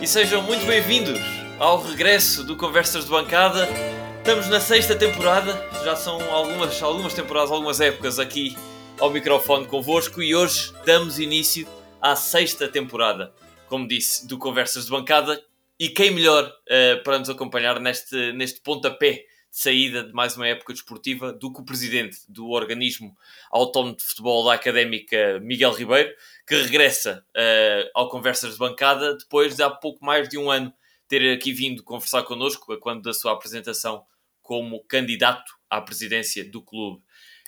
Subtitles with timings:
[0.00, 1.20] e sejam muito bem-vindos
[1.58, 3.68] ao regresso do Conversas de Bancada.
[4.16, 5.52] Estamos na sexta temporada,
[5.84, 8.56] já são algumas, algumas temporadas, algumas épocas aqui
[8.98, 11.68] ao microfone convosco e hoje damos início
[12.00, 13.30] à sexta temporada,
[13.68, 15.42] como disse, do Conversas de Bancada.
[15.78, 20.72] E quem melhor uh, para nos acompanhar neste, neste pontapé saída de mais uma época
[20.72, 23.16] desportiva do que o presidente do organismo
[23.50, 26.14] autónomo de futebol da Académica, Miguel Ribeiro,
[26.46, 30.72] que regressa uh, ao Conversas de Bancada depois de há pouco mais de um ano
[31.08, 34.04] ter aqui vindo conversar connosco, quando da sua apresentação
[34.40, 37.02] como candidato à presidência do clube.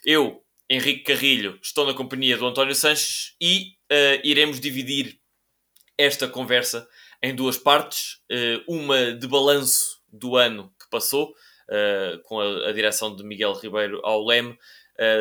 [0.04, 5.20] Eu, Henrique Carrilho, estou na companhia do António Sanches e uh, iremos dividir
[5.96, 6.88] esta conversa
[7.22, 8.20] em duas partes.
[8.66, 11.32] Uma de balanço do ano que passou,
[11.72, 14.56] uh, com a, a, direção de Miguel Ribeiro ao leme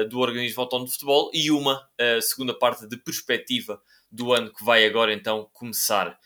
[0.09, 1.81] do Organismo Autónomo de Futebol, e uma
[2.21, 6.19] segunda parte de perspectiva do ano que vai agora então começar.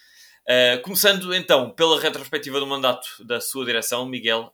[0.83, 4.51] começando então pela retrospectiva do mandato da sua direção, Miguel,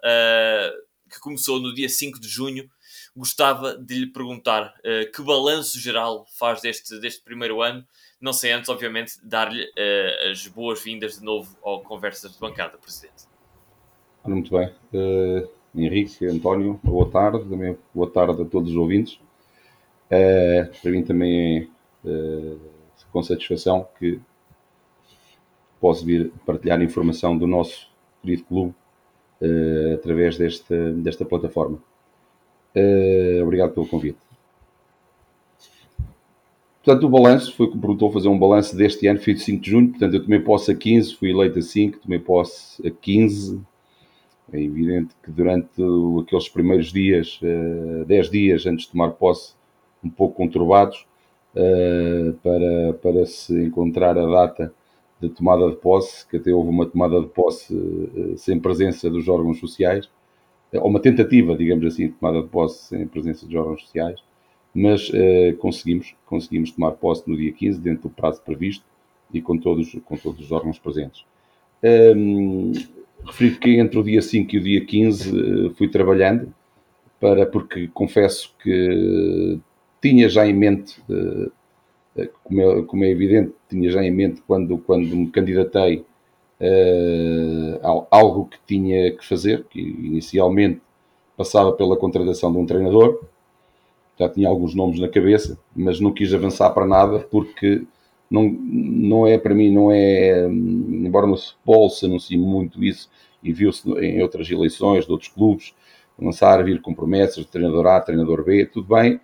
[1.10, 2.70] que começou no dia 5 de junho
[3.16, 7.86] gostava de lhe perguntar uh, que balanço geral faz deste, deste primeiro ano.
[8.20, 13.26] Não sei antes, obviamente, dar-lhe uh, as boas-vindas de novo ao Conversas de Bancada, Presidente.
[14.26, 14.74] Muito bem.
[14.94, 17.46] Uh, Henrique, António, boa tarde.
[17.50, 19.20] Também boa tarde a todos os ouvintes.
[20.10, 21.70] para mim também
[22.06, 22.56] é
[23.12, 24.20] com satisfação que
[25.80, 27.90] posso vir partilhar informação do nosso
[28.22, 28.74] querido clube
[29.96, 31.80] através desta, desta plataforma.
[32.76, 34.20] Uh, obrigado pelo convite.
[36.84, 39.70] Portanto, o balanço, foi que me perguntou fazer um balanço deste ano, fiz 5 de
[39.70, 43.62] junho, portanto eu tomei posse a 15, fui eleito a 5, tomei posse a 15.
[44.54, 45.82] É evidente que durante
[46.22, 49.54] aqueles primeiros dias, uh, eh, 10 dias antes de tomar posse,
[50.04, 51.08] um pouco conturbados,
[51.56, 54.74] uh, para, para se encontrar a data
[55.22, 59.30] de tomada de posse, que até houve uma tomada de posse uh, sem presença dos
[59.30, 60.10] órgãos sociais,
[60.74, 64.22] ou uma tentativa, digamos assim, de tomada de posse em presença de órgãos sociais,
[64.74, 65.12] mas
[65.60, 68.86] conseguimos, conseguimos tomar posse no dia 15, dentro do prazo previsto
[69.34, 71.26] e com todos, com todos os órgãos presentes.
[71.84, 72.72] Um,
[73.60, 76.54] que entre o dia 5 e o dia 15 uh, eh, fui trabalhando,
[77.20, 79.60] para, porque confesso que
[80.02, 81.52] tinha já em mente, uh,
[82.44, 86.06] como, é, como, é, evidente, tinha já em mente quando, quando me candidatei
[86.60, 90.82] uh, algo que tinha que fazer, que inicialmente
[91.38, 93.24] passava pela contratação de um treinador,
[94.20, 97.84] já tinha alguns nomes na cabeça, mas não quis avançar para nada porque
[98.32, 103.10] não, não é para mim, não é, embora no futebol se anuncie muito isso
[103.44, 105.76] e viu-se em outras eleições de outros clubes,
[106.18, 109.20] lançar, vir com promessas de treinador A, treinador B, tudo bem,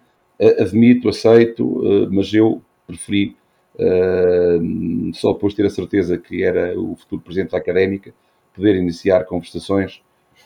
[0.60, 3.36] admito, aceito, eh, mas eu preferi
[3.76, 8.14] uh, só depois de ter a certeza que era o futuro presidente da Académica,
[8.54, 10.02] poder iniciar conversações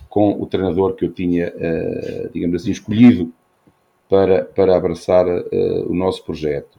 [0.09, 3.31] com o treinador que eu tinha, uh, digamos assim, escolhido
[4.11, 6.77] para, para abraçar uh, o nosso projeto.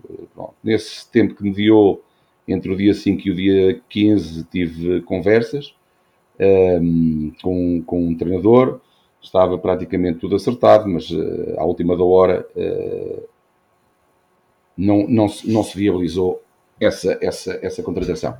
[0.62, 2.02] Nesse tempo que mediou
[2.46, 5.74] entre o dia 5 e o dia 15, tive conversas
[6.38, 8.80] um, com, com um treinador,
[9.22, 13.22] estava praticamente tudo acertado, mas uh, à última da hora uh,
[14.76, 16.42] não, não, não se viabilizou
[16.78, 18.36] essa, essa, essa contratação.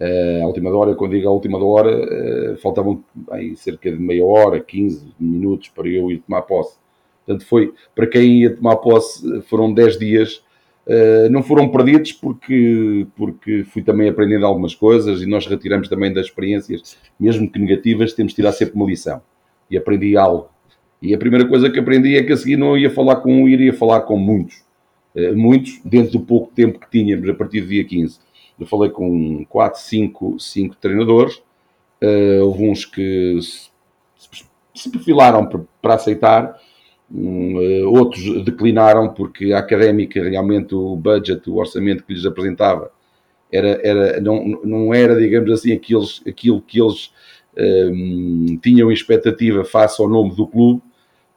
[0.00, 4.24] Uh, à última hora, quando digo à última hora, uh, faltavam bem, cerca de meia
[4.24, 6.81] hora, 15 minutos para eu ir tomar posse.
[7.24, 10.42] Portanto, foi, para quem ia tomar posse, foram 10 dias,
[10.86, 16.12] uh, não foram perdidos porque, porque fui também aprendendo algumas coisas e nós retiramos também
[16.12, 19.22] das experiências, mesmo que negativas, temos de tirar sempre uma lição.
[19.70, 20.50] E aprendi algo.
[21.00, 23.48] E a primeira coisa que aprendi é que a seguir não ia falar com um,
[23.48, 24.62] iria falar com muitos
[25.14, 28.18] eh, muitos, dentro do pouco tempo que tínhamos a partir do dia 15.
[28.58, 31.36] Eu falei com 4, 5, 5 treinadores,
[32.02, 34.44] uh, houve uns que se,
[34.74, 35.48] se perfilaram
[35.80, 36.61] para, aceitar, um, uh,
[37.88, 42.90] outros declinaram porque a académica realmente o budget, o orçamento que lhes apresentava
[43.50, 47.12] era, era, não, não era, digamos assim, aqueles, aquilo que eles
[47.58, 50.82] um, tinham expectativa face ao nome do clube,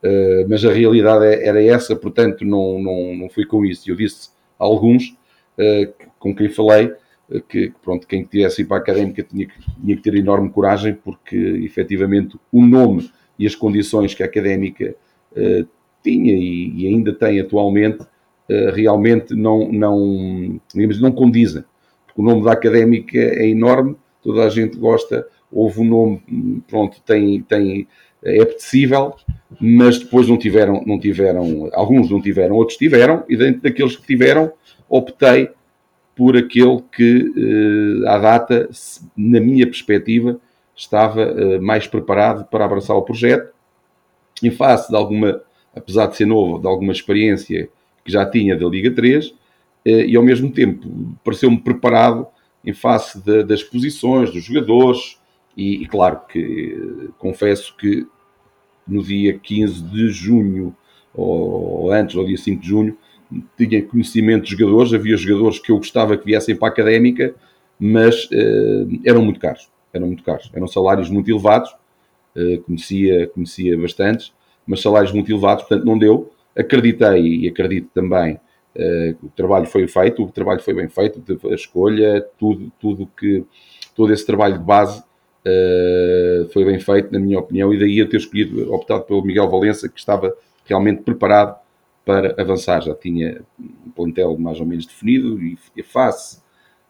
[0.06, 3.90] eh, mas a realidade é, era essa, portanto não, não, não fui com isso.
[3.90, 4.30] Eu disse
[4.60, 5.18] a alguns
[5.58, 6.94] uh, com quem falei
[7.30, 10.52] uh, que pronto, quem tivesse ir para a académica tinha que, tinha que ter enorme
[10.52, 14.96] coragem, porque efetivamente o nome e as condições que a académica
[16.04, 18.06] tinha e, e, ainda tem atualmente
[18.76, 21.64] realmente não, não, digamos, não condizem.
[22.06, 27.02] Porque o nome da académica é enorme, toda a gente gosta, houve um nome, pronto,
[27.04, 27.88] tem, tem
[28.26, 29.14] é apetecível,
[29.62, 34.08] mas depois não tiveram, não tiveram, alguns não tiveram, outros tiveram, e dentro daqueles que
[34.08, 34.52] tiveram,
[34.90, 35.50] optei
[36.16, 38.68] por aquele que, uh, à data,
[39.16, 40.40] na minha perspectiva,
[40.76, 43.54] estava uh, mais preparado para abraçar o projeto.
[44.44, 45.42] Em face de alguma,
[45.76, 47.70] apesar de ser novo, de alguma experiência
[48.04, 49.34] que já tinha da Liga 3,
[49.86, 52.28] e ao mesmo tempo pareceu-me preparado
[52.66, 55.20] em face de, das posições, dos jogadores,
[55.56, 58.06] e, e, claro que confesso que
[58.88, 60.76] no dia 15 de junho,
[61.14, 62.98] ou antes, ou dia 5 de junho,
[63.58, 67.34] tinha conhecimento de jogadores, havia jogadores que eu gostava que viessem para a académica,
[67.80, 71.76] mas uh, eram muito caros, eram muito caros, eram salários muito elevados,
[72.66, 74.34] conhecia, conhecia bastantes,
[74.68, 76.32] mas salários muito elevados, portanto não deu.
[76.56, 81.22] Acreditei e acredito também uh, que o trabalho foi feito, o trabalho foi bem feito,
[81.50, 83.44] a escolha, tudo, tudo que,
[83.96, 85.04] todo esse trabalho de base
[86.52, 89.88] foi bem feito, na minha opinião, e daí eu ter escolhido, optado pelo Miguel Valença,
[89.88, 90.36] que estava
[90.66, 91.60] realmente preparado
[92.04, 92.82] para avançar.
[92.82, 96.42] Já tinha um plantel mais ou menos definido e face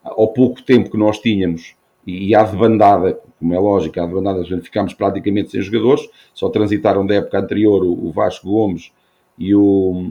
[0.01, 1.75] ao pouco tempo que nós tínhamos
[2.05, 7.15] e à debandada, como é lógico, à debandada ficámos praticamente sem jogadores, só transitaram da
[7.15, 8.91] época anterior o Vasco Gomes
[9.37, 10.05] e o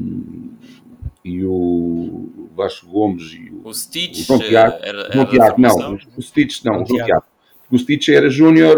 [1.24, 5.98] e o Vasco Gomes e o, o Stitch, o João Tiago, era, era Tiago não,
[6.16, 7.24] o Stitch não, o João Tiago.
[7.70, 8.76] O Stitch era júnior,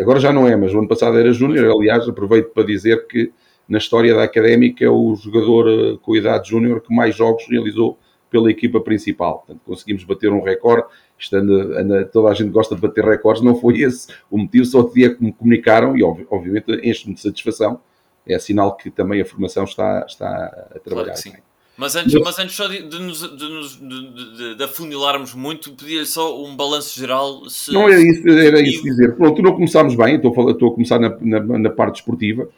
[0.00, 3.32] agora já não é, mas o ano passado era júnior, aliás, aproveito para dizer que
[3.68, 7.98] na história da Académica, é o jogador eh, com idade júnior que mais jogos realizou
[8.30, 9.38] pela equipa principal.
[9.38, 10.86] Portanto, conseguimos bater um recorde.
[11.18, 14.80] Estando, anda, toda a gente gosta de bater recordes, não foi esse o motivo, só
[14.80, 17.80] o dia que me comunicaram, e obviamente enche-me de satisfação.
[18.26, 21.14] É sinal que também a formação está, está a trabalhar.
[21.14, 21.38] Claro
[21.76, 26.40] mas antes, mas antes só de, de, nos, de, de, de afunilarmos muito, pedia só
[26.40, 27.50] um balanço geral.
[27.50, 29.16] Se, não era isso, era isso dizer.
[29.16, 32.48] Pronto, não começámos bem, estou a, estou a começar na, na, na parte esportiva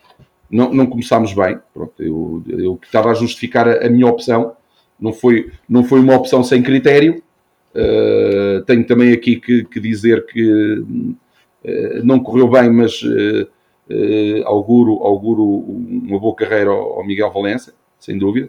[0.50, 1.58] não, não começámos bem.
[1.72, 4.56] Pronto, eu, eu estava a justificar a, a, minha opção,
[4.98, 7.22] não foi, não foi uma opção sem critério.
[7.76, 13.46] Uh, tenho também aqui que, que dizer que uh, não correu bem, mas uh,
[14.46, 18.48] auguro, auguro uma boa carreira ao, ao Miguel Valença, sem dúvida.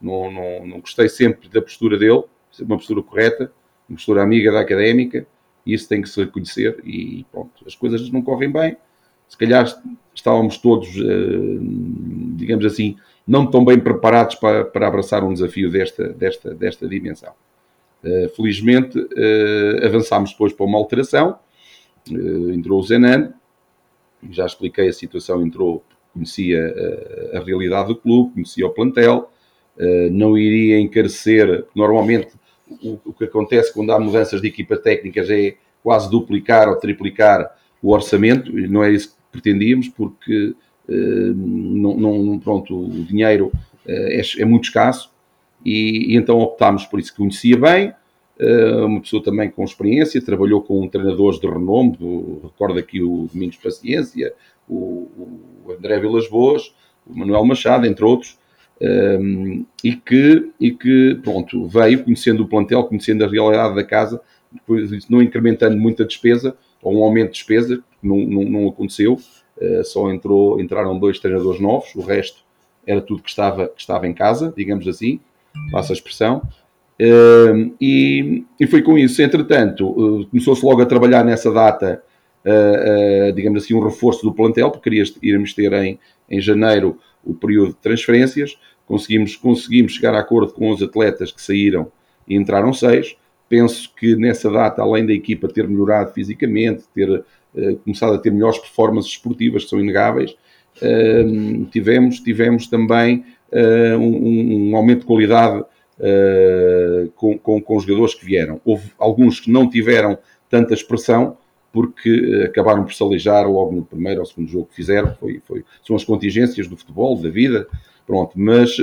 [0.00, 2.22] Não, não, não gostei sempre da postura dele,
[2.60, 3.52] uma postura correta,
[3.88, 5.26] uma postura amiga da académica,
[5.66, 6.80] e isso tem que se reconhecer.
[6.84, 8.76] E pronto, as coisas não correm bem.
[9.28, 9.66] Se calhar
[10.14, 11.58] estávamos todos, eh,
[12.36, 12.96] digamos assim,
[13.26, 17.32] não tão bem preparados para, para abraçar um desafio desta, desta, desta dimensão.
[18.04, 21.38] Eh, felizmente, eh, avançámos depois para uma alteração,
[22.08, 23.34] entrou o Zenan,
[24.30, 25.82] já expliquei a situação, entrou,
[26.14, 26.74] conhecia
[27.34, 29.30] a, a realidade do clube, conhecia o plantel,
[30.10, 32.30] não iria encarecer, normalmente
[32.82, 36.76] o, o que acontece quando há mudanças de equipa técnica já é quase duplicar ou
[36.76, 40.54] triplicar o orçamento, não é isso pretendíamos, porque
[40.88, 43.52] não, não, pronto, o dinheiro
[43.86, 45.12] é, é, muito escasso
[45.68, 47.14] e, e, então optámos por isso.
[47.14, 47.92] Conhecia bem,
[48.40, 53.28] uh, uma pessoa também com experiência, trabalhou com treinadores de renome, do, recordo aqui o
[53.32, 54.32] Domingos Paciência,
[54.68, 55.08] o,
[55.66, 56.74] o André Vilas Boas,
[57.06, 58.38] o Manuel Machado, entre outros.
[58.80, 64.20] Um, e, que, e que, pronto, veio conhecendo o plantel, conhecendo a realidade da casa,
[64.52, 69.84] depois não incrementando muita despesa, ou um aumento de despesa, não, não, não aconteceu, uh,
[69.84, 72.46] só entrou, entraram dois treinadores novos, o resto
[72.86, 75.20] era tudo que estava, que estava em casa, digamos assim,
[75.70, 76.42] passa a expressão,
[77.00, 79.22] uh, e, e foi com isso.
[79.22, 82.02] Entretanto, uh, começou-se logo a trabalhar nessa data,
[83.34, 85.98] digamos assim, um reforço do plantel, porque queria, irmos ter em,
[86.30, 91.42] em janeiro o período de transferências, conseguimos, conseguimos chegar a acordo com os atletas que
[91.42, 91.92] saíram
[92.26, 93.16] e entraram seis,
[93.50, 97.22] penso que nessa data, além da equipa ter melhorado fisicamente, ter
[97.84, 100.36] começado a ter melhores performances esportivas, que são inegáveis.
[100.80, 107.84] Uh, tivemos, tivemos também uh, um, um, aumento de qualidade uh, com, com, com, os
[107.84, 108.60] jogadores que vieram.
[108.64, 111.36] Houve alguns que não tiveram tanta expressão
[111.72, 115.14] porque acabaram por se aleijar logo no primeiro ou segundo jogo que fizeram.
[115.14, 117.66] Foi, foi, são as contingências do futebol, da vida.
[118.06, 118.74] Pronto, mas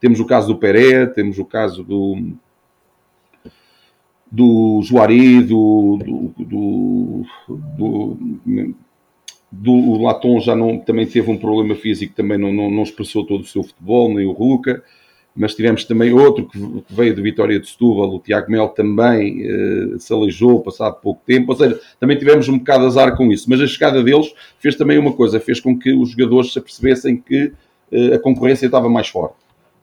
[0.00, 2.16] temos o caso do Pereira, temos o caso do,
[4.32, 7.22] do Juari, do, do, do,
[7.76, 8.74] do,
[9.52, 13.42] do Laton já não, também teve um problema físico, também não, não, não expressou todo
[13.42, 14.82] o seu futebol, nem o Ruca,
[15.36, 19.98] mas tivemos também outro que, veio de Vitória de Setúbal, o Tiago Mel também eh,
[19.98, 23.60] se aleijou passado pouco tempo, ou seja, também tivemos um bocado azar com isso, mas
[23.60, 27.52] a chegada deles fez também uma coisa, fez com que os jogadores se apercebessem que
[27.90, 29.36] eh, a concorrência estava mais forte.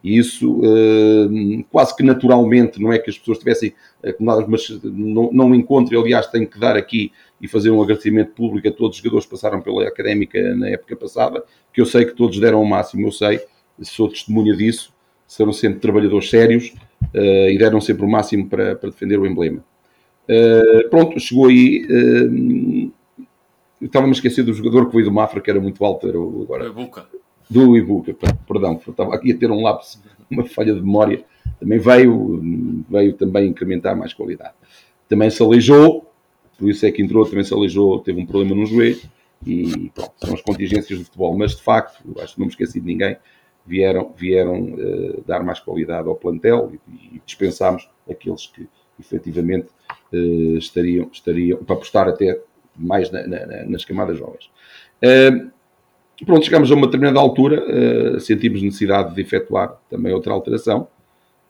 [0.03, 3.73] E isso uh, quase que naturalmente, não é que as pessoas estivessem
[4.03, 7.11] acomodadas, mas não, não encontro, aliás, tenho que dar aqui
[7.41, 10.95] e fazer um agradecimento público a todos os jogadores que passaram pela académica na época
[10.95, 11.43] passada,
[11.73, 13.39] que eu sei que todos deram o máximo, eu sei,
[13.81, 14.93] sou testemunha disso,
[15.27, 16.73] serão sempre trabalhadores sérios
[17.13, 19.63] uh, e deram sempre o máximo para, para defender o emblema.
[20.27, 21.85] Uh, pronto, chegou aí.
[21.89, 22.91] Uh,
[23.81, 26.41] Estava-me a esquecer do jogador que veio do Mafra, que era muito alto, era o,
[26.43, 26.65] agora.
[26.65, 27.05] Ibuca.
[27.49, 28.13] Do Ibuca,
[28.45, 31.23] perdão, estava aqui a ter um lápis, uma falha de memória.
[31.59, 34.53] Também veio, veio também incrementar mais qualidade.
[35.07, 36.08] Também se aleijou,
[36.59, 38.99] por isso é que entrou, também se aleijou, teve um problema no joelho.
[39.47, 41.35] E pronto, são as contingências do futebol.
[41.37, 43.15] Mas de facto, acho que não me esqueci de ninguém,
[43.65, 48.67] vieram, vieram uh, dar mais qualidade ao plantel e, e dispensámos aqueles que
[48.99, 49.67] efetivamente
[50.11, 52.41] uh, estariam, estariam para apostar até
[52.75, 54.49] mais na, na, nas camadas jovens.
[55.01, 55.49] Uh,
[56.25, 60.85] pronto, chegamos a uma determinada altura, sentimos necessidade de efetuar também outra alteração,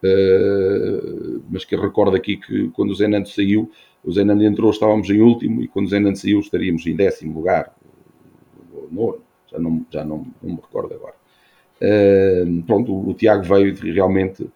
[0.04, 3.72] uh, mas que recordo aqui que quando o Zenando saiu,
[4.04, 7.76] o Zenando entrou, estávamos em último, e quando o Zenando saiu, estaríamos em décimo lugar,
[8.92, 11.16] nono, já não, já não, não me recordo agora.
[12.66, 14.50] pronto, o, o, Tiago veio realmente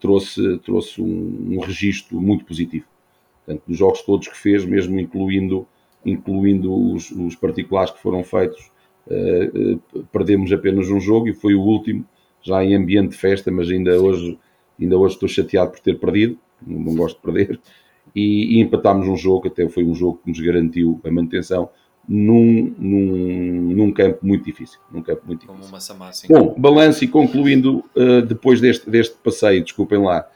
[0.00, 2.86] trouxe, trouxe um, um registro muito positivo.
[3.44, 5.66] Portanto, dos jogos todos que fez, mesmo incluindo
[6.06, 8.70] incluindo os, os particulares que foram feitos,
[9.08, 12.06] uh, uh, perdemos apenas um jogo e foi o último,
[12.40, 14.38] já em ambiente de festa, mas ainda hoje,
[14.80, 17.60] ainda hoje estou chateado por ter perdido, não, não gosto de perder,
[18.14, 21.68] e, e, empatámos um jogo, até foi um jogo que nos garantiu a manutenção
[22.08, 24.78] num, num, num campo muito difícil.
[24.92, 25.60] Num campo muito difícil.
[25.60, 30.26] Como uma Samar, Bom, balanço e concluindo, uh, depois deste, deste passeio, desculpem lá,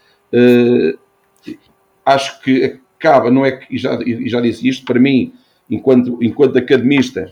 [2.04, 5.32] acho que acaba, não é que, e já, já disse isto, para mim,
[5.70, 7.30] enquanto, enquanto academista,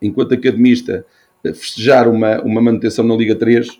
[0.00, 1.04] enquanto academista,
[1.44, 3.78] eh, festejar uma, uma manutenção na Liga 3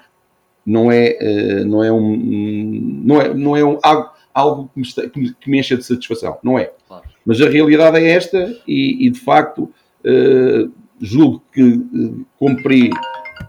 [0.66, 5.10] não é, eh, não é um não é, não é um, algo, algo que, me,
[5.10, 6.72] que, me, que me encha de satisfação, não é?
[6.88, 7.04] Claro.
[7.24, 9.70] Mas a realidade é esta e, e de facto
[10.04, 12.90] uh, julgo que uh, cumpri,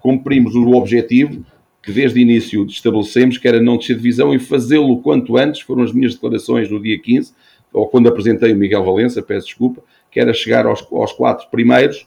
[0.01, 1.43] cumprimos o objetivo
[1.81, 5.83] que desde o início estabelecemos, que era não descer divisão e fazê-lo quanto antes, foram
[5.83, 7.33] as minhas declarações no dia 15,
[7.71, 9.81] ou quando apresentei o Miguel Valença, peço desculpa,
[10.11, 12.05] que era chegar aos, aos quatro primeiros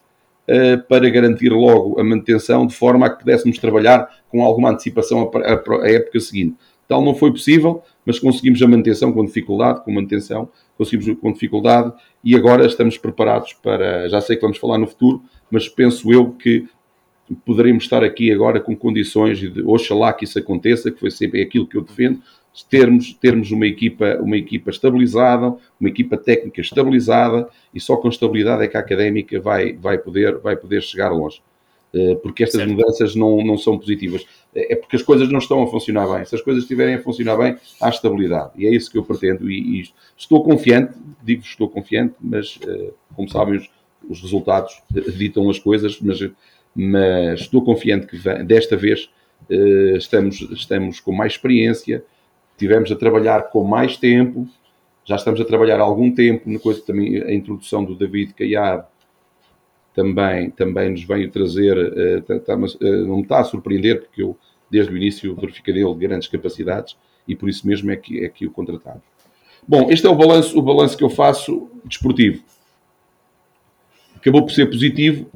[0.88, 5.88] para garantir logo a manutenção, de forma a que pudéssemos trabalhar com alguma antecipação à,
[5.88, 6.56] época seguinte.
[6.88, 11.92] Tal não foi possível, mas conseguimos a manutenção com dificuldade, com manutenção, conseguimos com dificuldade
[12.24, 16.32] e agora estamos preparados para, já sei que vamos falar no futuro, mas penso eu
[16.32, 16.66] que
[17.44, 21.66] poderemos estar aqui agora com condições de, oxalá que isso aconteça, que foi sempre aquilo
[21.66, 22.20] que eu defendo,
[22.68, 28.64] termos, termos uma, equipa, uma equipa estabilizada, uma equipa técnica estabilizada e só com estabilidade
[28.64, 31.40] é que a académica vai, vai, poder, vai poder chegar longe.
[31.92, 32.72] Eh, porque estas certo.
[32.72, 34.24] mudanças não, não são positivas.
[34.54, 36.24] É porque as coisas não estão a funcionar bem.
[36.24, 38.52] Se as coisas estiverem a funcionar bem, há estabilidade.
[38.56, 39.50] E é isso que eu pretendo.
[39.50, 43.68] E, e estou confiante, digo estou confiante, mas eh, como sabem, os,
[44.08, 44.82] os resultados
[45.16, 46.18] ditam as coisas, mas,
[46.74, 49.10] mas estou confiante que desta vez
[49.48, 52.04] eh, estamos, estamos com mais experiência,
[52.60, 54.46] tivemos a trabalhar com mais tempo,
[55.02, 58.84] já estamos a trabalhar algum tempo na coisa também a introdução do David Caiado
[59.94, 64.22] também, também nos veio trazer, uh, tá, mas, uh, não me está a surpreender porque
[64.22, 64.36] eu
[64.70, 68.46] desde o início verifiquei dele grandes capacidades e por isso mesmo é que, é que
[68.46, 69.02] o contratamos.
[69.66, 72.44] Bom, este é o balanço, o balanço que eu faço desportivo.
[74.14, 75.30] Acabou por ser positivo,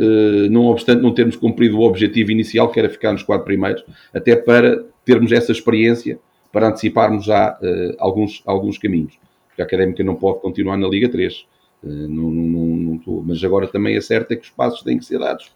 [0.00, 3.84] uh, não obstante não termos cumprido o objetivo inicial, que era ficar nos quatro primeiros,
[4.12, 6.18] até para termos essa experiência
[6.56, 9.18] para anteciparmos já uh, alguns, alguns caminhos.
[9.46, 11.34] Porque a Académica não pode continuar na Liga 3.
[11.34, 11.46] Uh,
[11.84, 15.04] eh, não, não, não mas agora também é certo é que os passos têm que
[15.04, 15.54] ser dados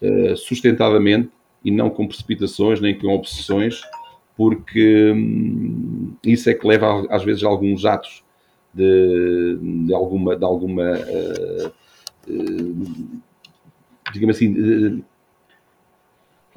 [0.00, 1.28] uh, sustentadamente
[1.64, 3.80] e não com precipitações nem com obsessões,
[4.36, 8.22] porque hum, isso é que leva às vezes a alguns atos
[8.72, 10.92] de, de alguma, de alguma
[14.12, 15.02] digamos assim,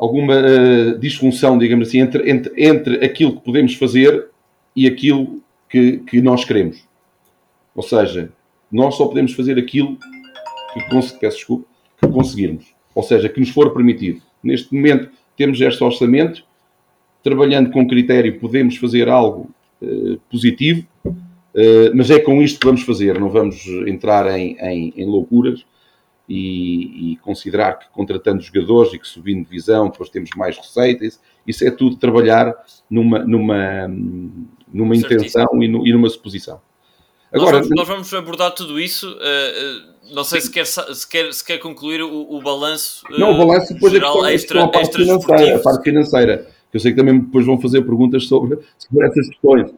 [0.01, 4.29] alguma uh, disfunção, digamos assim, entre, entre, entre aquilo que podemos fazer
[4.75, 5.39] e aquilo
[5.69, 6.83] que, que nós queremos.
[7.75, 8.31] Ou seja,
[8.71, 9.95] nós só podemos fazer aquilo
[10.73, 11.67] que, peço desculpa,
[12.01, 12.65] que conseguirmos.
[12.95, 14.21] Ou seja, que nos for permitido.
[14.43, 16.43] Neste momento temos este orçamento,
[17.23, 19.51] trabalhando com critério podemos fazer algo
[19.83, 24.93] uh, positivo, uh, mas é com isto que vamos fazer, não vamos entrar em, em,
[24.97, 25.63] em loucuras
[26.27, 31.65] e, e, considerar que contratando jogadores e que subindo divisão depois temos mais receitas, isso
[31.67, 32.53] é tudo trabalhar
[32.89, 33.87] numa, numa,
[34.71, 36.61] numa intenção e, no, e, numa suposição.
[37.33, 39.09] Agora, nós, vamos, nós vamos abordar tudo isso.
[39.09, 43.05] Uh, não sei se quer, se quer, se quer concluir o, o balanço.
[43.09, 45.55] Uh, não, o balanço depois geral, é extra, a parte financeira.
[45.55, 46.47] A parte financeira.
[46.69, 49.73] Que eu sei que também depois vão fazer perguntas sobre, sobre essas questões.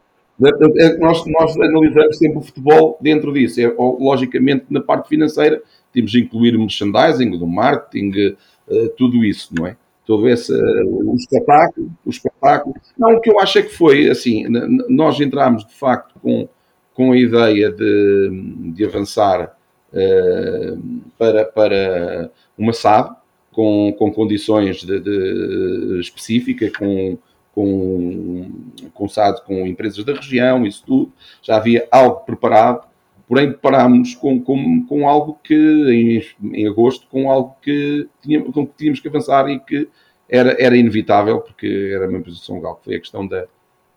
[0.98, 3.60] Nós, nós analisamos sempre o futebol dentro disso.
[3.60, 5.62] É, logicamente, na parte financeira,
[5.94, 8.36] temos de incluir merchandising, do marketing,
[8.68, 9.76] uh, tudo isso, não é?
[10.06, 12.74] todo esse o espetáculo, o espetáculo.
[12.98, 14.44] Não, o que eu acho é que foi assim,
[14.88, 16.48] nós entramos de facto com,
[16.92, 19.56] com a ideia de, de avançar
[19.92, 23.16] uh, para, para uma SAD
[23.50, 27.16] com, com condições de, de específicas, com,
[27.54, 28.50] com,
[28.92, 32.86] com SAD com empresas da região, isso tudo, já havia algo preparado
[33.34, 36.22] porém deparámos com, com, com algo que, em,
[36.56, 39.88] em agosto, com algo que tínhamos, com que tínhamos que avançar e que
[40.28, 43.44] era, era inevitável, porque era uma posição legal, que foi a questão da,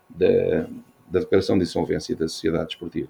[0.09, 0.67] da,
[1.07, 3.09] da declaração de insolvência da sociedade esportiva.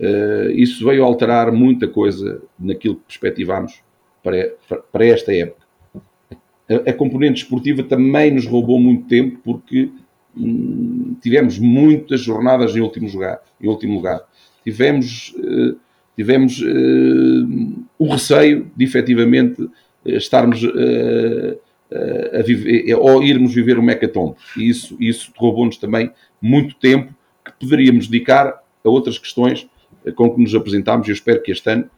[0.00, 3.82] Uh, isso veio alterar muita coisa naquilo que perspectivámos
[4.22, 4.50] para,
[4.90, 5.66] para esta época.
[6.70, 9.90] A, a, componente esportiva também nos roubou muito tempo porque
[10.34, 13.42] hum, tivemos muitas jornadas em último lugar.
[13.60, 14.24] Em último lugar
[14.64, 15.74] tivemos, eh,
[16.16, 19.68] tivemos eh, o receio de efetivamente
[20.04, 20.64] eh, estarmos
[22.32, 24.34] a viver, ou irmos viver o mecatombe.
[24.56, 26.10] E isso, isso roubou-nos também
[26.42, 29.68] muito tempo que poderíamos dedicar a outras questões
[30.16, 31.06] com que nos apresentámos.
[31.06, 31.88] Eu espero que este ano,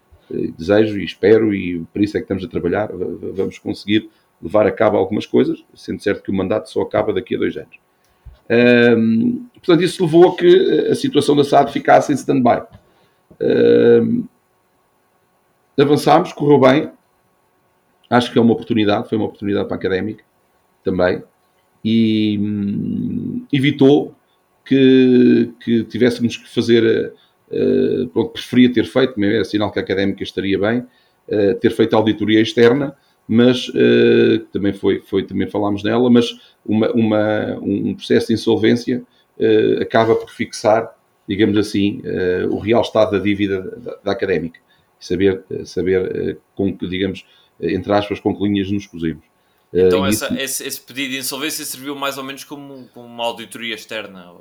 [0.58, 4.10] desejo e espero, e por isso é que estamos a trabalhar, vamos conseguir
[4.42, 7.56] levar a cabo algumas coisas, sendo certo que o mandato só acaba daqui a dois
[7.56, 7.85] anos.
[8.48, 12.62] Um, portanto, isso levou a que a situação da SAD ficasse em stand-by.
[13.40, 14.24] Um,
[15.78, 16.90] avançámos, correu bem.
[18.08, 20.24] Acho que é uma oportunidade, foi uma oportunidade para a académica
[20.84, 21.22] também.
[21.84, 24.14] E um, evitou
[24.64, 27.12] que, que, tivéssemos que fazer.
[27.48, 31.70] Uh, pronto, preferia ter feito, mas é sinal que a académica estaria bem, uh, ter
[31.70, 32.96] feito auditoria externa
[33.28, 39.02] mas uh, também foi, foi, também falámos nela, mas uma, uma, um processo de insolvência
[39.38, 40.96] uh, acaba por fixar,
[41.28, 44.60] digamos assim, uh, o real estado da dívida da, da académica.
[44.98, 47.26] Saber, saber com que, digamos,
[47.60, 49.22] entre aspas, com que linhas nos pusemos.
[49.72, 50.42] Então essa, isso...
[50.42, 54.32] esse, esse, pedido de insolvência serviu mais ou menos como, como uma auditoria externa?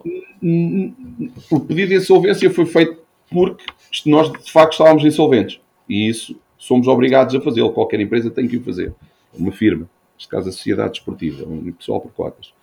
[1.52, 2.98] O pedido de insolvência foi feito
[3.30, 3.66] porque
[4.06, 5.60] nós de facto estávamos insolventes.
[5.90, 7.72] E isso somos obrigados a fazê-lo.
[7.72, 8.94] Qualquer empresa tem que o fazer.
[9.34, 12.54] Uma firma, neste caso a Sociedade Desportiva, um pessoal por cotas.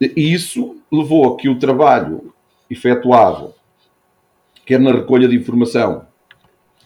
[0.00, 2.32] E isso levou a que o trabalho
[2.70, 3.54] efetuado,
[4.64, 6.06] quer na recolha de informação,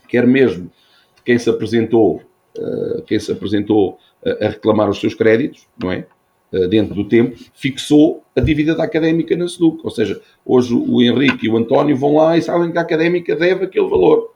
[0.09, 0.71] quer mesmo
[1.17, 2.23] de quem se apresentou,
[2.57, 6.07] uh, quem se apresentou a, a, reclamar os seus créditos, não é?
[6.53, 9.81] Uh, dentro do tempo, fixou a dívida da académica na SEDUC.
[9.83, 13.37] Ou seja, hoje o Henrique e o António vão lá e sabem que a académica
[13.37, 14.35] deve aquele valor.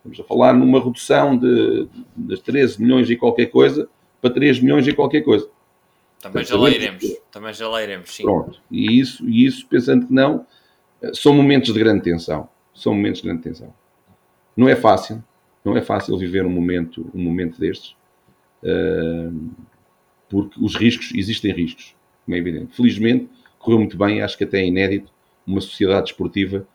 [0.00, 1.86] Estamos a falar numa redução de,
[2.16, 3.88] de 13 milhões e qualquer coisa
[4.20, 5.48] para 3 milhões e qualquer coisa.
[6.20, 8.22] Também já lá iremos, também já lá iremos, sim.
[8.22, 10.46] Pronto, e isso, e isso, pensando que não,
[11.14, 12.48] são momentos de grande tensão.
[12.74, 13.72] São momentos de grande tensão.
[14.56, 15.22] Não é fácil,
[15.64, 17.94] não é fácil viver um momento, um momento destes,
[18.62, 19.50] uh,
[20.28, 22.74] porque os riscos, existem riscos, como é evidente.
[22.74, 25.12] Felizmente, correu muito bem, acho que até é inédito,
[25.46, 26.66] uma sociedade esportiva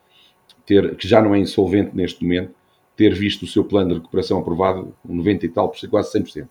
[0.65, 2.53] ter, que já não é insolvente neste momento,
[2.95, 6.47] ter visto o seu plano de recuperação aprovado, 90 e tal, quase 100%.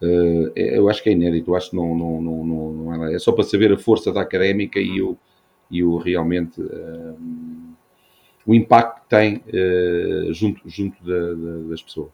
[0.00, 2.72] Uh, eh, é, eu acho que é inédito, eu acho que não, não, não, não,
[2.72, 5.16] não é, é só para saber a força da académica e o,
[5.70, 7.18] e o realmente uh,
[8.46, 12.10] o impacto que tem uh, junto, junto da, da, das pessoas.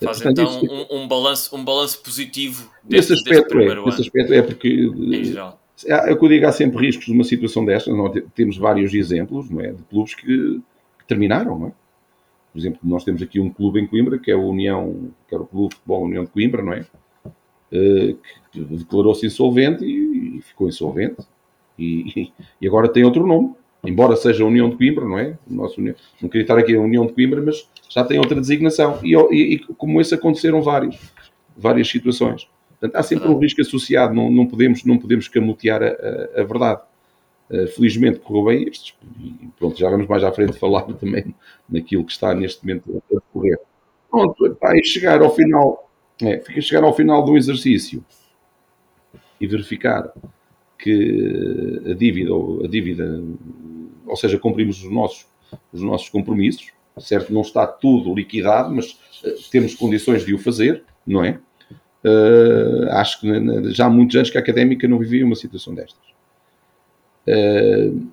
[0.00, 4.02] Faz Portanto, então isso, um, um, balanço, um balanço positivo desse, nesse aspecto, é, nesse
[4.02, 5.60] aspecto é porque em geral.
[5.86, 7.94] É, é o que eu digo, há sempre riscos de uma situação destas.
[7.96, 10.24] Nós temos vários exemplos não é, de clubes que,
[10.98, 11.72] que terminaram, não é?
[12.52, 15.42] Por exemplo, nós temos aqui um clube em Coimbra, que é a União, que era
[15.42, 16.86] o Clube de Futebol União de Coimbra, não é?
[17.70, 18.18] Uh,
[18.50, 21.22] que declarou-se insolvente e, e, ficou insolvente.
[21.78, 25.38] E, e, agora tem outro nome, embora seja a União de Coimbra, não é?
[25.46, 28.98] Nosso União, não queria estar aqui a União de Coimbra, mas já tem outra designação.
[29.04, 30.98] E, e como esse aconteceram vários,
[31.56, 32.48] várias situações.
[32.80, 36.44] Portanto, há sempre um risco associado, não, não, podemos, não podemos camutear a, a, a
[36.44, 36.80] verdade.
[37.50, 41.34] Uh, felizmente correu bem estes, e pronto, já vamos mais à frente falar também
[41.68, 43.58] naquilo que está neste momento a decorrer.
[44.10, 45.90] Pronto, pá, e chegar ao final,
[46.22, 48.04] é, fica chegar ao final do exercício
[49.40, 50.12] e verificar
[50.78, 52.32] que a dívida,
[52.64, 53.22] a dívida,
[54.06, 55.26] ou seja, cumprimos os nossos,
[55.72, 57.32] os nossos compromissos, certo?
[57.32, 61.40] Não está tudo liquidado, mas uh, temos condições de o fazer, não é?
[62.04, 66.17] Uh, acho que já há muitos anos que a académica não vivia uma situação destas.
[67.28, 68.08] Uh,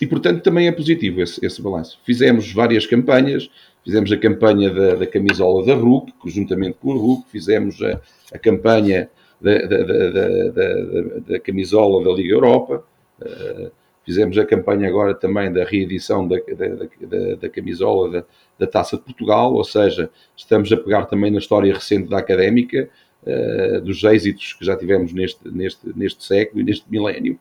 [0.00, 2.00] e, portanto, também é positivo esse, esse balanço.
[2.04, 3.50] Fizemos várias campanhas,
[3.84, 8.00] fizemos a campanha da, da camisola da RUC, juntamente com o RUC, fizemos a,
[8.32, 12.82] a campanha da, da, da, camisola da Liga Europa,
[13.20, 13.70] uh,
[14.04, 18.26] fizemos a campanha agora também da reedição da, da, da camisola
[18.58, 22.88] da, Taça de Portugal, ou seja, estamos a pegar também na história recente da Académica,
[23.22, 27.38] uh, dos êxitos que já tivemos neste, neste, neste século e neste milénio.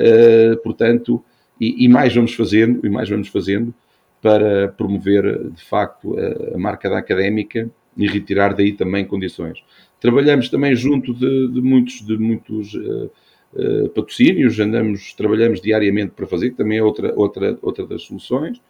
[0.00, 1.22] Uh, portanto,
[1.60, 3.74] e, e, mais vamos fazendo, e mais vamos fazendo
[4.22, 9.62] para promover, de facto, a, a marca da académica e retirar daí também condições.
[10.00, 13.10] Trabalhamos também junto de, de muitos, de muitos uh,
[13.54, 18.60] uh, patrocínios, andamos, trabalhamos diariamente para fazer, que também é outra, outra, outra das soluções.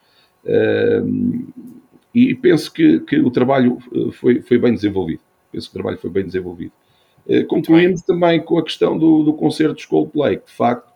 [2.13, 3.79] E penso que, que o trabalho
[4.13, 5.21] foi, foi bem desenvolvido.
[5.53, 6.73] Penso que o trabalho foi bem desenvolvido.
[7.47, 10.90] concluímos também com a questão do, do concerto de Coldplay, que de facto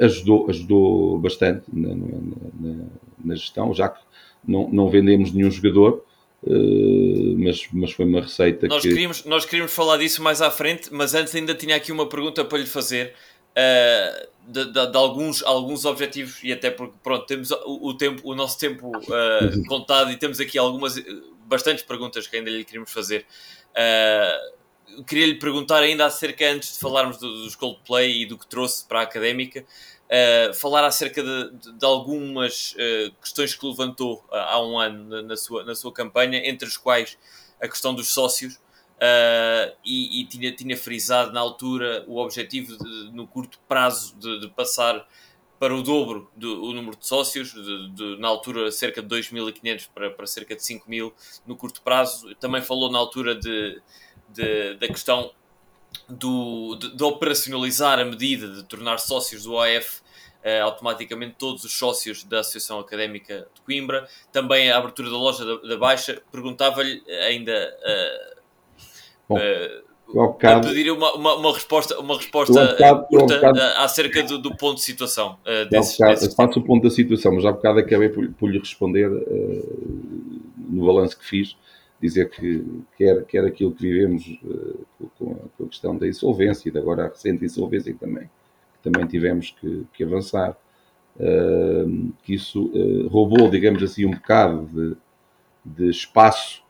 [0.00, 2.84] ajudou, ajudou bastante na, na,
[3.24, 4.00] na, gestão, já que
[4.46, 6.04] não, não vendemos nenhum jogador,
[6.42, 8.88] Uh, mas, mas foi uma receita nós que...
[8.88, 12.42] Queríamos, nós queríamos falar disso mais à frente, mas antes ainda tinha aqui uma pergunta
[12.42, 13.12] para lhe fazer
[13.50, 18.22] uh, de, de, de, alguns, alguns objetivos e até porque pronto, temos o, o tempo,
[18.24, 20.94] o nosso tempo uh, contado e temos aqui algumas
[21.46, 23.26] bastantes perguntas que ainda lhe queríamos fazer.
[25.06, 28.86] Queria lhe perguntar ainda acerca, antes de falarmos do, dos Coldplay e do que trouxe
[28.86, 29.64] para a académica,
[30.10, 35.22] uh, falar acerca de, de, algumas uh, questões que levantou uh, há um ano na,
[35.22, 37.18] na, sua, na sua campanha, entre as quais
[37.60, 38.58] a questão dos sócios.
[39.84, 44.48] e, e tinha, tinha frisado na altura o objetivo de, no curto prazo de, de
[44.48, 45.06] passar
[45.60, 49.90] para o dobro do o número de sócios, de, de, na altura cerca de 2.500
[49.94, 51.12] para, para cerca de 5.000
[51.46, 52.34] no curto prazo.
[52.36, 53.78] Também falou na altura de,
[54.32, 55.30] de, da questão
[56.08, 60.02] do, de, de, operacionalizar a medida de tornar sócios do OAF uh,
[60.42, 65.44] eh, automaticamente todos os sócios da Associação Académica de Coimbra, também a abertura da loja
[65.44, 68.40] da, da Baixa, perguntava-lhe ainda uh,
[70.12, 74.56] Bom, uh, pedir uma, uma, uma, resposta, uma resposta bocado, curta bocado, acerca do, do,
[74.56, 75.38] ponto de situação.
[75.42, 76.34] Uh, desses, bocado, desses...
[76.34, 79.08] Faço o ponto da situação, mas há bocado acabei por, por lhe responder
[80.68, 81.56] no balanço que fiz
[82.00, 82.64] dizer que
[82.96, 84.86] quer, quer aquilo que vivemos uh,
[85.18, 88.90] com, a, com, a, questão da insolvência e de agora a recente insolvência também, que
[88.90, 90.56] também tivemos que, que avançar,
[91.16, 94.96] uh, que isso uh, roubou, digamos assim, um bocado de,
[95.64, 96.62] de espaço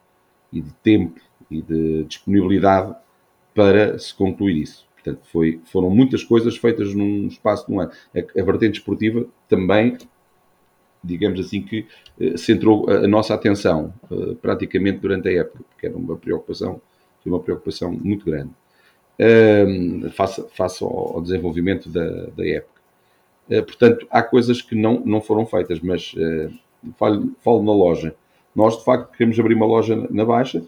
[0.52, 2.94] e de tempo e de disponibilidade
[3.54, 4.88] para se concluir isso.
[4.94, 7.92] Portanto, foi, foram muitas coisas feitas num espaço de um ano.
[8.14, 9.96] A, a vertente esportiva também
[11.02, 11.86] digamos assim, que
[12.20, 16.80] uh, centrou a, nossa atenção uh, praticamente durante a época, porque era uma preocupação,
[17.22, 18.50] foi uma preocupação muito grande,
[19.18, 22.80] uh, face, face ao, desenvolvimento da, da época.
[23.48, 26.14] Uh, portanto, há coisas que não, não foram feitas, mas
[26.96, 28.14] falo, falo, na loja.
[28.54, 30.62] Nós, de facto, queremos abrir uma loja na Baixa.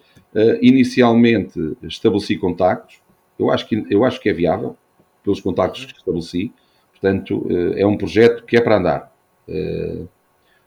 [0.60, 3.00] inicialmente, estabeleci contactos.
[3.38, 4.76] Eu acho, que, eu acho que é viável,
[5.22, 6.52] pelos contactos que estabeleci.
[6.92, 9.12] Portanto, é um projeto que é para andar.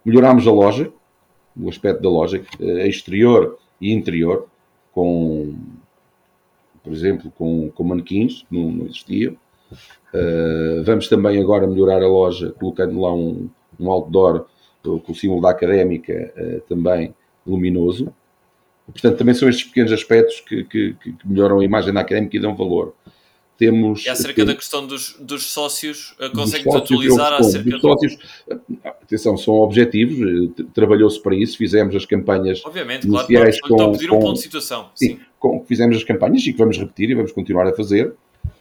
[0.06, 0.92] Melhorámos a loja,
[1.60, 4.48] o aspecto da loja, eh, exterior e interior,
[4.94, 5.56] com,
[6.84, 9.36] por exemplo, com, com manequins, que não, não existiam.
[10.14, 14.46] Uh, vamos também agora melhorar a loja, colocando lá um, um outdoor
[14.82, 17.14] com o símbolo da académica uh, também
[17.46, 18.14] luminoso.
[18.86, 22.40] Portanto, também são estes pequenos aspectos que, que, que melhoram a imagem da académica e
[22.40, 22.94] dão valor.
[23.58, 28.18] Temos, e acerca da questão dos, dos sócios, eh, consegue atualizar acerca dos sócios?
[28.84, 33.82] Atenção, são objetivos, eh, trabalhou-se para isso, fizemos as campanhas Obviamente, claro, claro, com, estou
[33.82, 34.90] a pedir um ponto de situação.
[34.94, 35.20] Sim, sim.
[35.40, 38.14] Com, fizemos as campanhas e que vamos repetir e vamos continuar a fazer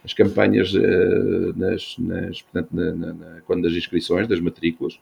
[0.03, 4.99] as campanhas uh, nas, nas, portanto, na, na, na, quando das inscrições, das matrículas,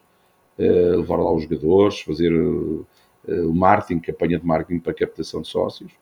[0.58, 2.86] uh, levar lá os jogadores, fazer uh,
[3.28, 5.92] o marketing, campanha de marketing para captação de sócios.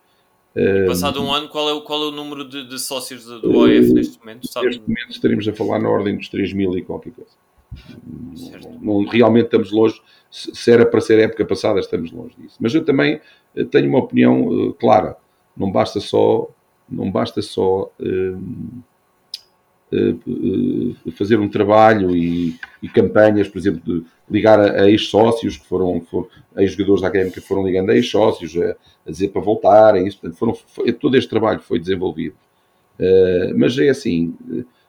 [0.54, 3.40] E passado um ano, qual é o, qual é o número de, de sócios do,
[3.40, 4.46] do OF neste momento?
[4.46, 4.66] Sabe?
[4.66, 7.30] Neste momento estaremos a falar na ordem dos 3 mil e qualquer coisa.
[8.60, 10.00] Não, não, realmente estamos longe.
[10.30, 12.56] Se era para ser época passada, estamos longe disso.
[12.60, 13.20] Mas eu também
[13.54, 15.16] eh, tenho uma opinião uh, clara.
[15.56, 16.50] Não basta só,
[16.88, 18.82] não basta só uh,
[21.16, 26.00] fazer um trabalho e, e, campanhas, por exemplo, de ligar a, a ex-sócios que foram,
[26.00, 28.76] foram ex-jogadores da académica que foram ligando a ex-sócios a,
[29.06, 30.06] a, dizer para voltarem.
[30.06, 32.34] Isso, portanto, foram, foi, todo este trabalho foi desenvolvido.
[33.56, 34.34] mas é assim,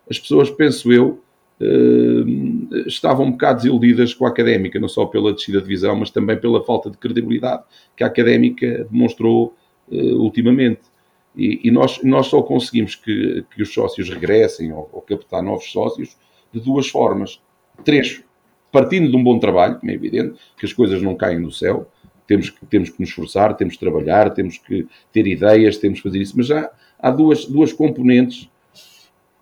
[0.10, 1.22] as pessoas, penso eu,
[1.60, 6.12] uh, estavam um bocado desiludidas com a académica, não só pela descida de divisão, mas
[6.12, 7.64] também pela falta de credibilidade
[7.96, 9.56] que a académica demonstrou
[9.92, 10.82] uh, ultimamente.
[11.36, 15.72] E, e, nós, nós só conseguimos que, que os sócios regressem ou, ou captar novos
[15.72, 16.16] sócios
[16.52, 17.42] de duas formas.
[17.84, 18.24] Três,
[18.72, 21.90] partindo de um bom trabalho, como é evidente, que as coisas não caem do céu,
[22.28, 26.08] temos que, temos que nos esforçar, temos que trabalhar, temos que ter ideias, temos que
[26.08, 28.50] fazer isso, mas já há duas, duas componentes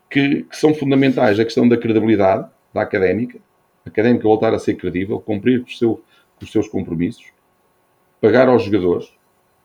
[0.09, 1.39] que, que, são fundamentais.
[1.39, 3.39] A questão da credibilidade da académica,
[3.85, 6.03] a académica voltar a ser credível, cumprir com, seu,
[6.37, 7.25] com os seus compromissos,
[8.19, 9.13] pagar aos jogadores,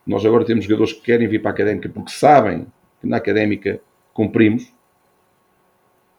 [0.07, 2.67] Nós agora temos jogadores que querem vir para a académica porque sabem
[3.01, 3.81] que na académica
[4.15, 4.73] cumprimos.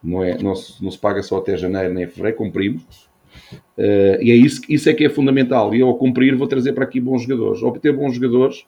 [0.03, 3.07] Não, é, não, se, não se paga só até janeiro nem fevereiro, cumprimos.
[3.77, 5.73] Uh, e é isso, isso é que é fundamental.
[5.73, 7.63] E eu, ao cumprir, vou trazer para aqui bons jogadores.
[7.63, 8.65] Ao ter bons jogadores,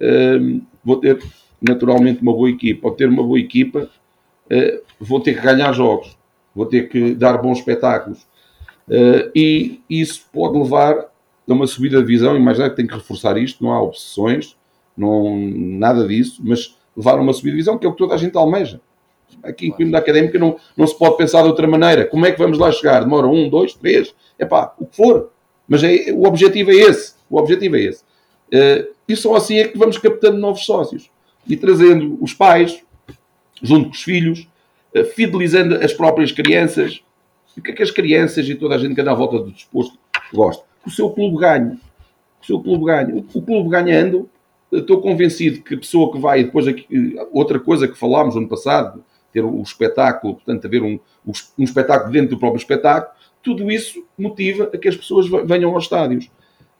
[0.00, 1.18] uh, vou ter
[1.60, 2.88] naturalmente uma boa equipa.
[2.88, 3.90] Ao ter uma boa equipa,
[4.50, 6.16] uh, vou ter que ganhar jogos,
[6.54, 8.26] vou ter que dar bons espetáculos.
[9.34, 11.08] e isso pode levar
[11.48, 12.36] a uma subida de visão.
[12.36, 13.62] E mais nada, tem que reforçar isto.
[13.62, 14.56] Não há obsessões,
[14.96, 18.18] não, nada disso, mas levar uma subida de visão, que é o que toda a
[18.18, 18.80] gente almeja.
[19.42, 22.06] Aqui em Coimbra Académica não, não se pode pensar de outra maneira.
[22.06, 23.00] Como é que vamos lá chegar?
[23.00, 25.30] Demora um, dois, três, é pá, o que for.
[25.68, 27.14] Mas é, o objetivo é esse.
[27.28, 28.02] O objetivo é esse.
[28.48, 31.10] Uh, e só assim é que vamos captando novos sócios
[31.48, 32.82] e trazendo os pais
[33.60, 34.48] junto com os filhos,
[34.94, 37.02] uh, fidelizando as próprias crianças.
[37.56, 39.50] O que é que as crianças e toda a gente que anda à volta do
[39.50, 39.98] disposto
[40.32, 40.64] gosta?
[40.86, 41.72] Que o seu clube ganhe.
[42.40, 43.12] O seu clube ganhe.
[43.12, 44.30] O, o clube ganhando,
[44.70, 46.86] estou convencido que a pessoa que vai depois aqui,
[47.32, 52.12] outra coisa que falámos no ano passado, ter o espetáculo, portanto, haver um, um espetáculo
[52.12, 56.30] dentro do próprio espetáculo, tudo isso motiva a que as pessoas venham aos estádios.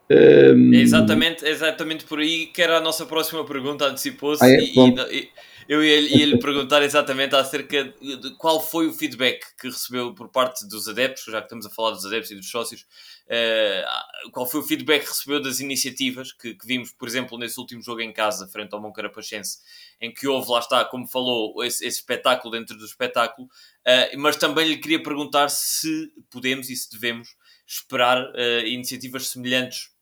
[0.09, 0.73] Um...
[0.73, 4.45] É exatamente, exatamente por aí que era a nossa próxima pergunta, antecipou-se.
[4.45, 4.61] Ah, é?
[4.61, 5.29] e, e,
[5.69, 10.29] eu ia, ia lhe perguntar exatamente acerca de qual foi o feedback que recebeu por
[10.29, 14.47] parte dos adeptos, já que estamos a falar dos adeptos e dos sócios, uh, qual
[14.47, 18.01] foi o feedback que recebeu das iniciativas que, que, vimos, por exemplo, nesse último jogo
[18.01, 19.59] em casa, frente ao Moncarapachense,
[20.01, 24.37] em que houve, lá está, como falou, esse, esse espetáculo dentro do espetáculo, uh, mas
[24.37, 29.96] também lhe queria perguntar se podemos e se devemos esperar uh, iniciativas semelhantes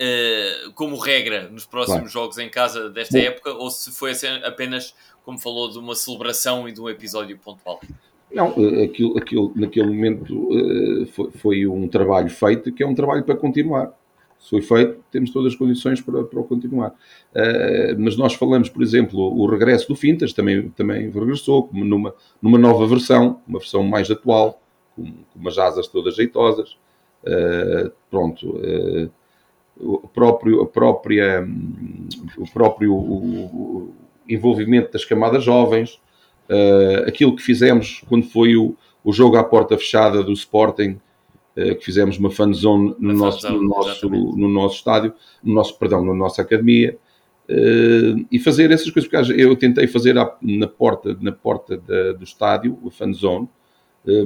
[0.00, 2.12] uh, como regra nos próximos claro.
[2.12, 3.24] jogos em casa desta Bom.
[3.24, 4.12] época ou se foi
[4.44, 7.80] apenas, como falou, de uma celebração e de um episódio pontual?
[8.32, 12.94] Não, eh, aquilo, aquilo, naquele momento uh, foi, foi, um trabalho feito que é um
[12.94, 13.92] trabalho para continuar.
[14.38, 16.90] Se foi feito, temos todas as condições para, para o continuar.
[16.90, 22.58] Uh, mas nós falamos, por exemplo, o regresso do Fintas também, também regressou numa, numa
[22.58, 24.60] nova versão, uma versão mais atual,
[24.94, 26.76] com, com umas asas todas jeitosas.
[27.24, 28.60] Uh, pronto,
[29.78, 31.46] o próprio, a própria,
[32.38, 33.94] o próprio o,
[34.28, 36.00] envolvimento das camadas jovens,
[36.48, 40.98] uh, aquilo que fizemos quando foi o, o jogo à porta fechada do Sporting,
[41.56, 45.12] uh, que fizemos uma fan zone no, nosso, no, nosso, no nosso estádio,
[45.42, 46.98] no nosso, perdão, na nossa academia,
[47.48, 52.24] uh, e fazer essas coisas, porque eu tentei fazer na porta, na porta da, do
[52.24, 53.48] estádio, a fan zone,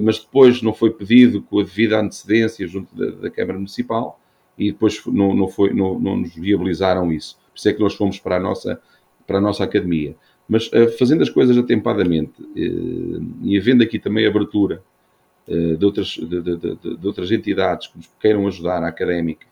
[0.02, 4.19] mas depois não foi pedido com a devida antecedência junto da, da Câmara Municipal,
[4.61, 7.37] e depois não, não, foi, não, não nos viabilizaram isso.
[7.51, 8.79] Por isso é que nós fomos para a nossa,
[9.27, 10.14] para a nossa academia.
[10.46, 14.83] Mas uh, fazendo as coisas atempadamente uh, e havendo aqui também abertura
[15.49, 19.49] uh, de, outras, de, de, de, outras entidades que nos queiram ajudar a académica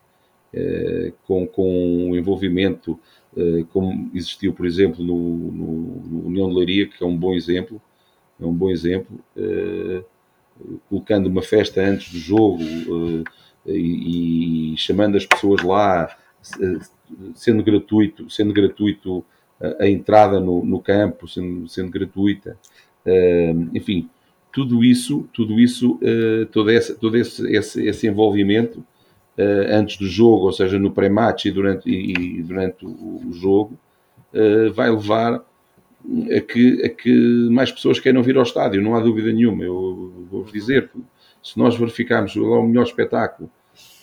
[1.24, 2.98] com, com o envolvimento,
[3.70, 7.78] como existiu, por exemplo, no, no, no, União de Leiria, que é um bom exemplo,
[8.40, 9.20] é um bom exemplo,
[10.88, 12.60] colocando uma festa antes do jogo,
[13.68, 16.16] e, e, chamando as pessoas lá,
[17.34, 19.24] sendo gratuito, sendo gratuito
[19.60, 22.56] a, a entrada no, no, campo, sendo, sendo gratuita,
[23.06, 24.08] uh, enfim,
[24.52, 28.84] tudo isso, tudo isso, uh, todo, esse, todo esse, esse, esse envolvimento
[29.70, 33.78] antes do jogo, ou seja, no pré-match e durante, e durante o, o jogo,
[34.74, 35.44] vai levar
[36.36, 39.64] a que, a que mais pessoas queiram vir ao estádio, não há dúvida nenhuma.
[39.64, 40.90] Eu vou-vos dizer,
[41.42, 43.50] se nós verificarmos o melhor espetáculo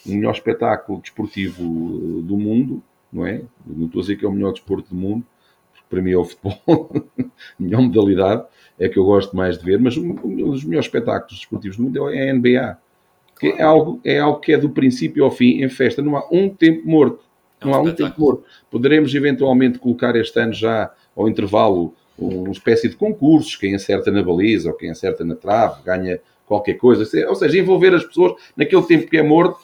[0.06, 3.42] o melhor espetáculo desportivo eh, do mundo, não é?
[3.66, 5.26] Não estou a dizer que é o melhor desporto do mundo,
[5.72, 7.24] porque para mim é o futebol, a
[7.60, 8.46] melhor modalidade,
[8.80, 12.10] é que eu gosto mais de ver, mas um dos melhores espetáculos desportivos do mundo
[12.10, 12.78] é a NBA,
[13.40, 16.28] que é algo, é algo que é do princípio ao fim em festa, não há
[16.32, 17.24] um tempo morto.
[17.60, 18.44] É não há um tempo morto.
[18.70, 24.24] Poderemos eventualmente colocar este ano já ao intervalo uma espécie de concursos, quem acerta na
[24.24, 28.84] baliza ou quem acerta na trave ganha qualquer coisa, ou seja, envolver as pessoas naquele
[28.84, 29.60] tempo que é morto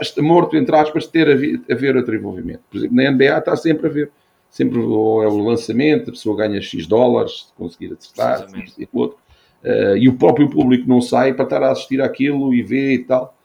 [0.00, 2.62] está morto, entre aspas, ter a, a ver outro envolvimento.
[2.70, 4.10] Por exemplo, na NBA está sempre a ver.
[4.50, 8.46] Sempre ou é o lançamento, a pessoa ganha X dólares, se conseguir acertar,
[8.78, 9.18] e outro.
[9.64, 12.98] Uh, e o próprio público não sai para estar a assistir àquilo e ver e
[13.00, 13.36] tal.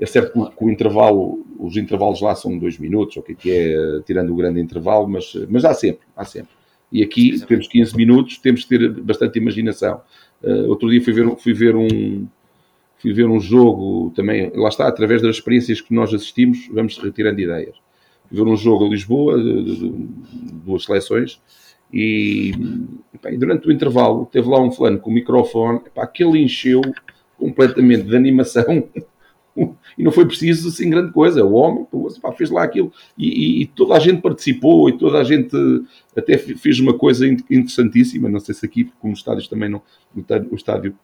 [0.00, 3.34] É certo que, que o intervalo, os intervalos lá são dois minutos, o que é,
[3.34, 6.52] que é tirando o grande intervalo, mas, mas há sempre, há sempre.
[6.90, 10.00] E aqui temos 15 minutos, temos que ter bastante imaginação.
[10.42, 12.26] Uh, outro dia fui ver, fui ver um,
[12.98, 17.40] fui ver um jogo também, lá está, através das experiências que nós assistimos, vamos retirando
[17.40, 17.76] ideias.
[18.28, 20.08] Fui ver um jogo a Lisboa, de, de, de
[20.64, 21.40] duas seleções,
[21.92, 22.52] e,
[23.36, 26.80] durante o intervalo teve lá um fulano com o microfone, epá, aquele encheu
[27.36, 28.88] completamente de animação
[29.98, 31.44] e não foi preciso assim grande coisa.
[31.44, 31.86] O homem
[32.20, 35.56] pá, fez lá aquilo e, e, toda a gente participou e toda a gente
[36.16, 38.28] até fez uma coisa interessantíssima.
[38.28, 39.82] Não sei se aqui, como os estádios também não,
[40.50, 40.94] o estádio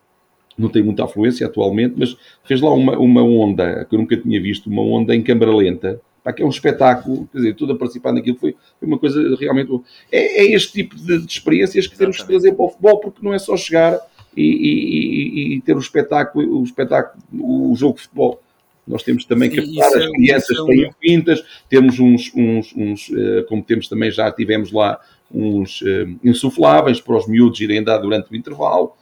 [0.56, 4.40] não tem muita afluência atualmente, mas fez lá uma, uma onda que eu nunca tinha
[4.40, 7.76] visto, uma onda em câmara lenta, pá, que é um espetáculo, quer dizer, tudo a
[7.76, 9.70] participar naquilo foi, foi uma coisa realmente.
[10.10, 12.16] É, é este tipo de, de experiências que Exatamente.
[12.16, 14.00] temos que trazer para o futebol, porque não é só chegar
[14.36, 18.42] e, e, e, ter o espetáculo, o espetáculo, o jogo de futebol.
[18.86, 23.10] Nós temos também que captar as é, crianças para ir pintas, temos uns, uns, uns,
[23.10, 25.00] eh, como temos também já tivemos lá,
[25.32, 28.92] uns eh, insufláveis para os miúdos irem andar durante o intervalo,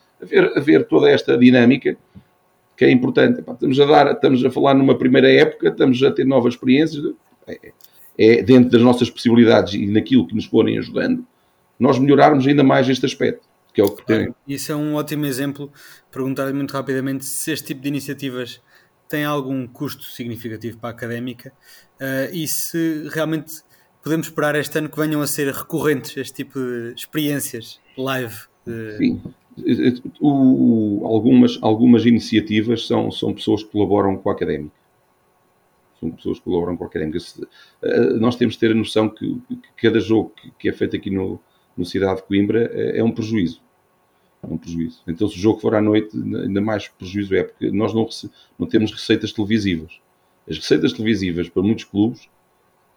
[0.56, 1.96] a ver, toda esta dinâmica
[2.76, 3.40] que é importante.
[3.40, 7.04] Estamos a, dar, estamos a falar numa primeira época, estamos a ter novas experiências,
[7.46, 7.72] é,
[8.16, 11.26] é dentro das nossas possibilidades e naquilo que nos forem ajudando,
[11.78, 14.32] nós melhorarmos ainda mais este aspecto que é o que tem.
[14.46, 15.70] Isso é um ótimo exemplo.
[16.10, 18.62] Perguntar muito rapidamente se este tipo de iniciativas
[19.08, 21.52] tem algum custo significativo para a académica
[22.00, 23.62] uh, e se realmente
[24.02, 28.34] podemos esperar este ano que venham a ser recorrentes este tipo de experiências live.
[28.66, 28.96] Uh...
[28.96, 29.22] Sim.
[30.20, 34.74] O, algumas, algumas iniciativas são, são pessoas que colaboram com a académica.
[36.00, 37.18] São pessoas que colaboram com a académica.
[37.82, 40.96] Uh, nós temos de ter a noção que, que cada jogo que, que é feito
[40.96, 41.40] aqui no,
[41.76, 43.63] no Cidade de Coimbra é, é um prejuízo
[44.50, 45.00] é um prejuízo.
[45.06, 48.08] Então, se o jogo for à noite, ainda mais prejuízo é, porque nós não,
[48.58, 50.00] não temos receitas televisivas.
[50.48, 52.28] As receitas televisivas para muitos clubes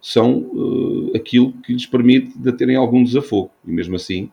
[0.00, 4.30] são uh, aquilo que lhes permite de terem algum desafogo, e mesmo assim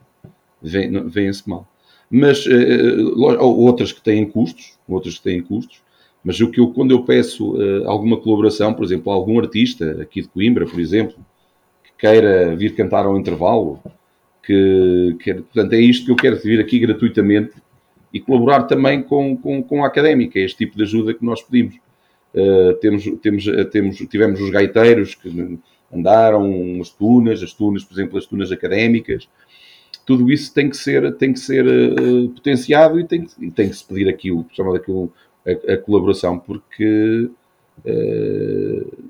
[0.62, 1.68] vêm-se mal.
[2.10, 5.82] Mas uh, outras que têm custos, outras que têm custos,
[6.24, 10.22] mas o que eu, quando eu peço uh, alguma colaboração, por exemplo, algum artista aqui
[10.22, 11.16] de Coimbra, por exemplo,
[11.84, 13.80] que queira vir cantar ao intervalo,
[14.46, 17.54] que, que, portanto, é isto que eu quero vir aqui gratuitamente
[18.14, 21.42] e colaborar também com, com, com a académica, é este tipo de ajuda que nós
[21.42, 21.76] pedimos.
[22.34, 25.58] Uh, temos, temos, eh, temos, tivemos os gaiteiros que
[25.94, 29.28] andaram, as tunas, as tunas, por exemplo, as tunas académicas,
[30.06, 33.76] tudo isso tem que ser, tem que ser uh, potenciado e tem, e tem que
[33.76, 37.30] se pedir aqui o chamado aqui a, a, colaboração, porque
[37.86, 39.06] uh,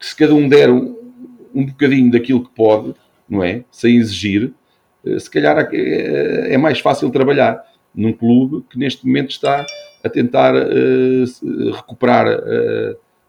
[0.00, 0.96] se cada um der um,
[1.54, 2.94] um bocadinho daquilo que pode,
[3.28, 3.64] não é?
[3.70, 4.52] Sem exigir,
[5.18, 7.62] se calhar é, é mais fácil trabalhar
[7.94, 9.64] num clube que neste momento está
[10.02, 12.26] a tentar uh, recuperar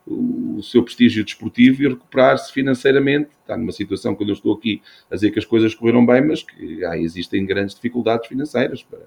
[0.05, 3.29] o seu prestígio desportivo e recuperar-se financeiramente.
[3.41, 6.43] Está numa situação, quando eu estou aqui a dizer que as coisas correram bem, mas
[6.43, 8.83] que ah, existem grandes dificuldades financeiras.
[8.83, 8.99] Para...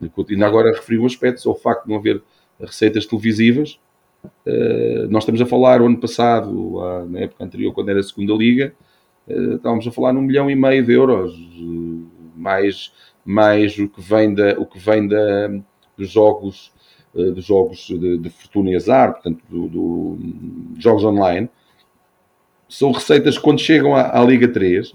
[0.00, 2.22] E agora referi um aspecto, o facto de não haver
[2.58, 3.78] receitas televisivas.
[5.10, 8.74] Nós estamos a falar, o ano passado, na época anterior, quando era a segunda Liga,
[9.28, 11.32] estávamos a falar num milhão e meio de euros
[12.36, 12.92] mais,
[13.24, 15.48] mais o que vem, da, o que vem da,
[15.96, 16.72] dos jogos,
[17.16, 20.18] eh, dos jogos de, de fortuna e azar, portanto, do, do,
[20.78, 21.48] jogos online,
[22.68, 24.94] são receitas que quando chegam à, à, Liga 3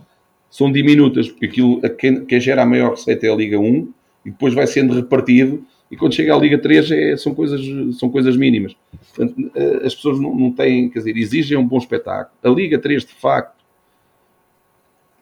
[0.50, 3.94] são diminutas, porque aquilo, quem, quem, gera a maior receita é a Liga 1
[4.26, 5.66] e depois vai sendo repartido.
[5.90, 7.62] E quando chega à Liga 3 é, são, coisas,
[7.98, 8.76] são coisas mínimas.
[9.16, 12.36] Portanto, eh, as pessoas não, não têm, quer dizer, exigem um bom espetáculo.
[12.44, 13.57] A Liga 3, de facto,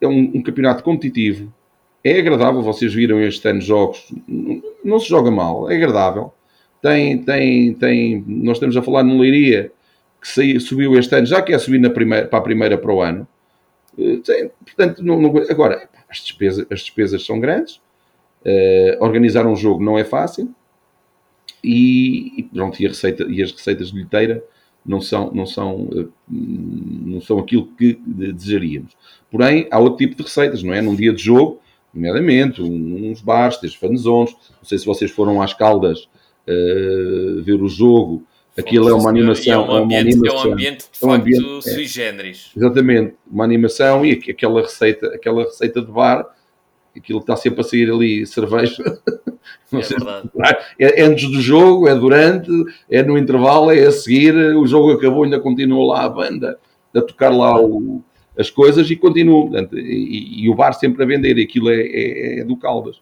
[0.05, 1.53] é um, um campeonato competitivo,
[2.03, 4.13] é agradável, vocês viram este ano jogos,
[4.83, 6.31] não se joga mal, é agradável.
[6.81, 9.71] Tem, tem, tem, nós estamos a falar no Leiria,
[10.21, 13.01] que saiu, subiu este ano, já quer subir na primeira, para a primeira para o
[13.01, 13.27] ano.
[13.97, 17.81] Eh, tem, portanto, não, não, agora, as despesas, as despesas são grandes,
[18.45, 20.53] uh, organizar um jogo não é fácil,
[21.63, 24.43] e, e, pronto, e, receita, e as receitas de bilheteira
[24.85, 28.93] não são, não, são, uh, não são aquilo que desejaríamos.
[29.31, 30.81] Porém, há outro tipo de receitas, não é?
[30.81, 31.59] Num dia de jogo,
[31.93, 34.33] nomeadamente uns bares, três fanzones.
[34.33, 36.07] Não sei se vocês foram às Caldas
[36.47, 38.23] uh, ver o jogo.
[38.57, 39.65] Aquilo é uma animação.
[39.65, 41.87] É um ambiente, é, uma animação, é um ambiente de facto um ambiente, sui é,
[41.87, 42.51] generis.
[42.55, 46.25] Exatamente, uma animação e aquela receita, aquela receita de bar,
[46.95, 48.83] aquilo está sempre a sair ali cerveja.
[49.71, 50.29] É sei verdade.
[50.79, 52.49] É, é antes do jogo, é durante,
[52.89, 56.57] é no intervalo, é a seguir, o jogo acabou, ainda continua lá a banda
[56.95, 58.01] a tocar lá o,
[58.37, 59.49] as coisas e continuam.
[59.49, 63.01] Portanto, e, e, o bar sempre a vender, aquilo é, é, é do Caldas.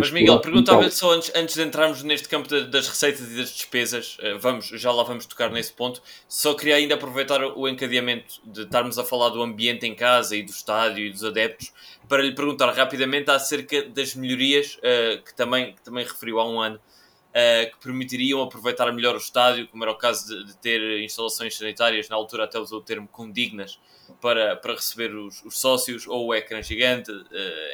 [0.00, 3.50] Mas Miguel, perguntava só antes, antes de entrarmos neste campo de, das receitas e das
[3.50, 6.02] despesas, eh, vamos, já lá vamos tocar nesse ponto.
[6.28, 10.42] Só queria ainda aproveitar o encadeamento de estarmos a falar do ambiente em casa e
[10.42, 11.72] do estádio e dos adeptos
[12.08, 16.60] para lhe perguntar rapidamente acerca das melhorias uh, que, também, que também referiu há um
[16.60, 16.80] ano
[17.28, 21.56] uh, que permitiriam aproveitar melhor o estádio, como era o caso de, de, ter instalações
[21.56, 23.78] sanitárias, na altura até usou o termo condignas,
[24.20, 27.24] para, para receber os, os sócios, ou o ecrã gigante uh,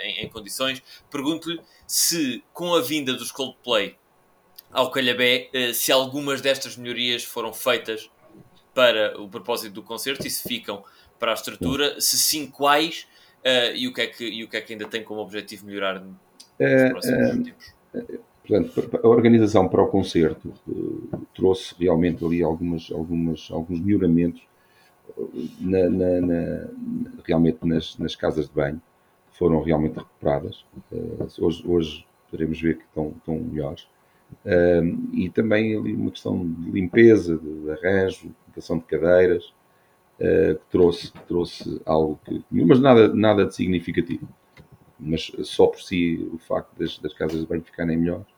[0.02, 0.82] em, em, condições.
[1.10, 3.96] Pergunto-lhe se, com a vinda dos Coldplay,
[4.72, 8.10] ao Calhabé se algumas destas melhorias foram feitas
[8.74, 10.82] para o propósito do concerto e se ficam
[11.16, 13.06] para a estrutura, se sim, quais
[13.76, 16.00] e, o que é que, e o que é que ainda tem como objetivo melhorar
[16.00, 18.33] nos próximos tempos?
[18.46, 20.52] Portanto, a organização para o concerto
[21.34, 24.42] trouxe realmente ali algumas, algumas, alguns melhoramentos
[25.58, 26.68] na, na, na,
[27.24, 28.80] realmente nas, nas, casas de banho,
[29.32, 30.64] foram realmente recuperadas.
[30.92, 33.88] Uh, hoje, hoje poderemos ver que estão, estão melhores.
[34.44, 39.54] Uh, e também ali uma questão de limpeza, de arranjo, colocação de cadeiras,
[40.16, 42.44] que, trouxe, que trouxe algo que.
[42.50, 44.28] Mas nada, nada de significativo.
[44.98, 48.33] Mas só por si o facto das, das casas de banho ficarem melhores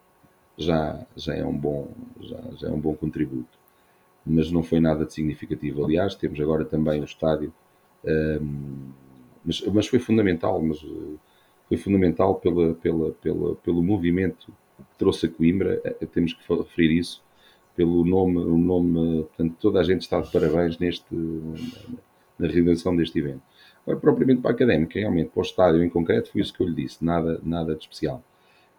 [0.57, 1.89] já, já, é um bom,
[2.21, 3.57] já, já é um bom contributo
[4.27, 5.85] mas não foi nada de significativo.
[5.85, 7.53] Aliás, temos agora também o estádio,
[8.05, 8.91] um,
[9.45, 11.17] mas, mas foi fundamental, mas eh,
[11.69, 14.47] foi fundamental pela, pela, pela, pelo movimento
[14.77, 17.23] que trouxe a Coimbra, eh, eh, temos que referir isso,
[17.77, 21.15] pelo nome, o nome, portanto, toda a gente está de parabéns neste,
[22.39, 23.43] na realização deste evento.
[23.83, 26.67] Agora, propriamente para a Académica, realmente, para o estádio em concreto, foi isso que eu
[26.67, 28.23] lhe disse, nada, nada de especial.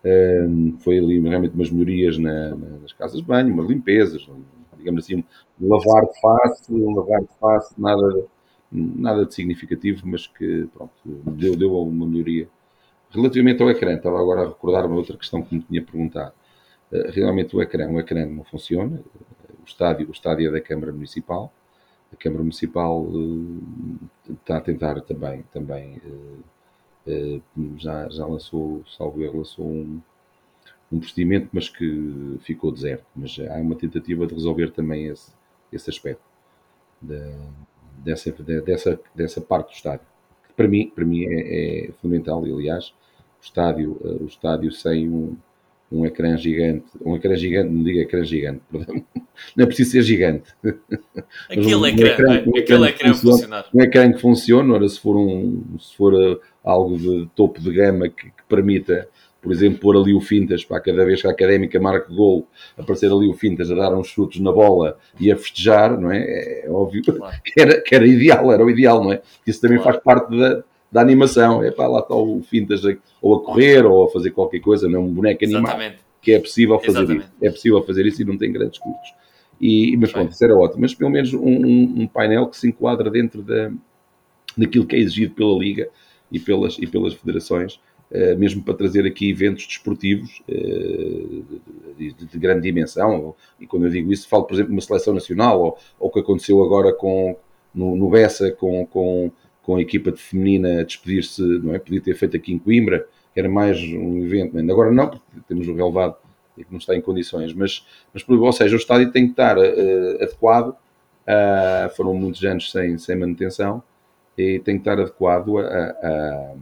[0.06, 4.28] Um, foi ali realmente umas melhorias na, nas casas de banho, umas limpezas,
[4.78, 5.24] digamos assim,
[5.60, 8.26] um lavar de face, um lavar de face, nada,
[8.72, 12.48] nada de significativo, mas que pronto, deu, deu uma melhoria.
[13.10, 16.34] Relativamente ao ecrã, estava agora a recordar uma outra questão que me tinha perguntado.
[16.92, 19.02] Eh, realmente o ecrã, o ecrã não funciona,
[19.62, 21.52] o estádio, o estádio é da Câmara Municipal,
[22.12, 26.44] a Câmara Municipal uh, está a tentar também, também uh, uh,
[27.78, 30.02] já, já lançou, salvo erro, lançou um,
[30.92, 33.06] um procedimento, mas que ficou deserto.
[33.16, 35.32] Mas há uma tentativa de resolver também esse,
[35.72, 36.24] esse aspecto
[37.02, 37.34] de,
[37.98, 40.06] dessa, de, dessa, dessa parte do estádio.
[40.48, 42.94] Que para mim, para mim é, é fundamental, aliás,
[43.40, 45.38] o estádio, uh, o estádio sem um,
[45.92, 49.04] um ecrã gigante, um ecrã gigante, não diga ecrã gigante, perdão,
[49.56, 50.54] não é preciso ser gigante.
[51.50, 53.66] Aquele um, ecrã, um ecrã, um aquele ecrã funciona.
[53.74, 57.72] Um ecrã que funcione, ora, se for, um, se for uh, algo de topo de
[57.72, 59.08] gama que, que permita
[59.48, 63.10] por exemplo, pôr ali o Fintas para cada vez que a Académica marca gol, aparecer
[63.10, 66.20] ali o Fintas a dar uns chutos na bola e a festejar, não é?
[66.20, 67.38] É, é óbvio claro.
[67.46, 69.22] que, era, que era ideal, era o ideal, não é?
[69.46, 69.94] Isso também claro.
[69.94, 71.64] faz parte da, da animação.
[71.64, 74.88] É para lá está o Fintas a, ou a correr ou a fazer qualquer coisa,
[74.88, 75.66] não é um boneco animado.
[75.66, 75.98] Exatamente.
[76.22, 77.24] Que é possível fazer Exatamente.
[77.24, 77.34] isso.
[77.42, 79.14] É possível fazer isso e não tem grandes custos.
[79.60, 80.82] E, mas pronto, isso era ótimo.
[80.82, 83.72] Mas pelo menos um, um, um painel que se enquadra dentro da,
[84.58, 85.90] daquilo que é exigido pela Liga
[86.32, 87.80] e pelas, e pelas federações
[88.10, 91.42] eh, mesmo para trazer aqui eventos desportivos eh,
[91.98, 93.36] de, de, grande dimensão.
[93.60, 96.12] E quando eu digo isso, falo, por exemplo, de uma seleção nacional, ou, ou o
[96.12, 97.36] que aconteceu agora com,
[97.76, 99.30] no, no Bessa com, com,
[99.68, 101.80] com a equipa de feminina a despedir-se, não é?
[101.80, 104.58] Podia ter feito aqui em Coimbra, que era mais um evento.
[104.72, 106.16] Agora não, porque temos o relevado
[106.58, 107.54] e que não está em condições.
[107.54, 110.70] Mas, mas ou seja, o estádio tem que estar uh, adequado.
[110.70, 113.84] Uh, foram muitos anos sem, sem manutenção
[114.38, 116.54] e tem que estar adequado a, a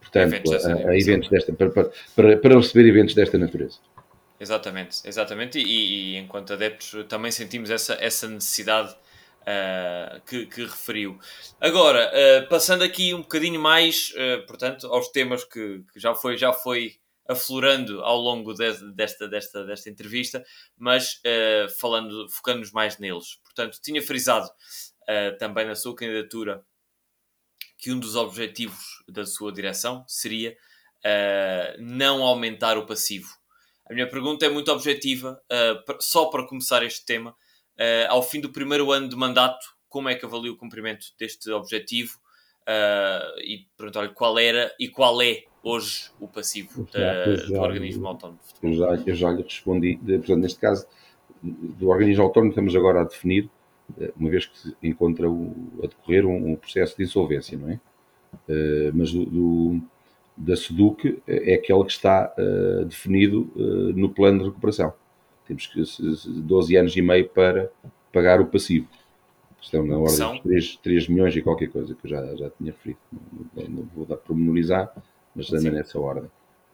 [0.00, 3.80] portanto, eventos a, a, eventos desta, para, para, para receber eventos desta natureza.
[4.40, 5.58] Exatamente, exatamente.
[5.58, 8.96] E, e, enquanto adeptos também sentimos essa, essa necessidade
[9.42, 11.18] uh, que, que, referiu.
[11.60, 16.36] Agora, uh, passando aqui um bocadinho mais, uh, portanto, aos temas que, que, já, foi,
[16.36, 16.96] já foi
[17.28, 20.44] aflorando ao longo de, desta, desta, desta entrevista,
[20.76, 21.22] mas
[21.78, 23.36] falando, focando-nos mais neles.
[23.44, 24.50] Portanto, tinha frisado
[25.38, 26.64] também na sua candidatura
[27.80, 30.56] que um dos objetivos da sua direção seria
[31.00, 33.28] uh, não aumentar o passivo.
[33.88, 37.34] A minha pergunta é muito objetiva, uh, só para começar este tema.
[37.80, 41.50] Uh, ao fim do primeiro ano de mandato, como é que avalia o cumprimento deste
[41.50, 42.18] objetivo?
[43.42, 48.38] e perguntar-lhe qual era e qual é hoje o passivo já, já, do organismo autónomo
[48.38, 48.70] de futebol.
[48.70, 50.86] Eu já, eu já lhe respondi, de, portanto, neste caso,
[51.42, 53.50] do organismo autónomo estamos agora a definir
[54.16, 57.80] uma vez que se encontra o, a decorrer um, um, processo de insolvência, não é?
[58.48, 59.80] Uh, mas do, do,
[60.36, 64.92] da SEDUC é aquele que está uh, definido uh, no plano de recuperação.
[65.50, 65.82] Temos que
[66.42, 67.72] 12 anos e meio para
[68.12, 68.86] pagar o passivo.
[69.60, 70.34] Estão na ordem São?
[70.34, 73.00] de 3, 3 milhões e qualquer coisa que eu já, já tinha referido.
[73.56, 74.94] Não, não vou dar pormenorizar,
[75.34, 76.30] mas anda nessa ordem.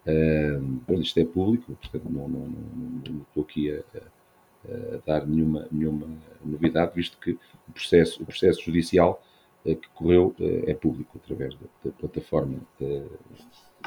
[0.07, 5.66] Uh, isto é público, portanto não, não, não, estou aqui a, a uh, dar nenhuma,
[5.72, 6.07] nenhuma
[6.45, 7.31] novidade, visto que
[7.66, 9.22] o processo, o processo judicial
[9.64, 12.59] uh, que correu uh, é público através da, da plataforma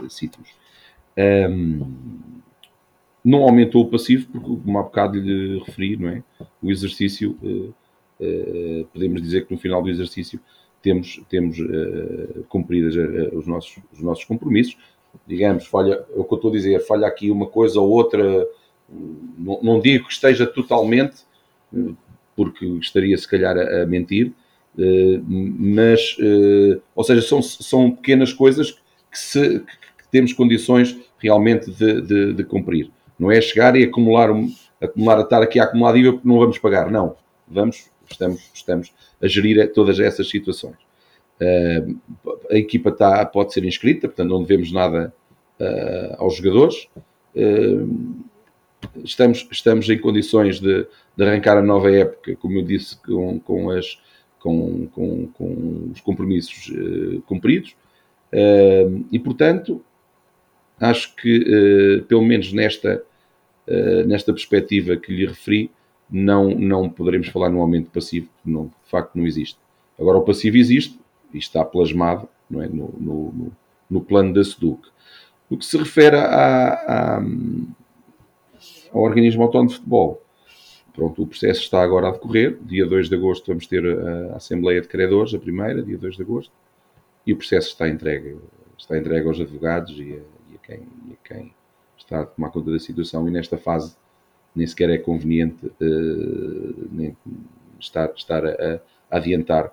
[0.10, 0.50] Sítios.
[1.16, 2.42] Um,
[3.30, 6.24] não aumentou o passivo, porque, como há bocado lhe referi, não é?
[6.62, 7.38] o exercício,
[8.94, 10.40] podemos dizer que no final do exercício
[10.82, 11.58] temos, temos
[12.48, 12.96] cumpridas
[13.34, 14.78] os, nossos, os nossos compromissos.
[15.28, 18.48] Digamos, falha, é o que eu estou a dizer, falha aqui uma coisa ou outra
[19.38, 21.18] não, não digo que esteja totalmente,
[22.36, 24.32] porque estaria se calhar a, a mentir,
[25.28, 26.18] mas,
[26.96, 28.72] ou seja, são, são pequenas coisas
[29.12, 32.90] que, se, que temos condições realmente de, de, de, cumprir.
[33.20, 34.30] Não é chegar e acumular,
[34.82, 36.90] acumular, estar aqui a acumular dívida porque não vamos pagar.
[36.90, 37.16] Não.
[37.48, 40.78] Vamos, estamos, estamos a gerir todas essas situações.
[41.40, 41.98] Uh,
[42.52, 45.14] a equipa tá, pode ser inscrita, portanto não devemos nada
[45.60, 46.88] uh, aos jogadores.
[47.36, 48.24] Uh,
[49.04, 53.70] estamos, estamos em condições de, de, arrancar a nova época, como eu disse, com, com,
[53.70, 53.98] as,
[54.40, 56.72] com, com, com os compromissos
[57.26, 57.76] cumpridos.
[59.12, 59.84] e portanto,
[60.80, 63.04] acho que, pelo menos nesta,
[64.06, 65.72] nesta perspectiva que lhe referi,
[66.10, 69.60] não, não poderemos falar no aumento passivo, não, de facto não existe.
[70.00, 71.00] Agora, o passivo existe
[71.34, 73.52] e está plasmado não é, no, no,
[73.90, 74.90] no plano da SEDUC.
[75.50, 77.22] O que se refere à, à,
[78.92, 80.22] ao organismo autónomo de futebol,
[80.94, 82.58] pronto, o processo está agora a decorrer.
[82.62, 86.22] Dia 2 de agosto vamos ter a Assembleia de Credores, a primeira, dia 2 de
[86.24, 86.52] agosto,
[87.26, 88.38] e o processo está entregue,
[88.78, 91.54] está entregue aos advogados e a, e a quem, e a quem
[92.04, 93.96] está a tomar conta da situação e nesta fase
[94.56, 97.16] nem sequer é conveniente uh,
[97.80, 98.82] estar, estar a,
[99.12, 99.68] a adiantar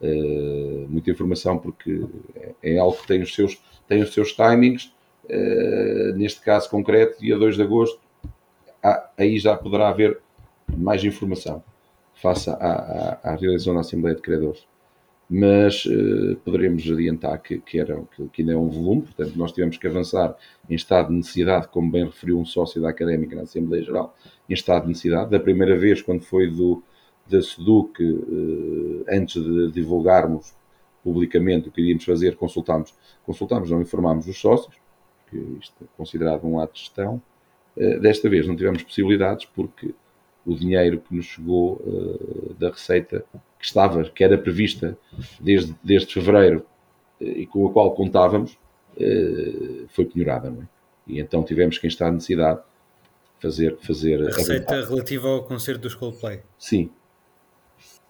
[0.00, 2.04] uh, muita informação porque
[2.34, 4.92] é, é, algo que tem os seus, tem os seus timings.
[5.24, 8.00] Uh, neste caso concreto, dia 2 de agosto,
[8.82, 10.18] há, aí já poderá haver
[10.76, 11.62] mais informação
[12.14, 14.66] face à, à, à realização da Assembleia de Credores
[15.28, 19.52] mas uh, poderemos adiantar que, que, era, que, que, ainda é um volume, portanto, nós
[19.52, 20.36] tivemos que avançar
[20.68, 24.14] em estado de necessidade, como bem referiu um sócio da Académica na Assembleia Geral,
[24.48, 25.30] em estado de necessidade.
[25.30, 26.82] Da primeira vez, quando foi do,
[27.28, 30.54] da SEDUC, uh, antes de divulgarmos
[31.02, 32.94] publicamente o que iríamos fazer, consultámos,
[33.24, 34.74] consultámos não informámos os sócios,
[35.30, 37.22] que isto é considerado um ato de gestão.
[37.76, 39.94] Uh, desta vez não tivemos possibilidades porque
[40.44, 41.80] o dinheiro que nos chegou
[42.58, 43.24] da Receita
[43.62, 44.98] que estava, que era prevista
[45.40, 46.66] desde, desde fevereiro
[47.20, 48.58] eh, e com a qual contávamos,
[48.98, 50.66] eh, foi penhorada, não é?
[51.06, 52.60] E então tivemos que, em estado de necessidade,
[53.40, 53.78] fazer.
[53.78, 56.42] fazer a receita relativa ao concerto dos Coldplay.
[56.58, 56.90] Sim.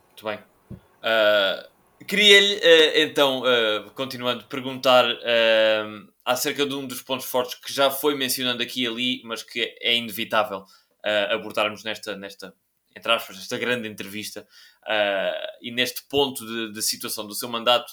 [0.08, 0.38] Muito bem.
[0.70, 1.72] Uh,
[2.04, 5.04] Queria-lhe, uh, então, uh, continuando, perguntar
[6.24, 9.76] acerca de um dos pontos fortes que já foi mencionando aqui e ali, mas que
[9.80, 10.64] é inevitável
[11.30, 12.54] abordarmos nesta, nesta
[12.96, 14.46] entre aspas, esta grande entrevista
[14.84, 17.92] uh, e neste ponto de, de, situação do seu mandato,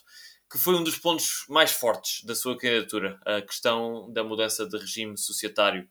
[0.51, 4.77] que foi um dos pontos mais fortes da sua candidatura, a questão da mudança de
[4.77, 5.87] regime societário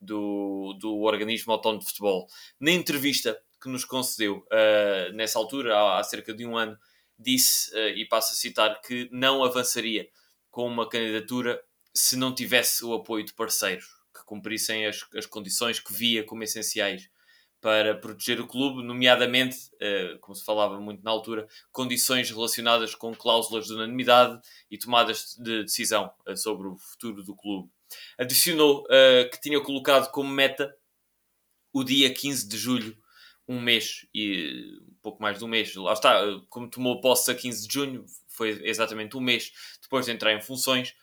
[0.00, 2.26] do, do organismo autónomo de futebol.
[2.58, 6.76] Na entrevista que nos concedeu uh, nessa altura, há, há, cerca de um ano,
[7.18, 10.08] disse, uh, e passo a citar, que não avançaria
[10.50, 11.62] com uma candidatura
[11.94, 16.42] se não tivesse o apoio de parceiros que cumprissem as, as condições que via como
[16.42, 17.08] essenciais
[17.60, 23.14] para proteger o clube, nomeadamente, uh, como se falava muito na altura, condições relacionadas com
[23.14, 24.40] cláusulas de unanimidade
[24.70, 27.70] e tomadas de decisão uh, sobre o futuro do clube.
[28.16, 30.74] Adicionou uh, que tinha colocado como meta
[31.72, 32.96] o dia 15 de julho,
[33.46, 35.74] um mês e um pouco mais de um mês.
[35.74, 39.52] Lá está, como tomou posse a 15 de junho, foi exatamente um mês
[39.82, 40.94] depois de entrar em funções,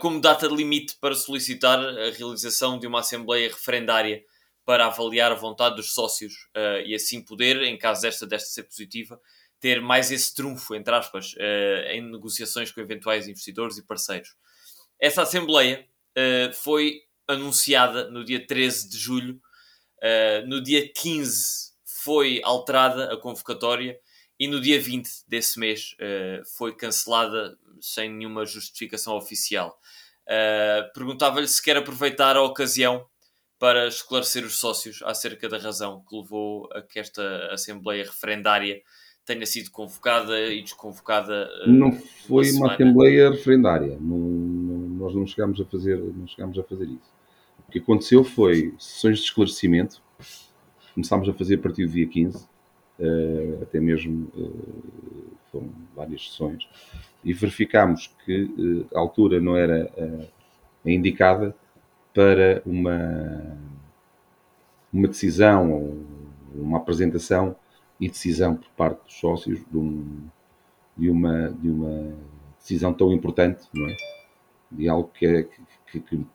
[0.00, 4.24] como data limite para solicitar a realização de uma Assembleia referendária
[4.68, 8.64] para avaliar a vontade dos sócios uh, e assim poder, em caso desta, desta ser
[8.64, 9.18] positiva,
[9.58, 14.36] ter mais esse trunfo, entre aspas, uh, em negociações com eventuais investidores e parceiros.
[15.00, 15.86] Essa Assembleia
[16.60, 19.40] foi anunciada no dia 13 de julho,
[20.48, 23.96] no dia 15 foi alterada a convocatória
[24.38, 25.96] e no dia 20 desse mês
[26.56, 29.78] foi cancelada sem nenhuma justificação oficial.
[30.94, 33.06] Perguntava-lhe se quer aproveitar a ocasião
[33.58, 38.80] para esclarecer os sócios acerca da razão que levou a que esta Assembleia referendária
[39.26, 41.48] tenha sido convocada e desconvocada.
[41.66, 46.26] Uh, não foi uma, uma Assembleia referendária, não, não, nós não chegámos, a fazer, não
[46.26, 47.18] chegámos a fazer isso.
[47.68, 50.00] O que aconteceu foi sessões de esclarecimento,
[50.94, 52.47] começámos a fazer a partir do dia 15,
[52.98, 56.68] uh, eh, até mesmo uh, foram várias sessões,
[57.24, 59.90] e verificámos que a altura não era
[60.84, 61.54] indicada
[62.14, 63.58] para uma,
[64.92, 65.98] uma decisão,
[66.54, 67.56] uma apresentação
[68.00, 70.28] e decisão por parte dos sócios de, um,
[70.96, 72.14] de, uma, de uma
[72.58, 73.96] decisão tão importante, não é?
[74.70, 75.48] De algo que é,
[75.90, 76.26] que, que,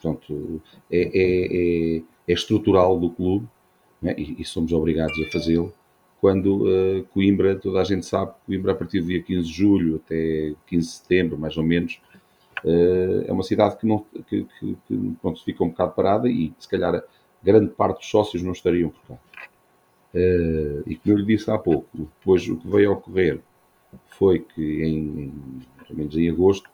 [0.00, 3.46] pronto, é, é, é, é, estrutural do clube
[4.02, 4.18] é?
[4.18, 5.72] e, e, somos obrigados a fazê-lo.
[6.20, 9.96] Quando uh, Coimbra, toda a gente sabe, Coimbra a partir do dia 15 de julho
[9.96, 12.00] até 15 de setembro, mais ou menos,
[12.64, 16.52] Uh, é uma cidade que, não, que, que, que pronto, fica um bocado parada e
[16.58, 17.02] se calhar
[17.42, 19.14] grande parte dos sócios não estariam por cá.
[20.14, 23.40] Uh, e como eu lhe disse há pouco, depois o que veio a ocorrer
[24.08, 25.32] foi que em,
[25.86, 26.68] pelo menos em agosto,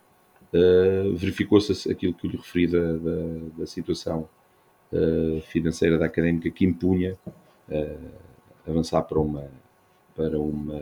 [1.16, 4.26] verificou-se aquilo que eu lhe referi da, da, da situação
[5.48, 7.18] financeira da académica que impunha
[8.66, 9.50] avançar para uma
[10.14, 10.80] para uma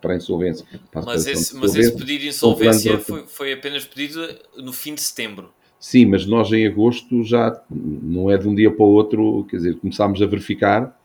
[0.00, 0.66] para a insolvência.
[0.90, 4.26] Para mas, esse, mas esse pedido de insolvência foi, foi apenas pedido
[4.56, 5.52] no fim de setembro.
[5.78, 9.56] Sim, mas nós em agosto já não é de um dia para o outro, quer
[9.56, 10.98] dizer, começámos a verificar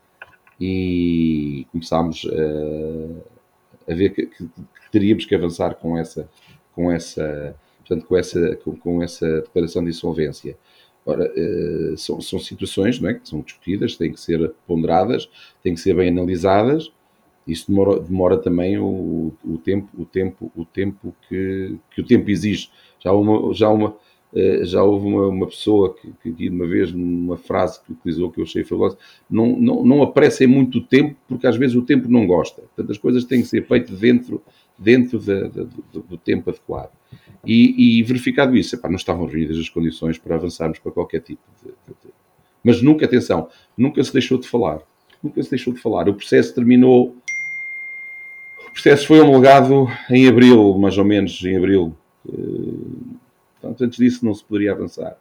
[0.58, 6.28] e começámos a, a ver que, que, que, teríamos que avançar com essa,
[6.74, 10.56] com essa, portanto, com essa, com, com essa declaração de insolvência.
[11.10, 15.28] Ora, uh, são, são situações não é, que são discutidas, têm que ser ponderadas,
[15.62, 16.92] têm que ser bem analisadas.
[17.46, 22.30] Isso demora, demora também o, o, tempo, o tempo, o tempo que, que o tempo
[22.30, 22.70] exige.
[23.00, 23.96] Já uma, já uma,
[24.34, 28.38] eh, já houve uma, uma pessoa que, que, uma vez, numa frase que utilizou que
[28.38, 28.96] eu achei fabulosa,
[29.28, 32.62] não, não, não apressem muito tempo, porque às vezes o tempo não gosta.
[32.62, 34.42] Portanto, as coisas têm que ser feitas dentro,
[34.80, 36.90] dentro de, de, de, do tempo adequado.
[37.44, 41.42] E, e verificado isso, epá, não estavam reunidas as condições para avançarmos para qualquer tipo
[41.62, 41.72] de,
[42.64, 44.80] Mas nunca, atenção, nunca se deixou de falar.
[45.22, 46.08] Nunca se deixou de falar.
[46.08, 47.14] O processo terminou.
[48.68, 51.94] O processo foi homologado em abril, mais ou menos, em abril.
[52.26, 53.18] Uh,
[53.60, 55.16] Portanto, antes disso não se poderia avançar.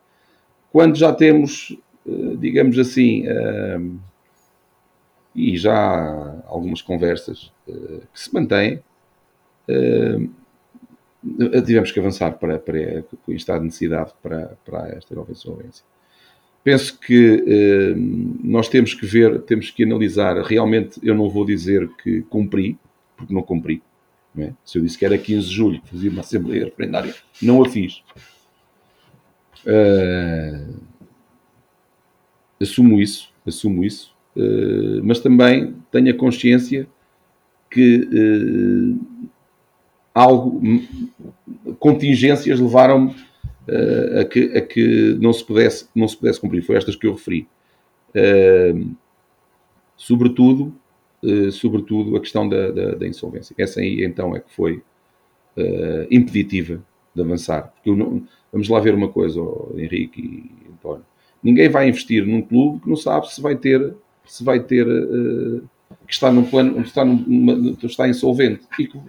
[0.72, 3.80] Quando já temos, eh, digamos assim, eh,
[5.36, 8.82] e já algumas conversas eh, que se mantêm,
[11.66, 15.84] tivemos que avançar para, para com estado de necessidade para, para esta nova insolvência.
[16.64, 17.96] Penso que
[18.44, 20.38] nós temos que ver, temos que analisar.
[20.44, 22.78] Realmente, eu não vou dizer que cumpri,
[23.16, 23.82] porque não cumpri.
[24.38, 24.54] É?
[24.64, 28.04] Se eu disse que era 15 de julho fazia uma Assembleia Referendária, não a fiz.
[29.66, 30.80] Uh,
[32.62, 36.88] assumo isso, assumo isso, uh, mas também tenho a consciência
[37.70, 39.30] que uh,
[40.14, 40.62] algo,
[41.80, 43.16] contingências levaram-me
[44.20, 46.64] a, que, a que não se, pudesse, não se pudesse cumprir.
[46.64, 47.48] Foi estas que eu referi.
[49.96, 50.74] sobretudo,
[51.52, 53.54] sobretudo a questão da, da, da, insolvência.
[53.58, 54.82] Essa aí então é que foi
[55.58, 56.82] uh, impeditiva
[57.14, 57.74] de avançar.
[57.74, 61.06] Porque não, vamos lá ver uma coisa, oh, Henrique e António.
[61.42, 63.96] Ninguém vai investir num clube que não sabe se vai ter,
[64.26, 65.62] se vai ter, uh,
[66.08, 69.00] que está num plano, está, numa, está insolvente e que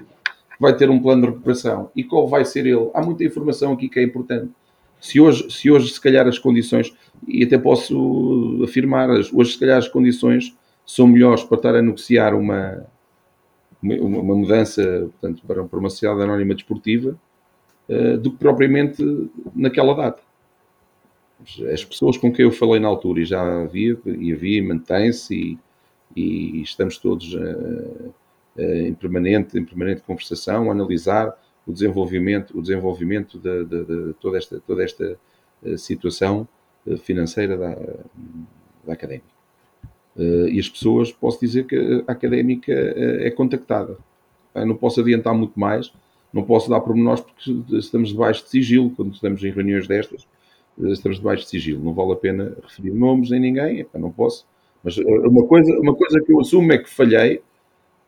[0.60, 1.90] vai ter um plano de recuperação.
[1.96, 2.90] E qual vai ser ele?
[2.92, 4.52] Há muita informação aqui que é importante.
[5.00, 6.94] Se hoje, se hoje, se calhar, as condições,
[7.26, 10.54] e até posso afirmar, hoje, se calhar, as condições
[10.84, 12.86] são melhores para estar a negociar uma,
[13.82, 17.18] uma, uma mudança portanto, para, uma sociedade anónima desportiva
[17.88, 19.02] uh, do que propriamente
[19.54, 20.22] naquela data.
[21.72, 25.58] As pessoas com quem eu falei na altura e já havia, e havia, mantém-se e,
[26.14, 28.12] e, estamos todos uh,
[28.56, 31.36] em, permanente, em permanente conversação, analisar
[31.66, 35.18] o desenvolvimento, o desenvolvimento de, de, de toda esta, toda esta
[35.76, 36.48] situação
[37.02, 37.74] financeira da,
[38.84, 39.28] da académica.
[40.16, 43.96] E as pessoas, posso dizer que a académica é contactada.
[44.54, 45.92] Eu não posso adiantar muito mais,
[46.32, 50.26] não posso dar pormenores porque estamos debaixo de sigilo, quando estamos em reuniões destas,
[50.78, 51.82] estamos debaixo de sigilo.
[51.84, 54.46] Não vale a pena referir nomes nem ninguém, não posso.
[54.82, 57.42] Mas uma, coisa, uma coisa que eu assumo é que falhei,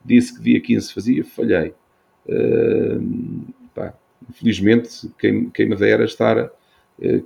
[0.04, 1.74] disse que dia 15 fazia, falhei.
[3.74, 3.94] Pá,
[4.28, 6.50] infelizmente, quem, quem me dera estar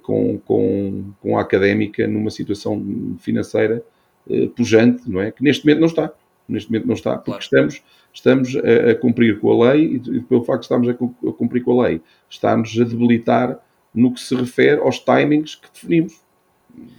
[0.02, 3.84] com, com, com a académica numa situação financeira
[4.26, 5.30] uh, pujante, não é?
[5.30, 6.12] Que neste momento não está.
[6.48, 7.42] Neste momento não está, porque claro.
[7.42, 11.32] estamos, estamos a, a, cumprir com a lei e, pelo facto de estarmos a, a
[11.32, 12.00] cumprir com a lei,
[12.30, 13.58] está-nos a debilitar
[13.92, 16.20] no que se refere aos timings que definimos.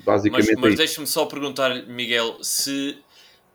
[0.03, 2.97] Basicamente mas, mas é deixa-me só perguntar, Miguel, se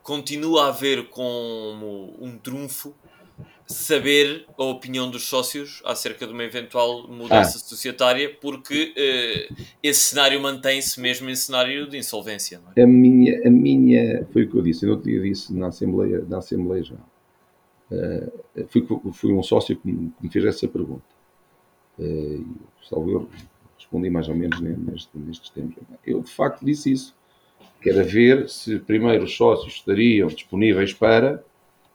[0.03, 2.95] continua a haver como um trunfo
[3.67, 7.61] saber a opinião dos sócios acerca de uma eventual mudança ah.
[7.61, 12.61] societária, porque uh, esse cenário mantém-se mesmo em cenário de insolvência.
[12.77, 12.83] É?
[12.83, 16.25] A, minha, a minha, foi o que eu disse, eu não tinha disse na Assembleia,
[16.29, 16.97] na Assembleia já.
[17.91, 21.05] Uh, fui, fui um sócio que me, que me fez essa pergunta.
[21.99, 22.45] Uh,
[22.89, 23.29] salvo eu,
[23.79, 25.77] respondi mais ou menos neste, nestes tempos.
[26.07, 27.15] Eu, de facto, disse isso.
[27.83, 31.43] Que era ver se primeiro os sócios estariam disponíveis para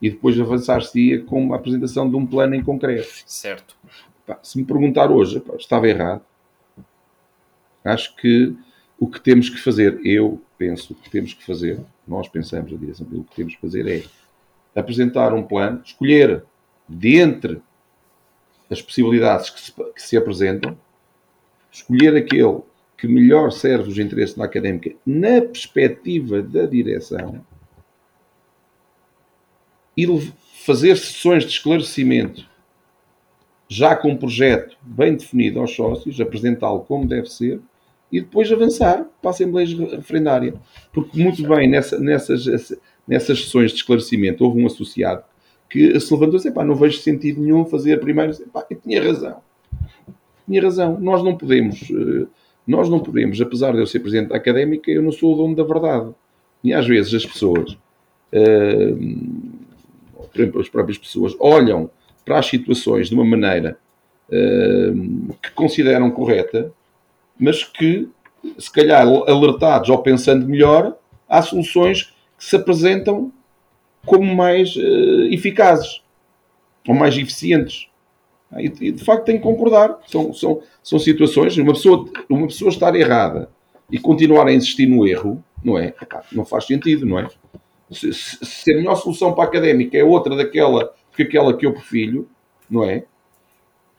[0.02, 3.08] e depois avançar-se-ia com a apresentação de um plano em concreto.
[3.26, 3.76] Certo.
[4.44, 6.22] Se me perguntar hoje, estava errado.
[7.84, 8.56] Acho que
[9.00, 13.08] o que temos que fazer, eu penso que temos que fazer, nós pensamos a direção,
[13.12, 14.04] o que temos que fazer é
[14.80, 16.44] apresentar um plano, escolher
[16.88, 17.62] dentre
[18.70, 20.78] as possibilidades que se, que se apresentam,
[21.72, 22.60] escolher aquele
[22.98, 27.46] que melhor serve os interesses da académica na perspectiva da direção
[29.96, 30.06] e
[30.66, 32.46] fazer sessões de esclarecimento
[33.70, 37.60] já com um projeto bem definido aos sócios, apresentá-lo como deve ser
[38.12, 39.68] e depois avançar para a Assembleia
[39.98, 40.54] Referendária.
[40.94, 42.46] Porque, muito bem, nessa, nessas,
[43.06, 45.24] nessas sessões de esclarecimento, houve um associado
[45.70, 48.32] que se levantou e disse: não vejo sentido nenhum fazer primeiro.
[48.70, 49.42] Eu tinha razão.
[50.48, 50.98] Tinha razão.
[51.00, 52.28] Nós não podemos, eh,
[52.68, 55.56] nós não podemos, apesar de eu ser presidente da académica, eu não sou o dono
[55.56, 56.12] da verdade.
[56.64, 57.78] E às vezes as pessoas,
[58.32, 58.94] eh,
[60.32, 61.90] por exemplo, as próprias pessoas, olham
[62.26, 63.78] para as situações de uma maneira
[64.30, 64.92] eh,
[65.42, 66.74] que consideram correta
[67.40, 68.10] mas que,
[68.58, 70.98] se calhar, alertados ou pensando melhor,
[71.30, 73.32] há soluções que se apresentam
[74.06, 76.02] como mais uh, eficazes
[76.88, 77.88] ou mais eficientes.
[78.56, 80.00] E, e, de facto tem que concordar.
[80.08, 83.50] São, são, são situações, uma pessoa, uma pessoa estar errada
[83.92, 85.94] e continuar a insistir no erro, não é?
[86.32, 87.28] Não faz sentido, não é?
[87.92, 91.74] Se, se, a melhor solução para a académica é outra daquela que aquela que eu
[91.74, 92.28] prefiro,
[92.70, 93.04] não é?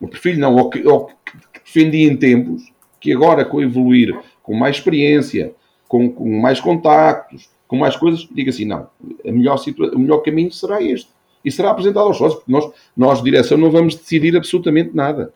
[0.00, 4.54] Eu prefiro não, ou que, ou que defendi em tempos, que agora com evoluir, com
[4.54, 5.52] mais experiência,
[5.88, 8.88] com, com mais contactos, com mais coisas, diga assim, não,
[9.26, 9.58] a melhor
[9.94, 11.10] o melhor caminho será este.
[11.44, 15.32] E será apresentado aos sócios, porque nós, nós, direção, não vamos decidir absolutamente nada.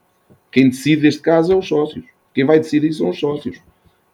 [0.51, 2.05] Quem decide neste caso é os sócios.
[2.35, 3.61] Quem vai decidir são os sócios.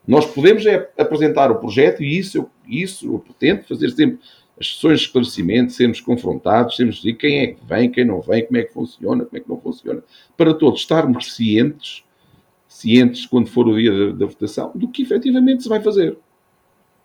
[0.07, 4.19] Nós podemos é apresentar o projeto e isso, eu, isso eu pretendo fazer sempre
[4.59, 8.45] as sessões de esclarecimento, sermos confrontados, sermos dizer quem é que vem, quem não vem,
[8.45, 10.03] como é que funciona, como é que não funciona,
[10.35, 12.03] para todos estarmos cientes
[12.69, 16.17] cientes, quando for o dia da, da, votação, do que efetivamente se vai fazer.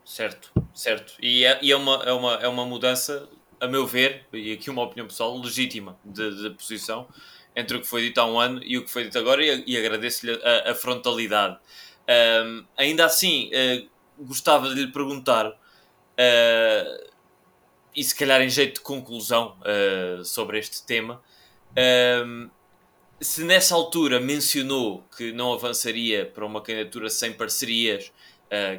[0.05, 1.15] Certo, certo.
[1.21, 3.27] E é, e é, uma, é, uma, é uma mudança,
[3.65, 7.09] a meu ver, e aqui uma opinião pessoal, legítima de, posição
[7.57, 9.65] entre o que foi dito há um ano e o que foi dito agora, e,
[9.67, 11.59] e agradeço-lhe a, a, frontalidade.
[12.45, 13.89] Um, ainda assim, uh,
[14.25, 17.11] gostava de lhe perguntar, uh,
[17.97, 21.23] e se calhar em jeito de conclusão uh, sobre este tema,
[23.21, 28.13] se nessa altura mencionou que não avançaria para uma candidatura sem parcerias,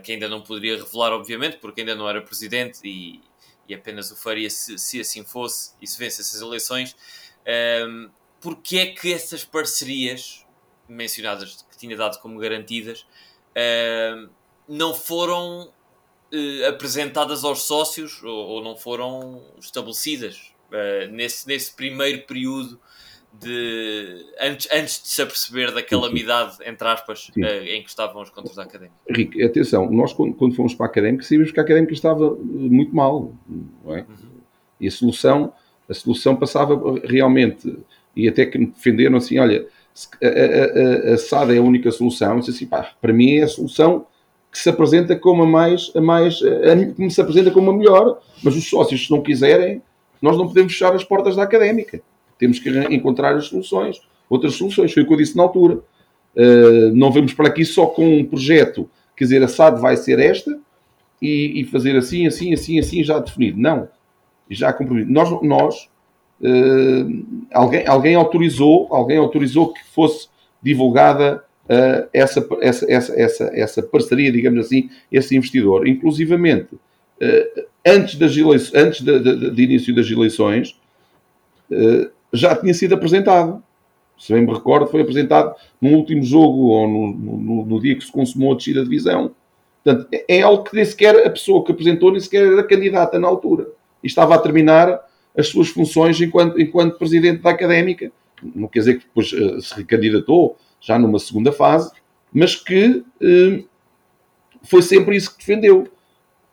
[0.04, 3.20] que ainda não poderia revelar, obviamente, porque ainda não era presidente e,
[3.68, 6.96] e apenas o faria se, se, assim fosse e se vence essas eleições,
[7.88, 8.10] um,
[8.40, 10.46] porque é que essas parcerias
[10.88, 13.06] mencionadas, que tinha dado como garantidas,
[13.52, 14.30] uh,
[14.68, 15.74] não foram
[16.34, 22.80] uh, apresentadas aos sócios ou, ou, não foram estabelecidas uh, nesse, nesse primeiro período
[23.40, 28.30] de antes, antes de se aperceber da calamidade, entre aspas, uh, em que estavam os
[28.30, 28.96] contos da académica.
[29.10, 32.96] Rico, atenção, nós quando, quando fomos para a académica sabíamos que a académica estava muito
[32.96, 33.34] mal,
[33.84, 34.02] não é?
[34.02, 34.36] Uhum.
[34.80, 35.54] E a solução,
[35.90, 37.78] a solução passava realmente,
[38.16, 39.68] e até que me defenderam assim, olha,
[40.22, 43.44] a, a, a, SAD é a única solução, eu disse assim, pá, para mim é
[43.44, 44.06] a solução
[44.52, 48.22] que se apresenta como a mais, a mais, a, que se apresenta como a melhor,
[48.44, 49.82] mas os sócios, se não quiserem,
[50.22, 52.02] nós não podemos fechar as portas da académica.
[52.38, 54.94] Temos que encontrar as soluções, outras soluções.
[54.94, 55.82] Foi o que eu disse na altura.
[56.36, 60.20] Uh, não vamos para aqui só com um projeto, quer dizer, a SAD vai ser
[60.20, 60.60] esta
[61.22, 63.58] e, e fazer assim, assim, assim, assim, já definido.
[63.58, 63.88] Não.
[64.50, 65.14] Já comprometido.
[65.14, 65.90] Nós, nós
[66.42, 70.28] uh, alguém, alguém autorizou, alguém autorizou que fosse
[70.62, 75.88] divulgada uh, essa, essa, essa, essa, essa parceria, digamos assim, esse investidor.
[75.88, 76.76] Inclusivamente,
[77.86, 78.36] antes, das
[78.74, 80.78] antes de, de, de, início das eleições,
[82.36, 83.64] já tinha sido apresentado.
[84.18, 88.04] Se bem me recordo, foi apresentado no último jogo ou no, no, no dia que
[88.04, 89.32] se consumou a descida de divisão.
[89.84, 93.20] Portanto, é, é algo que nem sequer a pessoa que apresentou nem sequer era candidata
[93.20, 93.68] na altura.
[94.04, 95.02] E estava a terminar
[95.38, 98.12] as suas funções enquanto, enquanto presidente da académica.
[98.56, 101.92] Não quer dizer que depois uh, se recandidatou já numa segunda fase,
[102.34, 103.66] mas que uh,
[104.64, 105.88] foi sempre isso que defendeu.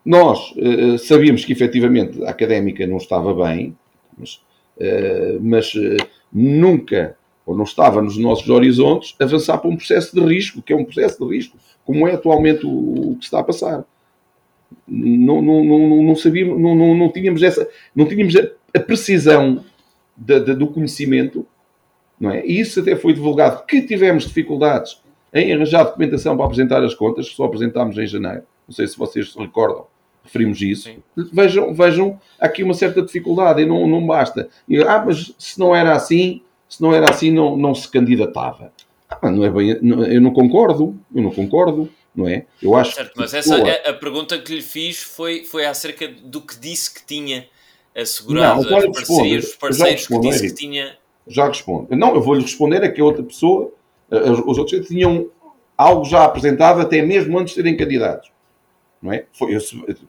[0.04, 3.76] Nós uh, sabíamos que efetivamente a académica não estava bem,
[4.18, 4.51] mas eh,
[5.40, 5.96] mas eh,
[6.32, 10.76] nunca, ou não estava nos nossos horizontes, avançar para um processo de risco, que é
[10.76, 13.84] um processo de risco, como é atualmente o, que está a passar.
[14.86, 19.64] Não, não, não, não sabíamos, não, não, não tínhamos essa, não tínhamos a, precisão
[20.16, 21.46] de, de, do conhecimento,
[22.18, 22.46] não é?
[22.46, 25.02] E isso até foi divulgado que tivemos dificuldades
[25.32, 28.42] em arranjar documentação para apresentar as contas, que só apresentámos em janeiro.
[28.66, 29.86] Não sei se vocês se recordam
[30.24, 31.02] referimos isso, Sim.
[31.32, 34.48] vejam, vejam aqui uma certa dificuldade e não, não basta.
[34.68, 38.72] E, ah, mas se não era assim, se não era assim, não, não se candidatava.
[39.08, 42.46] Ah, não é bem, não, eu não concordo, eu não concordo, não é?
[42.62, 46.40] Eu acho certo, mas essa a, a, pergunta que lhe fiz foi, foi acerca do
[46.40, 47.46] que disse que tinha
[47.94, 50.96] assegurado não, as parcerias, os parceiros que disse que tinha.
[51.26, 51.94] Já respondo.
[51.94, 53.72] Não, eu vou-lhe responder a que a outra pessoa,
[54.10, 55.30] os outros tinham
[55.76, 58.31] algo já apresentado até mesmo antes de serem candidatos.
[59.02, 59.24] Não é?
[59.32, 59.58] Foi,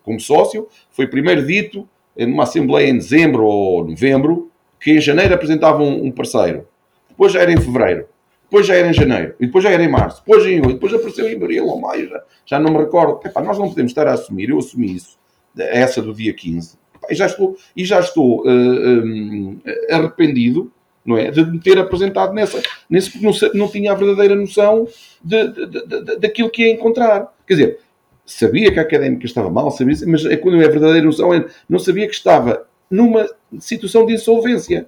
[0.04, 5.88] como sócio, foi primeiro dito numa Assembleia em dezembro ou novembro que em janeiro apresentavam
[5.88, 6.68] um parceiro.
[7.10, 8.08] Depois já era em fevereiro.
[8.44, 9.34] Depois já era em janeiro.
[9.40, 10.22] E depois já era em março.
[10.24, 12.08] Depois em Depois apareceu em abril ou maio.
[12.08, 13.20] Já, já não me recordo.
[13.26, 14.50] Epá, nós não podemos estar a assumir.
[14.50, 15.18] Eu assumi isso.
[15.58, 16.78] Essa do dia 15.
[16.96, 20.72] Epá, e já estou, e já estou uh, um, arrependido
[21.06, 21.30] não é?
[21.30, 24.88] De me ter apresentado nessa, nesse, porque não, não tinha a verdadeira noção
[25.22, 27.34] de, de, de, daquilo que ia encontrar.
[27.46, 27.80] Quer dizer,
[28.26, 31.80] sabia que a académica estava mal, sabia, mas é quando é verdadeira noção, é, não
[31.80, 33.28] sabia que estava numa
[33.60, 34.88] situação de insolvência.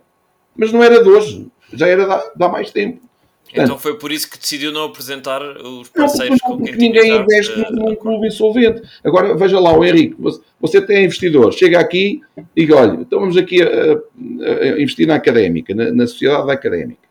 [0.55, 2.05] Mas não era de hoje, já era
[2.35, 3.05] de há mais tempo.
[3.43, 6.89] Portanto, então foi por isso que decidiu não apresentar os parceiros não, porque, com quem
[6.89, 8.81] ninguém investe uh, num clube insolvente.
[9.03, 12.21] Agora veja lá, o Henrique, você, você tem investidor, chega aqui
[12.55, 16.51] e diga: olha, então vamos aqui a, a, a investir na académica, na, na, sociedade
[16.51, 17.04] académica.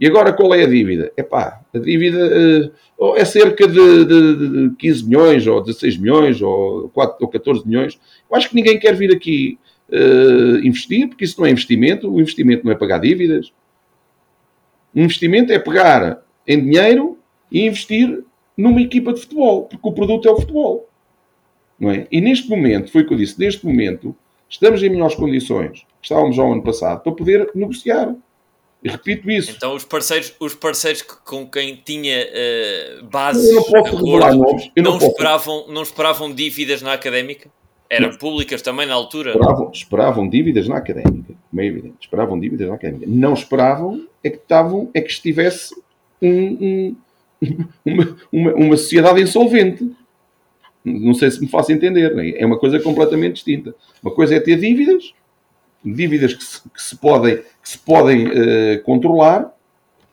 [0.00, 1.12] E agora qual é a dívida?
[1.16, 6.40] É pá, a dívida uh, é cerca de, de, de 15 milhões, ou 16 milhões,
[6.40, 7.98] ou, 4, ou 14 milhões.
[8.30, 9.58] Eu acho que ninguém quer vir aqui
[9.90, 12.12] uh, investir, porque isso não é investimento.
[12.12, 13.52] O investimento não é pagar dívidas.
[14.94, 17.18] Um investimento é pegar em dinheiro
[17.50, 18.24] e investir
[18.56, 20.88] numa equipa de futebol, porque o produto é o futebol.
[21.78, 22.06] Não é?
[22.10, 24.14] E neste momento, foi o que eu disse, neste momento,
[24.48, 28.14] estamos em melhores condições estávamos ao ano passado para poder negociar.
[28.82, 29.50] E repito isso.
[29.50, 34.70] Então os parceiros, os parceiros com quem tinha uh, bases eu não posso revelar nomes,
[34.76, 37.50] eu não, não esperavam, não esperavam dívidas na académica?
[37.90, 38.18] Eram não.
[38.18, 39.30] públicas também na altura?
[39.30, 41.96] Esperavam, esperavam dívidas na académica, como é evidente.
[42.00, 43.06] Esperavam dívidas na académica.
[43.08, 45.74] Não esperavam é que, estavam, é que estivesse
[46.20, 46.96] um, um,
[47.84, 49.90] uma, uma, uma, sociedade insolvente.
[50.84, 52.14] Não sei se me faço entender.
[52.14, 52.34] Né?
[52.36, 53.74] É uma coisa completamente distinta.
[54.02, 55.14] Uma coisa é ter dívidas,
[55.84, 59.54] dívidas que se, que se podem, que se podem uh, controlar,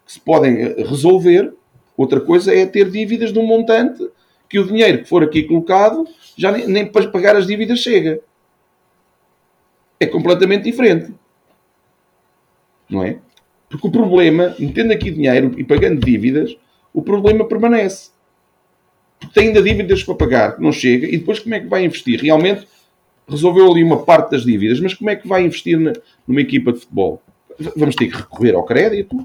[0.06, 1.54] que se podem eh, resolver.
[1.98, 4.08] Outra coisa é ter dívidas de um montante
[4.50, 6.08] que o dinheiro que for aqui colocado
[6.38, 8.20] já nem, nem para pagar as dívidas chega.
[10.00, 11.14] É completamente diferente.
[12.90, 13.18] Não é?
[13.70, 16.56] Porque o problema, metendo aqui dinheiro e pagando dívidas,
[16.94, 18.12] o problema permanece.
[19.20, 21.84] Porque tem ainda dívidas para pagar, que não chega, e depois como é que vai
[21.84, 22.22] investir?
[22.22, 22.68] Realmente
[23.28, 25.94] resolveu ali uma parte das dívidas, mas como é que vai investir na,
[26.28, 27.22] numa equipa de futebol?
[27.76, 29.16] Vamos ter que recorrer ao crédito,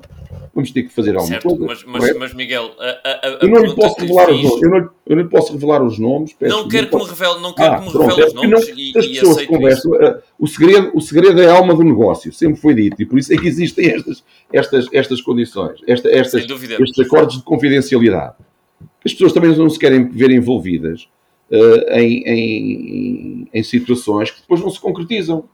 [0.55, 1.67] vamos ter que fazer alguma certo, coisa.
[1.67, 4.37] Mas, mas, mas Miguel, a, a, a eu, não lhe posso revelar fiz...
[4.37, 6.37] os nomes, eu, não, eu não lhe posso revelar os nomes.
[6.41, 8.93] Não quero que, me revele, não quero ah, que me revele os nomes não, e,
[8.97, 9.95] as pessoas conversam.
[9.95, 10.03] Isso.
[10.03, 13.19] Eh, o segredo, o segredo é a alma do negócio, sempre foi dito, e por
[13.19, 18.35] isso é que existem estas, estas, estas condições, esta, estas, estes acordos de confidencialidade.
[19.05, 21.09] As pessoas também não se querem ver envolvidas
[21.51, 25.49] uh, em, em, em situações que depois não se concretizam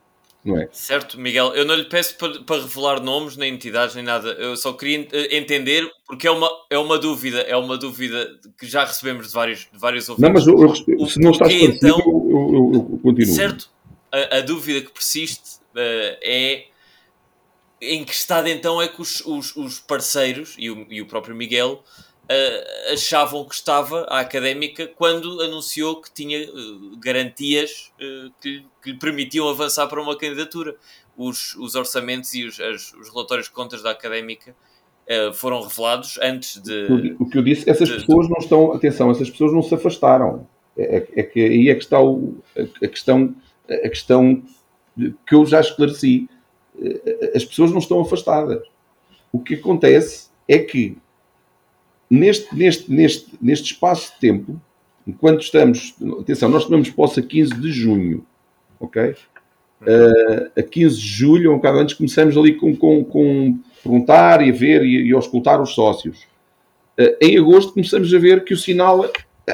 [0.46, 0.68] não é?
[0.70, 4.28] Certo, Miguel, eu não lhe peço para, para, revelar nomes, nem entidades, nem nada.
[4.28, 8.64] Eu só queria eh, entender, porque é uma, é uma dúvida, é uma dúvida que
[8.64, 10.22] já recebemos de vários, de vários ouvintes.
[10.22, 13.34] Não, mas eu, eu, se não está esclarecido, então, eu, eu, eu, continuo.
[13.34, 13.68] Certo,
[14.12, 16.66] a, a dúvida que persiste uh, é
[17.80, 21.34] em que estado então é que os, os, os parceiros e o, e o próprio
[21.34, 21.82] Miguel
[22.26, 28.92] uh, achavam que estava a académica quando anunciou que tinha uh, garantias uh, que, que,
[28.92, 30.76] lhe permitiam avançar para uma candidatura.
[31.16, 34.54] Os, os orçamentos e os, as, os relatórios de contas da académica
[35.34, 37.14] foram revelados antes de.
[37.18, 38.72] O que eu disse, essas de, pessoas não estão.
[38.72, 40.46] Atenção, essas pessoas não se afastaram.
[40.76, 43.34] É, é, é que aí é que está o, a, a, questão,
[43.70, 44.42] a questão
[45.26, 46.28] que eu já esclareci.
[47.34, 48.66] As pessoas não estão afastadas.
[49.32, 50.98] O que acontece é que
[52.10, 54.60] neste, neste, neste, neste espaço de tempo,
[55.06, 55.94] enquanto estamos.
[56.20, 58.24] Atenção, nós tomamos posse a 15 de junho,
[58.80, 59.14] ok?
[59.82, 64.50] Uh, a 15 de julho, um bocado antes, começamos ali com, com, com perguntar e
[64.50, 66.24] a ver e, e a escutar os sócios.
[66.98, 69.10] Uh, em agosto começamos a ver que o sinal,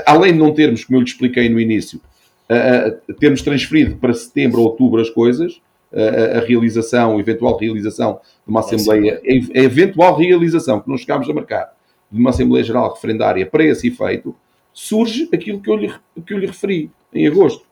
[0.07, 2.00] além de não termos, como eu lhe expliquei no início,
[2.48, 5.61] uh, termos transferido para setembro ou outubro as coisas,
[5.94, 10.96] a, a realização, a eventual realização de uma Assembleia, a, a eventual realização que não
[10.96, 11.70] chegámos a marcar
[12.12, 14.36] de uma Assembleia Geral referendária para esse efeito,
[14.72, 15.94] surge aquilo que eu lhe,
[16.26, 17.64] que eu lhe referi em agosto.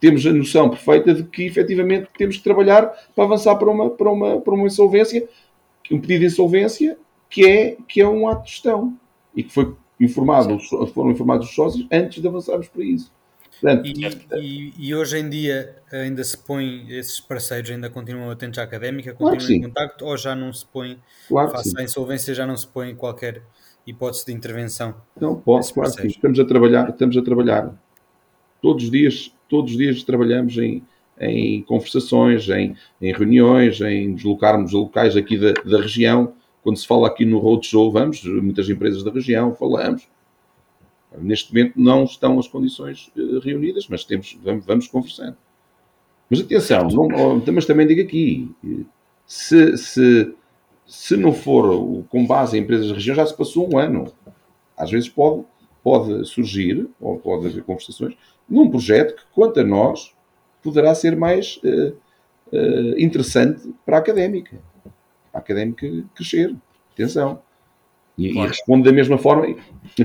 [0.00, 4.10] Temos a noção perfeita de que efetivamente temos que trabalhar para avançar para uma, para
[4.10, 5.28] uma, para uma insolvência,
[5.90, 6.98] um pedido de insolvência
[7.28, 8.98] que é, que é um ato de gestão
[9.36, 10.58] e que foi informado,
[10.92, 13.12] foram informados os sócios antes de avançarmos para isso.
[13.62, 18.58] Portanto, e, e, e, hoje em dia ainda se põe, esses parceiros ainda continuam atentos
[18.58, 20.98] à académica, continuam claro em contacto ou já não se põe,
[21.28, 23.40] claro face à insolvência, já não se põe qualquer
[23.86, 24.96] hipótese de intervenção?
[25.20, 26.08] Não, pode, claro sim.
[26.08, 27.72] Estamos a trabalhar, estamos a trabalhar.
[28.60, 30.82] Todos os dias, todos os dias trabalhamos em,
[31.20, 37.08] em conversações, em, em reuniões, em deslocarmos locais aqui da, da região quando se fala
[37.08, 40.06] aqui no Roadshow, vamos, muitas empresas da região, falamos.
[41.18, 45.36] Neste momento não estão as condições uh, reunidas, mas temos, vamos, vamos conversando.
[46.30, 48.50] Mas atenção, não, mas também digo aqui,
[49.26, 50.34] se, se,
[50.86, 54.10] se não for com base em empresas da região, já se passou um ano.
[54.74, 55.44] Às vezes pode,
[55.82, 58.16] pode surgir, ou pode haver conversações,
[58.48, 60.14] num projeto que, quanto a nós,
[60.62, 61.94] poderá ser mais uh,
[62.50, 64.58] uh, interessante para a académica.
[65.34, 66.56] A académica crescer.
[66.92, 67.42] Atenção.
[68.16, 68.46] E, claro.
[68.46, 69.56] e responde da mesma forma,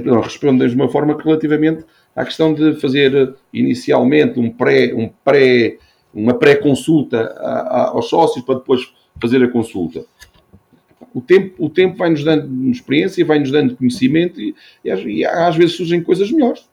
[0.04, 1.86] não, responde da mesma forma que relativamente
[2.16, 5.78] à questão de fazer inicialmente um pré, um pré,
[6.14, 7.34] uma pré-consulta
[7.94, 10.06] aos sócios para depois fazer a consulta.
[11.14, 15.26] O tempo, o tempo vai nos dando experiência, vai nos dando conhecimento e, e, e
[15.26, 16.68] às vezes surgem coisas melhores.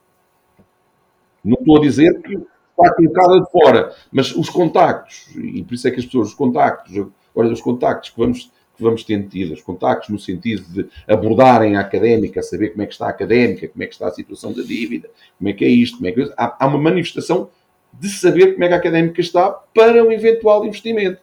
[1.45, 5.87] Não estou a dizer que está colocada de fora, mas os contactos, e por isso
[5.87, 6.93] é que as pessoas, os contactos,
[7.35, 11.77] agora os contactos que vamos, que vamos tendo tido, os contactos no sentido de abordarem
[11.77, 14.53] a académica, saber como é que está a académica, como é que está a situação
[14.53, 15.09] da dívida,
[15.39, 17.51] como é que é isto, como é que é há, há uma manifestação
[17.93, 21.21] de saber como é que a académica está para um eventual investimento.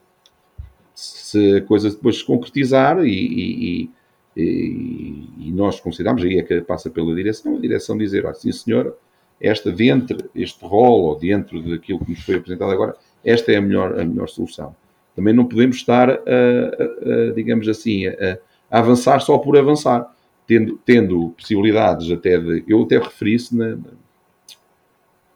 [0.94, 3.90] Se a coisa depois se concretizar e, e,
[4.38, 8.52] e, e nós consideramos, aí é que passa pela direção, a direção dizer, ah, sim
[8.52, 8.96] senhora,
[9.40, 13.62] esta dentro, este rol, ou dentro daquilo que nos foi apresentado agora, esta é a
[13.62, 14.76] melhor, a melhor solução.
[15.16, 18.38] Também não podemos estar, a, a, a, digamos assim, a,
[18.70, 20.14] avançar só por avançar,
[20.48, 22.64] tendo, tendo possibilidades até de.
[22.68, 23.56] Eu até referi-se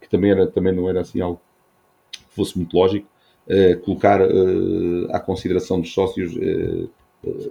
[0.02, 1.42] que também, era, também não era assim algo
[2.12, 3.08] que fosse muito lógico,
[3.48, 6.90] uh, colocar uh, à consideração dos sócios uh,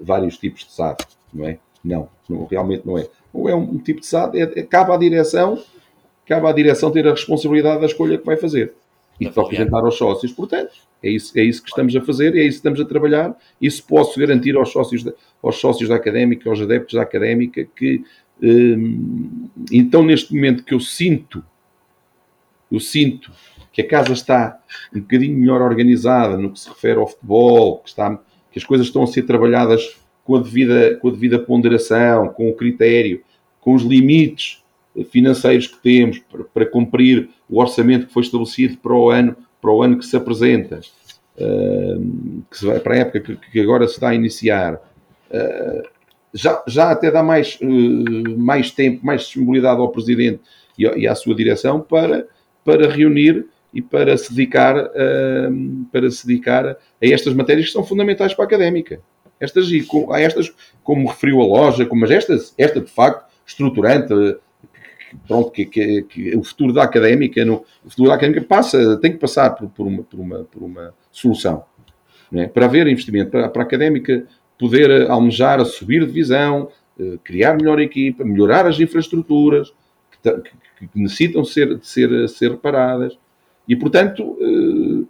[0.03, 1.59] vários tipos de SAD, não é?
[1.85, 3.07] Não, não, realmente não é.
[3.33, 5.63] Não é um tipo de SAD, é, é, cabe à direção
[6.27, 8.75] cabe à direção ter a responsabilidade da escolha que vai fazer
[9.21, 10.33] e para apresentar aos sócios.
[10.33, 10.73] Portanto,
[11.05, 13.37] é isso, é isso que estamos a fazer, é isso que estamos a trabalhar.
[13.61, 18.03] Isso posso garantir aos sócios da, aos sócios da académica, aos adeptos da académica, que
[18.43, 21.45] hum, então neste momento que eu sinto,
[22.73, 23.31] eu sinto
[23.71, 24.59] que a casa está
[24.95, 28.19] um bocadinho melhor organizada no que se refere ao futebol, que, está,
[28.51, 32.49] que as coisas estão a ser trabalhadas com a devida, com a devida ponderação, com
[32.49, 33.23] o critério,
[33.61, 34.63] com os limites
[35.11, 39.73] financeiros que temos para, para, cumprir o orçamento que foi estabelecido para o ano, para
[39.73, 40.81] o ano que se apresenta,
[41.39, 45.89] uh, que se vai, para a época que, que, agora se está a iniciar, uh,
[46.35, 50.43] já, já até dá mais, uh, mais tempo, mais disponibilidade ao Presidente
[50.79, 52.27] e, e, à sua direção para,
[52.63, 54.77] para reunir e para se dedicar,
[55.91, 59.01] para se dedicar a estas matérias que são fundamentais para a académica.
[59.41, 59.67] Estas,
[60.13, 60.55] a estas,
[60.85, 64.15] como referiu a loja, como, mas estas, esta de facto, estruturante,
[65.27, 69.13] pronto, que, que, que, o futuro da académica, no, o futuro da académica passa, tem
[69.13, 71.65] que passar por, por, uma, por, uma, por uma solução.
[72.33, 72.47] É?
[72.47, 74.27] Para haver investimento, para, para a académica
[74.59, 79.73] poder almejar a subir de visão, eh, criar melhor equipa, melhorar as infraestruturas
[80.23, 80.33] que,
[80.79, 83.19] que, necessitam ser, de ser, ser reparadas.
[83.69, 85.05] E, portanto, eh,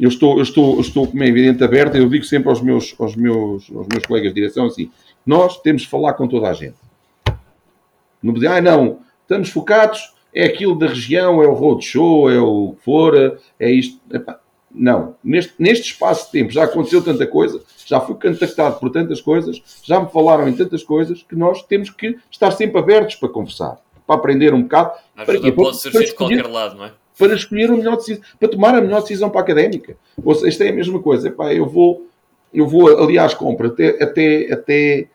[0.00, 1.96] eu estou, eu estou, eu estou, como é evidente, aberto.
[1.96, 4.90] Eu digo sempre aos meus, aos, meus, aos meus colegas de direção assim:
[5.24, 6.76] nós temos de falar com toda a gente.
[8.22, 12.74] Não dizer, ah, não, estamos focados, é aquilo da região, é o roadshow, é o
[12.76, 14.00] que for, é isto.
[14.12, 14.38] Epá,
[14.74, 19.20] não, neste, neste espaço de tempo já aconteceu tanta coisa, já fui contactado por tantas
[19.20, 23.28] coisas, já me falaram em tantas coisas que nós temos que estar sempre abertos para
[23.28, 24.92] conversar, para aprender um bocado.
[25.16, 26.92] A para, pode surgir para de qualquer lado, não é?
[27.16, 29.96] Para escolher o melhor decisão, para tomar a melhor decisão para a académica.
[30.24, 31.28] Ou seja, isto é a mesma coisa.
[31.28, 32.08] Epá, eu vou,
[32.52, 35.08] eu vou aliás, compra até, até, até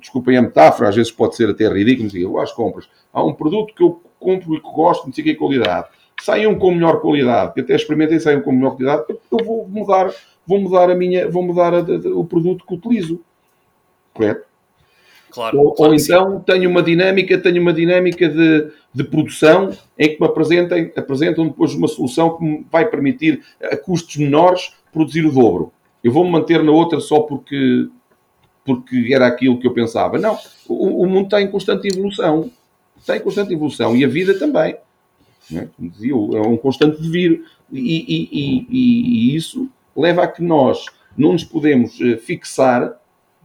[0.00, 3.34] desculpem a metáfora, às vezes pode ser até ridículo, mas eu às compras, há um
[3.34, 5.88] produto que eu compro e que gosto, não sei que qualidade,
[6.20, 10.12] saiam com melhor qualidade, que até experimentei saiam com melhor qualidade, eu vou mudar,
[10.46, 13.20] vou mudar a minha, vou mudar a, a, o produto que utilizo.
[14.14, 14.52] Correto?
[15.30, 16.42] Claro, ou, claro ou então sim.
[16.44, 21.74] tenho uma dinâmica, tenho uma dinâmica de, de produção em que me apresentem, apresentam depois
[21.74, 25.72] uma solução que me vai permitir a custos menores produzir o dobro.
[26.04, 27.88] Eu vou-me manter na outra só porque
[28.64, 30.18] porque era aquilo que eu pensava.
[30.18, 30.38] Não,
[30.68, 32.50] o, o mundo está em constante evolução.
[32.98, 34.76] Está em constante evolução e a vida também.
[35.52, 35.66] É?
[35.78, 37.44] Dizia, é um constante devir.
[37.70, 40.84] E, e, e, e, isso leva a que nós
[41.16, 43.00] não nos podemos eh, fixar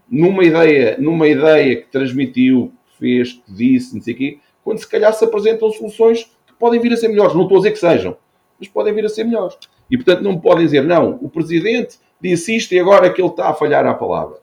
[0.09, 4.79] numa ideia, numa ideia que transmitiu, que fez, que disse, não sei o quê, quando
[4.79, 7.33] se calhar se apresentam soluções que podem vir a ser melhores.
[7.33, 8.17] Não estou a dizer que sejam,
[8.59, 9.57] mas podem vir a ser melhores.
[9.89, 13.29] E portanto não podem dizer, não, o Presidente disse isto e agora é que ele
[13.29, 14.37] está a falhar à palavra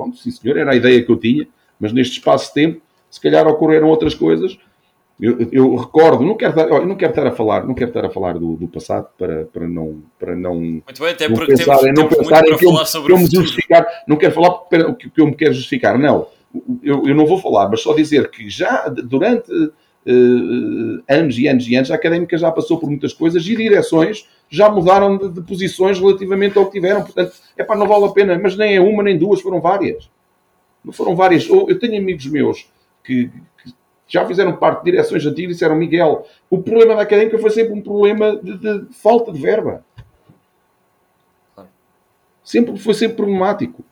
[0.00, 1.46] pronto, sim senhor, era a ideia que eu tinha,
[1.78, 2.80] mas neste espaço de tempo,
[3.10, 4.58] se calhar ocorreram outras coisas.
[5.20, 8.08] Eu, eu, recordo, não quero, estar, não quero estar a falar, não quero estar a
[8.08, 12.00] falar do, do passado para, para não para não muito bem, até porque pensar, temos,
[12.00, 14.94] não temos pensar em que eu, sobre que eu me justificar, não quero falar o
[14.94, 16.26] que, que eu me quero justificar, não.
[16.82, 21.68] Eu, eu não vou falar, mas só dizer que já durante uh, anos e anos
[21.68, 25.40] e anos a académica já passou por muitas coisas e direções já mudaram de, de
[25.42, 28.80] posições relativamente ao que tiveram, portanto, é pá, não vale a pena, mas nem é
[28.80, 30.10] uma nem duas, foram várias.
[30.84, 31.48] Não foram várias.
[31.48, 32.68] Eu tenho amigos meus
[33.04, 33.30] que,
[34.10, 37.72] já fizeram parte de direções antigas e disseram, Miguel, o problema da académica foi sempre
[37.72, 39.84] um problema de, de falta de verba.
[42.42, 43.84] Sempre, foi sempre problemático.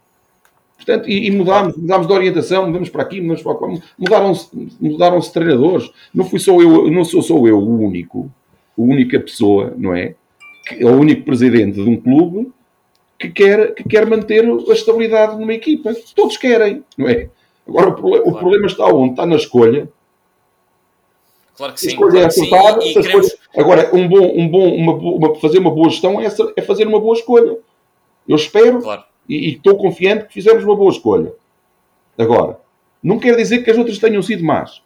[0.77, 4.49] Portanto, e, e mudámos, mudámos de orientação, mudamos para aqui, mudamos para lá, mudaram-se
[4.81, 5.89] mudaram treinadores.
[6.13, 8.29] Não fui só eu, não sou só eu o único,
[8.77, 10.17] a única pessoa, não é?
[10.69, 12.53] Que, o único presidente de um clube
[13.19, 15.95] que quer, que quer manter a estabilidade numa equipa.
[16.15, 17.31] Todos querem, não é?
[17.67, 18.37] Agora, o, problema, claro.
[18.37, 19.11] o problema está onde?
[19.11, 19.89] Está na escolha
[21.59, 21.97] Claro que sim.
[21.97, 22.45] Claro que sim.
[22.45, 23.37] E, e queremos...
[23.57, 27.01] Agora, um bom, um bom, uma, uma, fazer uma boa gestão é, é fazer uma
[27.01, 27.59] boa escolha.
[28.29, 29.03] Eu espero claro.
[29.29, 31.33] e, e estou confiante que fizemos uma boa escolha.
[32.17, 32.61] Agora,
[33.03, 34.81] não quer dizer que as outras tenham sido más,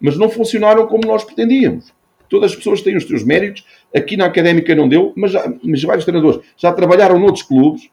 [0.00, 1.92] mas não funcionaram como nós pretendíamos.
[2.28, 3.64] Todas as pessoas têm os seus méritos.
[3.94, 7.88] Aqui na académica não deu, mas, já, mas vários treinadores já trabalharam noutros clubes.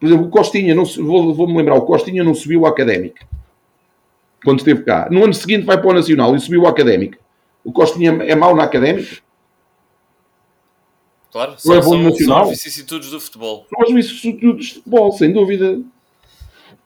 [0.00, 3.26] Por exemplo, o Costinha, não, vou-me vou lembrar, o Costinha não subiu à académica
[4.44, 5.08] quando esteve cá.
[5.10, 7.18] No ano seguinte vai para o Nacional e subiu à académica.
[7.64, 9.18] O Costinha é mau na académica?
[11.30, 12.44] Claro, é bom são, nacional.
[12.44, 13.66] são vicissitudes do futebol.
[13.68, 15.80] São as vicissitudes do futebol, sem dúvida.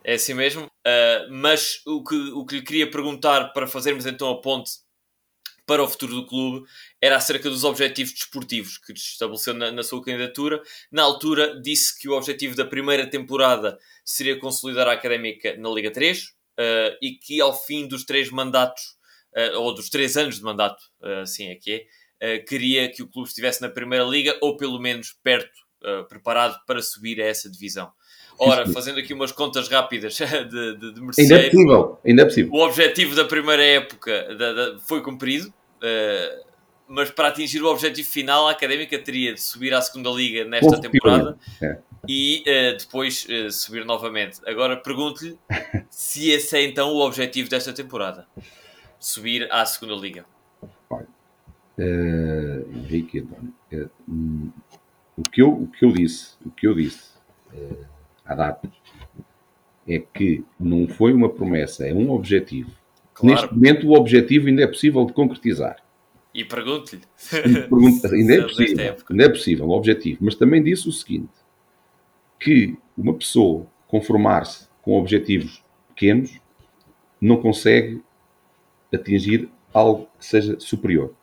[0.03, 0.65] É assim mesmo.
[0.65, 4.73] Uh, mas o que, o que lhe queria perguntar para fazermos então a ponte
[5.67, 6.67] para o futuro do clube
[7.01, 10.63] era acerca dos objetivos desportivos que estabeleceu na, na, sua candidatura.
[10.91, 15.91] Na altura, disse que o objetivo da primeira temporada seria consolidar a académica na Liga
[15.91, 18.97] 3 uh, ah, e que ao fim dos três mandatos
[19.37, 21.87] uh, ou dos três anos de mandato, uh, assim é que
[22.21, 25.63] é, uh, queria que o clube estivesse na Primeira Liga ou pelo menos perto,
[26.09, 27.93] preparado para subir a essa divisão.
[28.39, 30.17] Ora, fazendo aqui umas contas rápidas
[30.51, 32.53] de, de, de Mercedes, ainda é possível, ainda é possível.
[32.53, 35.53] O objetivo da primeira época da, da, foi cumprido,
[36.89, 40.81] mas para atingir o objetivo final, a Académica teria de subir à segunda Liga nesta
[40.81, 41.79] temporada é.
[42.09, 42.43] e
[42.79, 44.41] depois subir novamente.
[44.47, 45.39] Agora pergunto-lhe
[45.91, 48.27] se esse é então o objetivo desta temporada
[49.03, 50.25] subir à segunda liga?
[50.89, 51.09] Olha,
[51.79, 54.53] uh, Henrique António, uh,
[55.17, 57.11] o, que eu, o que eu disse, o que eu disse
[58.33, 58.71] há datas
[59.87, 62.71] é que não foi uma promessa, é um objetivo.
[63.15, 63.35] Claro.
[63.35, 65.77] Neste momento o objetivo ainda é possível de concretizar.
[66.35, 67.03] E pergunto-lhe.
[68.13, 70.19] ainda é possível, ainda é possível, o objetivo.
[70.23, 71.33] Mas também disse o seguinte,
[72.39, 76.41] que uma pessoa conformar-se com objetivos pequenos
[77.21, 78.03] não consegue
[78.93, 81.15] atingir algo que seja superior.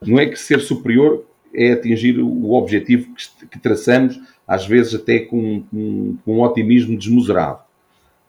[0.00, 3.08] Não é que ser superior é atingir o objetivo
[3.50, 7.60] que, traçamos, às vezes até com, com, com um otimismo desmesurado.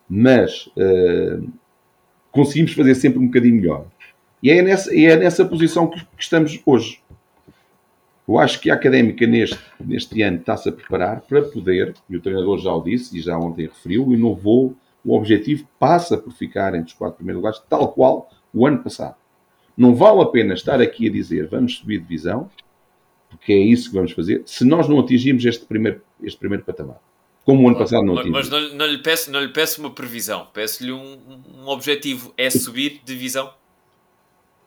[0.09, 1.47] Mas uh,
[2.31, 3.85] conseguimos fazer sempre um bocadinho melhor.
[4.41, 6.99] E é nessa, é nessa posição que, que estamos hoje.
[8.27, 12.21] Eu acho que a académica neste, neste ano está-se a preparar para poder, e o
[12.21, 16.87] treinador já o disse e já ontem referiu, inovou o objetivo passa por ficar entre
[16.87, 19.15] os quatro primeiros lugares, tal qual o ano passado.
[19.75, 22.49] Não vale a pena estar aqui a dizer vamos subir divisão,
[23.37, 26.99] porque é isso que vamos fazer, se nós não atingirmos este primeiro, este primeiro patamar.
[27.43, 28.49] Como o ano passado não atingimos.
[28.49, 31.19] Mas não, não, lhe, peço, não lhe peço uma previsão, peço-lhe um,
[31.57, 32.33] um objetivo.
[32.37, 33.51] É subir divisão?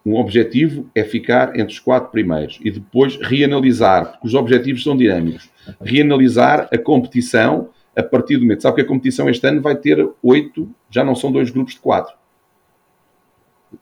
[0.05, 4.97] Um objetivo é ficar entre os quatro primeiros e depois reanalisar, porque os objetivos são
[4.97, 5.49] dinâmicos,
[5.81, 8.63] reanalisar a competição a partir do momento.
[8.63, 11.81] Sabe que a competição este ano vai ter oito, já não são dois grupos de
[11.81, 12.15] quatro.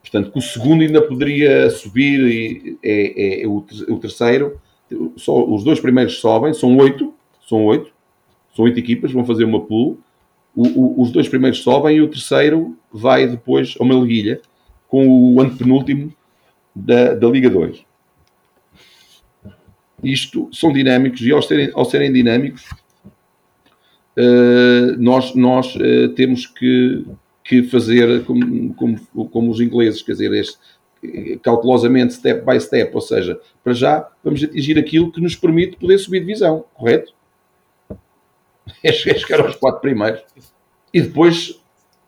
[0.01, 4.61] Portanto, que o segundo ainda poderia subir e é, é, é o, o, terceiro.
[5.17, 7.15] Só os dois primeiros sobem, são oito,
[7.49, 7.91] são oito,
[8.55, 9.99] são oito equipas, vão fazer uma pool.
[10.55, 14.41] O, o, os dois primeiros sobem e o terceiro vai depois a uma liguilha
[14.89, 16.13] com o antepenúltimo
[16.75, 17.85] da, da Liga 2.
[20.03, 22.69] Isto são dinâmicos e ao serem, ao serem dinâmicos
[24.17, 27.05] uh, nós, nós uh, temos que,
[27.45, 28.99] que fazer como, como,
[29.31, 30.59] como, os ingleses, quer dizer, este,
[31.43, 35.99] cautelosamente, step by step, ou seja, para já vamos atingir aquilo que nos permite poder
[35.99, 37.13] subir divisão, correto?
[38.83, 40.23] É chegar aos quatro primeiros.
[40.93, 41.61] E depois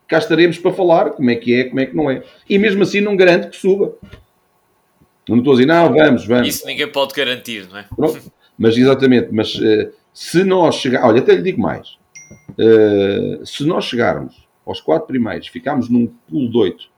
[0.09, 2.23] cá estaremos para falar como é que é, como é que não é.
[2.49, 3.95] E mesmo assim não garanto que suba.
[5.29, 6.49] Não estou a dizer, não, vamos, vamos.
[6.49, 7.87] Isso ninguém pode garantir, não é?
[7.95, 8.33] Pronto.
[8.57, 11.99] Mas exatamente, mas uh, se nós chegarmos, olha, até lhe digo mais,
[12.51, 16.96] uh, se nós chegarmos aos quatro primeiros, ficarmos num pulo de oito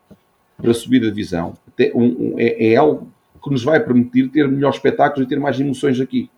[0.61, 1.57] para subir a divisão
[1.95, 3.13] um, um, é, é, algo
[3.43, 6.29] que nos vai permitir ter melhores espetáculos e ter mais emoções aqui.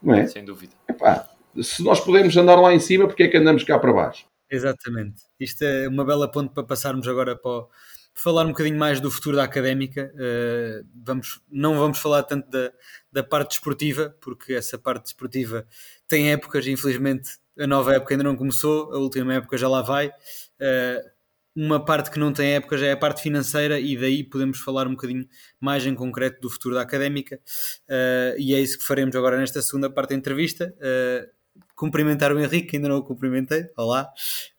[0.00, 0.26] Não é?
[0.26, 0.72] Sem dúvida.
[0.88, 1.28] Epá,
[1.60, 4.26] se nós podemos andar lá em cima, porque é que andamos cá para baixo?
[4.48, 5.22] Exatamente.
[5.40, 7.68] Isto é uma bela ponte para passarmos agora para, o,
[8.14, 10.12] falar um bocadinho mais do futuro da académica.
[10.14, 12.70] Uh, vamos, não vamos falar tanto da,
[13.10, 15.66] da parte desportiva, porque essa parte desportiva
[16.06, 20.08] tem épocas, infelizmente a nova época ainda não começou, a última época já lá vai.
[20.08, 21.15] Uh,
[21.56, 24.86] uma parte que não tem época já é a parte financeira e daí podemos falar
[24.86, 25.26] um bocadinho
[25.58, 27.40] mais em concreto do futuro da académica.
[27.88, 30.74] Uh, e é isso que faremos agora nesta segunda parte da entrevista.
[30.76, 31.26] Uh,
[31.74, 34.12] cumprimentar o Henrique, que ainda não o cumprimentei, olá,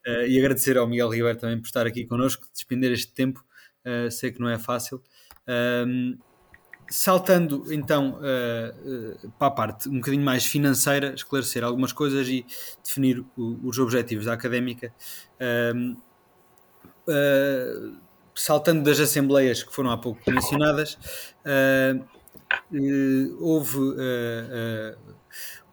[0.07, 3.45] uh, e agradecer ao Miguel Ribeiro também por estar aqui connosco, despender este tempo,
[4.11, 5.02] sei que não é fácil.
[5.48, 6.18] Ehm,
[6.90, 8.19] saltando então
[9.40, 12.45] para a parte um bocadinho mais financeira, esclarecer algumas coisas e
[12.84, 14.94] definir o, os objetivos da académica.
[15.40, 15.95] Ehm,
[17.08, 17.98] uh,
[18.36, 20.98] saltando das assembleias que foram há pouco mencionadas,
[21.46, 22.00] uh,
[22.72, 23.78] uh, houve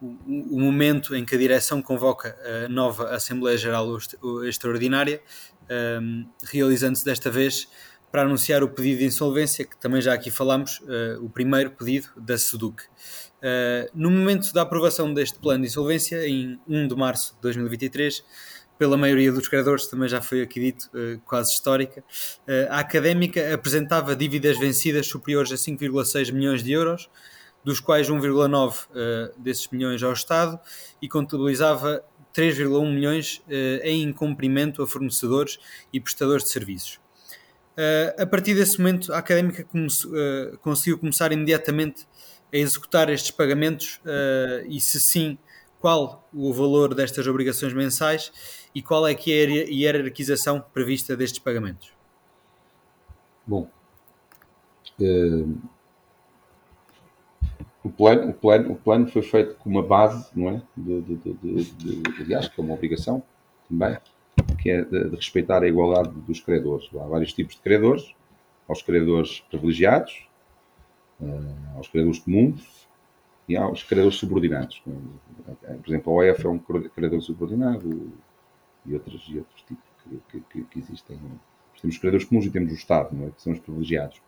[0.01, 3.87] o, momento em que a direção convoca a nova Assembleia Geral
[4.47, 5.23] Extraordinária,
[6.51, 7.69] realizando-se desta vez
[8.13, 10.83] para anunciar o pedido de insolvência, que também já aqui falamos,
[11.23, 12.83] o primeiro pedido da SEDUC.
[13.95, 18.23] no momento da aprovação deste plano de insolvência, em 1 de março de 2023,
[18.79, 22.03] pela maioria dos credores, também já foi aqui dito, uh, quase histórica.
[22.47, 27.09] Uh, a académica apresentava dívidas vencidas superiores a 5,6 milhões de euros,
[27.65, 30.61] dos quais 1,9 uh, eh, desses milhões ao Estado,
[31.01, 32.05] e contabilizava
[32.37, 33.43] 3,1 milhões
[33.83, 35.59] em incumprimento a fornecedores
[35.93, 36.99] e prestadores de serviços.
[38.19, 39.65] a partir desse momento, a académica
[40.61, 42.07] conseguiu começar imediatamente
[42.53, 44.01] a executar estes pagamentos
[44.69, 45.39] e, se sim,
[45.81, 48.33] qual o valor destas obrigações mensais
[48.75, 51.93] e qual é que é a hierarquização prevista destes pagamentos?
[53.47, 53.69] Bom,
[55.01, 55.59] uh,
[57.85, 60.63] o, plano, o, plano, o plano foi feito com uma base, não é?
[60.77, 63.23] De, de, de, de aliás, que é uma obrigação
[63.69, 63.97] também,
[64.61, 66.89] que é de, respeitar a igualdade dos credores.
[66.95, 68.15] Há vários tipos de credores,
[68.67, 70.27] aos credores privilegiados,
[71.21, 72.89] uh, aos credores comuns
[73.49, 74.83] e aos credores subordinados.
[74.83, 78.11] Por exemplo, a OEF é um credor subordinado,
[78.87, 79.85] e outros, e outros tipos
[80.31, 81.19] que, que, que existem.
[81.81, 83.31] Temos os credores comuns e temos o Estado, não é?
[83.31, 84.21] que são os privilegiados.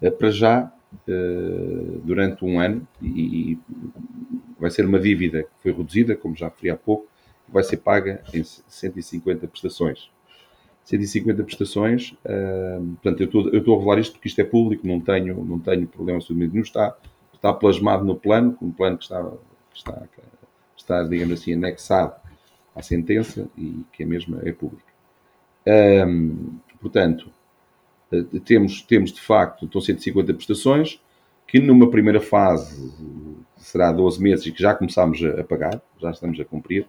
[0.00, 0.72] Eh, para já,
[1.08, 3.58] eh, durante um ano, e
[4.58, 7.06] vai ser uma dívida que foi reduzida, como já referi há pouco,
[7.48, 10.10] vai ser paga em 150 prestações.
[10.84, 14.86] 150 prestações, eh, portanto, eu estou, eu estou a revelar isto porque isto é público,
[14.86, 16.96] não tenho, não tenho problema absolutamente nenhum, está,
[17.34, 19.22] está plasmado no plano, um plano que está,
[19.70, 20.02] que está,
[20.76, 22.21] está, digamos assim, anexado
[22.74, 24.92] à sentença e que a mesma é pública.
[25.66, 27.30] Um, portanto,
[28.12, 31.00] eh, temos, temos de facto, estão 150 prestações,
[31.46, 32.92] que numa primeira fase
[33.56, 36.86] será 12 meses e que já começamos a, pagar, já estamos a cumprir.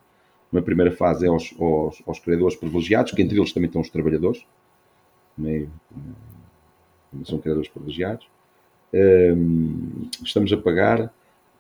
[0.52, 3.90] Uma primeira fase é aos, aos, aos credores privilegiados, que entre eles também estão os
[3.90, 4.46] trabalhadores,
[7.26, 8.28] são credores privilegiados.
[8.94, 11.12] Um, estamos a pagar,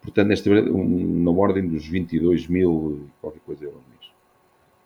[0.01, 3.71] portanto, nesta, um, na ordem dos 22 mil, qualquer coisa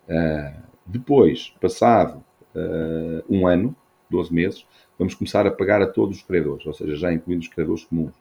[0.08, 2.24] Uh, depois, passado
[2.54, 3.76] uh, um ano,
[4.10, 4.66] 12 meses,
[4.98, 8.14] vamos começar a pagar a todos os credores, ou seja, já incluindo os credores comuns.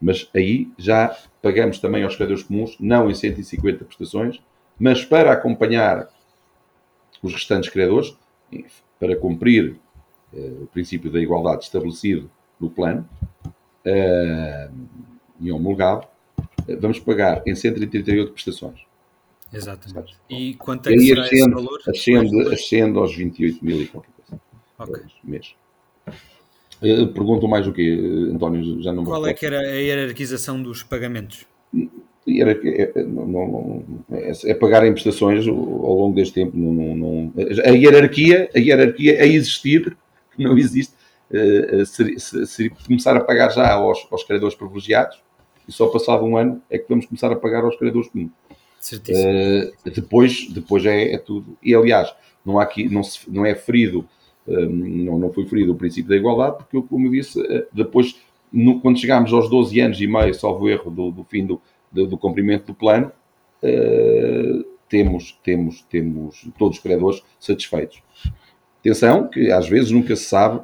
[0.00, 4.40] Mas aí já pagamos também aos credores comuns, não em 150 prestações,
[4.78, 6.08] mas para acompanhar
[7.22, 8.16] os restantes credores,
[8.98, 9.76] para cumprir
[10.32, 13.06] uh, o princípio da igualdade estabelecido no plano
[13.44, 14.74] uh,
[15.40, 16.06] e homologado,
[16.80, 18.88] vamos pagar em 138 prestações.
[19.52, 20.16] Exatamente.
[20.28, 21.80] E quanto é que será ascende, esse valor?
[21.88, 24.42] Ascende, ascende aos 28 mil e qualquer coisa.
[24.78, 25.02] Ok.
[25.24, 25.54] Mês.
[26.82, 27.98] Eh, pergunto mais o quê,
[28.32, 28.82] António?
[28.82, 31.46] Já não Qual é que era a hierarquização dos pagamentos?
[31.74, 36.56] É, é, não, é, é pagar em prestações ao longo deste tempo.
[36.56, 37.32] Não, não,
[37.64, 39.96] a hierarquia, a hierarquia a existir,
[40.38, 40.94] não existe.
[41.30, 45.22] Uh, se, se, se, começar a pagar já aos, aos credores privilegiados,
[45.68, 48.30] e só passado um ano é que vamos começar a pagar aos credores comuns.
[48.96, 51.56] Uh, depois depois é, é, tudo.
[51.62, 54.08] E aliás, não, há aqui, não, se, não é ferido,
[54.46, 58.16] uh, não, não foi ferido o princípio da igualdade, porque, como eu disse, uh, depois,
[58.52, 61.60] no, quando chegámos aos 12 anos e meio, salvo erro, do, do fim do,
[61.90, 63.12] do, do, cumprimento do plano,
[64.88, 68.02] temos, temos, temos todos os credores satisfeitos.
[68.80, 70.62] Atenção, que às vezes nunca se sabe,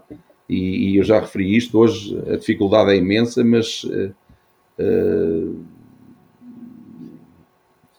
[0.48, 3.84] e, e eu já referi isto, hoje a dificuldade é imensa, mas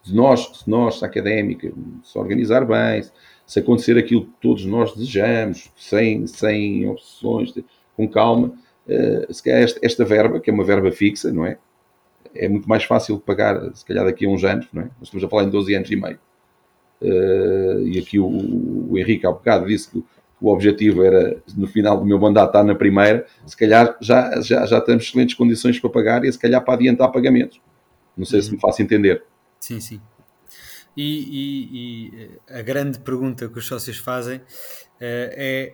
[0.06, 1.73] se nós, se nós, a académica,
[2.03, 3.03] se organizar bem,
[3.45, 7.52] se acontecer aquilo que todos nós desejamos, sem, sem opções,
[7.98, 8.53] com calma,
[8.88, 11.57] uh, se calhar esta, esta, verba, que é uma verba fixa, não é?
[12.36, 14.86] É muito mais fácil pagar, se calhar daqui a uns anos, não é?
[14.86, 16.19] Nós estamos a falar em 12 anos e meio.
[17.02, 18.27] Uh, e aqui o,
[18.91, 20.03] o, Henrique, há bocado, disse que
[20.40, 23.26] o objetivo era, no final do meu mandato, estar na primeira.
[23.48, 27.11] Se calhar já, já, já temos excelentes condições para pagar e, se calhar, para adiantar
[27.11, 27.60] pagamentos.
[28.15, 28.45] Não sei uhum.
[28.45, 29.23] se me faço entender.
[29.66, 30.00] Sim, sim.
[30.96, 31.02] E,
[31.42, 34.44] e, e, a grande pergunta que os sócios fazem uh,
[35.02, 35.74] é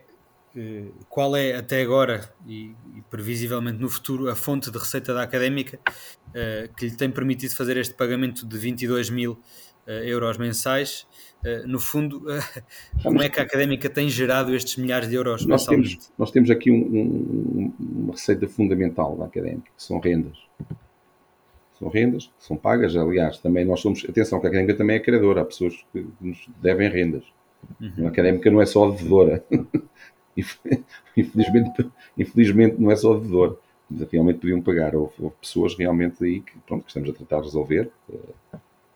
[0.55, 5.21] uh, qual é até agora e, e, previsivelmente no futuro a fonte de receita da
[5.21, 9.37] académica uh, que lhe tem permitido fazer este pagamento de 22 mil
[10.05, 11.07] euros mensais.
[11.65, 12.23] no fundo,
[13.01, 16.49] como é que a académica tem gerado estes milhares de euros nós temos, nós temos
[16.51, 20.37] aqui um, um, uma receita fundamental da académica, que são rendas
[21.81, 22.95] são rendas, são pagas.
[22.95, 26.47] Aliás, também nós somos, atenção, que a académica também é credora, há pessoas que nos
[26.61, 27.23] devem rendas.
[27.79, 28.05] Uhum.
[28.05, 29.43] A académica não é só devedora.
[31.17, 33.55] infelizmente, infelizmente não é só devedora.
[34.11, 34.95] Realmente podiam pagar.
[34.95, 37.89] Houve, houve, pessoas realmente aí que, pronto, que estamos a tentar resolver.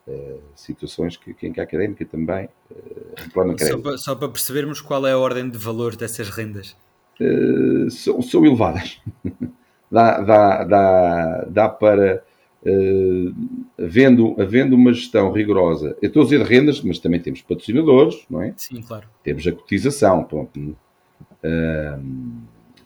[0.07, 4.79] Uh, situações que, que, em que a académica também uh, só para, só para percebermos
[4.79, 6.77] qual é a ordem de valor dessas rendas.
[7.19, 9.01] Uh, são, são elevadas.
[9.91, 12.23] dá, dá, dá, dá para
[12.65, 13.31] Uh,
[13.77, 18.25] havendo, havendo uma gestão rigorosa, eu estou a dizer de rendas, mas também temos patrocinadores,
[18.27, 18.55] não é?
[18.57, 19.07] Sim, claro.
[19.23, 20.59] Temos a cotização, pronto.
[20.59, 22.03] Uh,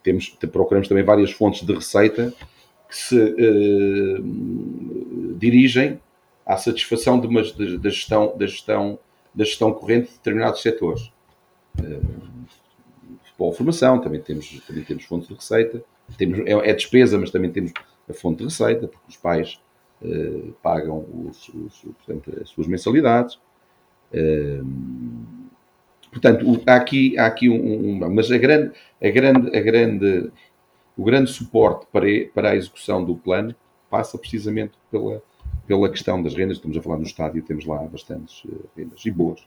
[0.03, 2.33] temos, procuramos também várias fontes de receita
[2.89, 4.23] que se uh,
[5.37, 6.01] dirigem
[6.45, 8.99] à satisfação de uma, de, da, gestão, da, gestão,
[9.33, 11.09] da gestão corrente de determinados setores.
[13.23, 15.81] futebol, formação, também temos, também temos fontes de receita.
[16.17, 17.71] Temos, é, é despesa, mas também temos
[18.09, 19.57] a fonte de receita, porque os pais
[20.03, 23.39] eh, pagam os, os, portanto, as suas mensalidades.
[24.11, 24.65] Uh,
[26.09, 28.71] portanto, há aqui, há aqui um, um, mas a grande,
[29.01, 30.31] a grande, a grande,
[30.97, 33.53] o grande suporte para, para a execução do plano
[33.89, 35.21] passa precisamente pela,
[35.67, 36.57] pela questão das rendas.
[36.57, 39.45] Estamos a falar no estádio, temos lá bastantes uh, rendas e boas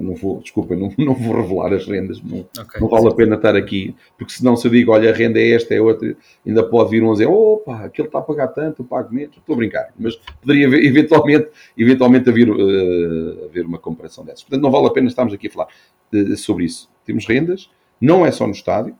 [0.00, 3.36] não vou, desculpa, não, não vou revelar as rendas, não, okay, não vale a pena
[3.36, 6.16] estar aqui, porque senão se eu digo, olha, a renda é esta, é outra,
[6.46, 9.36] ainda pode vir um a dizer, opa, aquele está a pagar tanto, eu pago menos,
[9.36, 14.42] estou a brincar, mas poderia eventualmente, eventualmente haver, uh, haver uma comparação dessas.
[14.42, 15.68] Portanto, não vale a pena estarmos aqui a falar
[16.12, 16.88] uh, sobre isso.
[17.04, 17.70] Temos rendas,
[18.00, 18.94] não é só no estádio,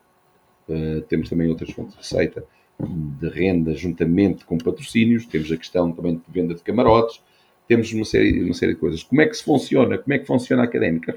[0.68, 2.44] uh, temos também outras fontes de receita
[2.80, 7.20] de renda juntamente com patrocínios, temos a questão também de venda de camarotes,
[7.68, 9.02] temos uma série, uma série de coisas.
[9.02, 9.98] Como é que se funciona?
[9.98, 11.14] Como é que funciona a académica?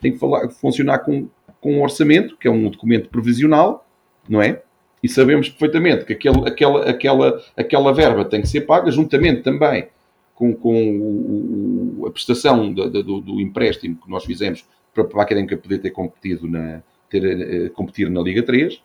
[0.00, 1.28] Tem que falar, funcionar com,
[1.60, 3.86] com um orçamento, que é um documento provisional,
[4.26, 4.62] não é?
[5.02, 9.86] E sabemos perfeitamente que aquele, aquela, aquela, aquela verba tem que ser paga, juntamente também
[10.34, 15.22] com, com o, a prestação do, do, do, empréstimo que nós fizemos para, para a
[15.22, 18.82] académica poder ter competido na, ter, uh, competir na Liga 3.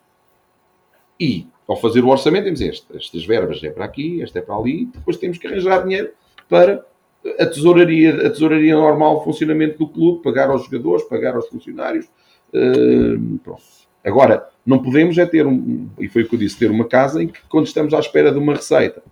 [1.17, 4.55] E, ao fazer o orçamento, temos este, estas verbas é para aqui, esta é para
[4.55, 6.11] ali, depois temos que arranjar dinheiro
[6.49, 6.85] para
[7.39, 12.07] a tesouraria, a tesouraria normal, funcionamento do clube, pagar aos jogadores, pagar aos funcionários.
[12.53, 13.39] Uh.
[14.03, 17.21] Agora, não podemos é ter, um, e foi o que eu disse, ter uma casa
[17.21, 19.03] em que, quando estamos à espera de uma receita,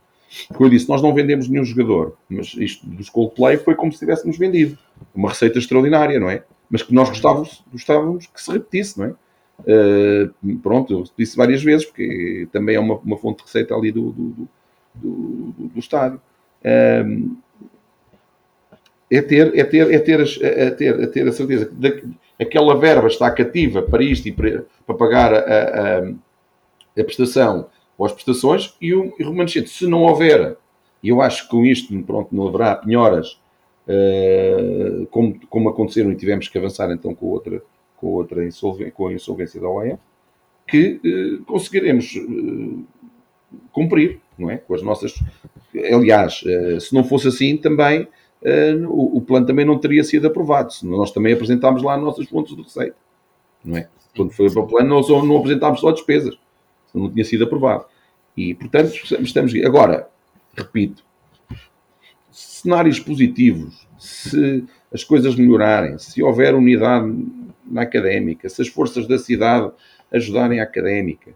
[0.50, 4.00] como eu disse, nós não vendemos nenhum jogador, mas isto dos Coldplay foi como se
[4.00, 4.78] tivéssemos vendido.
[5.16, 6.44] Uma receita extraordinária, não é?
[6.70, 9.16] Mas que nós gostávamos, gostávamos que se repetisse, não é?
[9.60, 13.92] Uh, pronto, eu disse várias vezes, porque também é uma, uma fonte de receita ali
[13.92, 14.50] do, do, do,
[14.96, 16.22] do, do estádio.
[16.62, 17.38] Uh,
[19.10, 22.04] é ter, é ter, é ter, é ter, é ter a certeza que
[22.40, 26.00] aquela verba está cativa para isto e para, para pagar a, a,
[27.00, 29.70] a, prestação ou as prestações e o, e o remanescente.
[29.70, 30.58] Se não houver,
[31.02, 33.40] e eu acho que com isto pronto, não haverá penhoras
[33.88, 37.62] uh, como, como aconteceram e tivemos que avançar então com outra,
[37.96, 40.00] com outra insolvência, com a insolvência da OEF,
[40.68, 42.86] que uh, conseguiremos uh,
[43.72, 44.58] cumprir, não é?
[44.58, 45.16] Com as nossas.
[45.74, 46.44] Aliás,
[46.82, 48.08] se não fosse assim, também
[48.88, 52.56] o, o, plano também não teria sido aprovado, nós também apresentámos lá as nossas fontes
[52.56, 52.96] de receita.
[53.64, 53.90] Não é?
[54.16, 56.38] Quando foi para o plano, nós não apresentámos só despesas,
[56.94, 57.86] não tinha sido aprovado.
[58.36, 59.54] E, portanto, estamos.
[59.66, 60.10] Agora,
[60.56, 61.04] repito,
[62.32, 67.26] cenários positivos, se as coisas melhorarem, se houver unidade
[67.66, 69.72] na académica, se as forças da cidade
[70.12, 71.34] ajudarem a académica,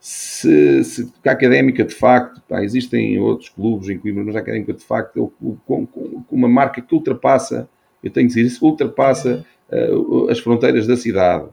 [0.00, 4.72] se, se a académica de facto, pá, existem outros clubes em Coimbra, mas a académica
[4.72, 7.68] de facto é com, com, uma marca que ultrapassa,
[8.02, 11.48] eu tenho que dizer isso, ultrapassa uh, as fronteiras da cidade,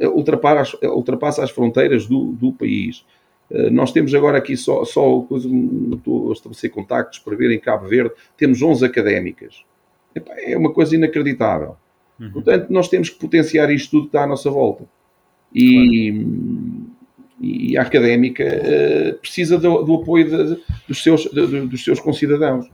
[0.00, 3.04] uh, ultrapassa, ultrapassa as fronteiras do, do país.
[3.50, 7.86] Uh, nós temos agora aqui só, só estou a estabelecer contactos para ver em Cabo
[7.86, 9.64] Verde, temos 11 académicas.
[10.14, 11.76] Epá, é uma coisa inacreditável.
[12.18, 12.32] Uhum.
[12.32, 14.84] Portanto, nós temos que potenciar isto tudo que está à nossa volta.
[15.54, 16.91] E, claro.
[17.40, 22.70] E a académica uh, precisa do, do apoio de, dos, seus, de, dos seus concidadãos.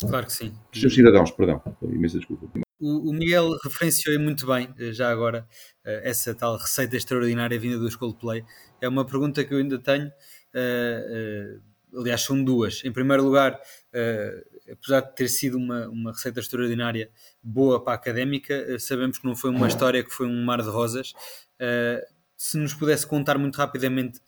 [0.00, 0.52] Claro que sim.
[0.72, 1.62] Dos seus cidadãos, perdão.
[1.82, 2.46] Imensa desculpa.
[2.80, 5.46] O, o Miguel referenciou muito bem, eh, já agora,
[5.86, 8.44] uh, essa tal receita extraordinária vinda do Coldplay.
[8.80, 10.08] É uma pergunta que eu ainda tenho.
[10.08, 11.60] Uh,
[11.96, 12.84] aliás, são duas.
[12.84, 17.10] Em primeiro lugar, uh, apesar de ter sido uma, uma receita extraordinária
[17.42, 20.60] boa para a académica, uh, sabemos que não foi uma história que foi um mar
[20.60, 21.12] de rosas.
[21.60, 24.20] Uh, se nos pudesse contar muito rapidamente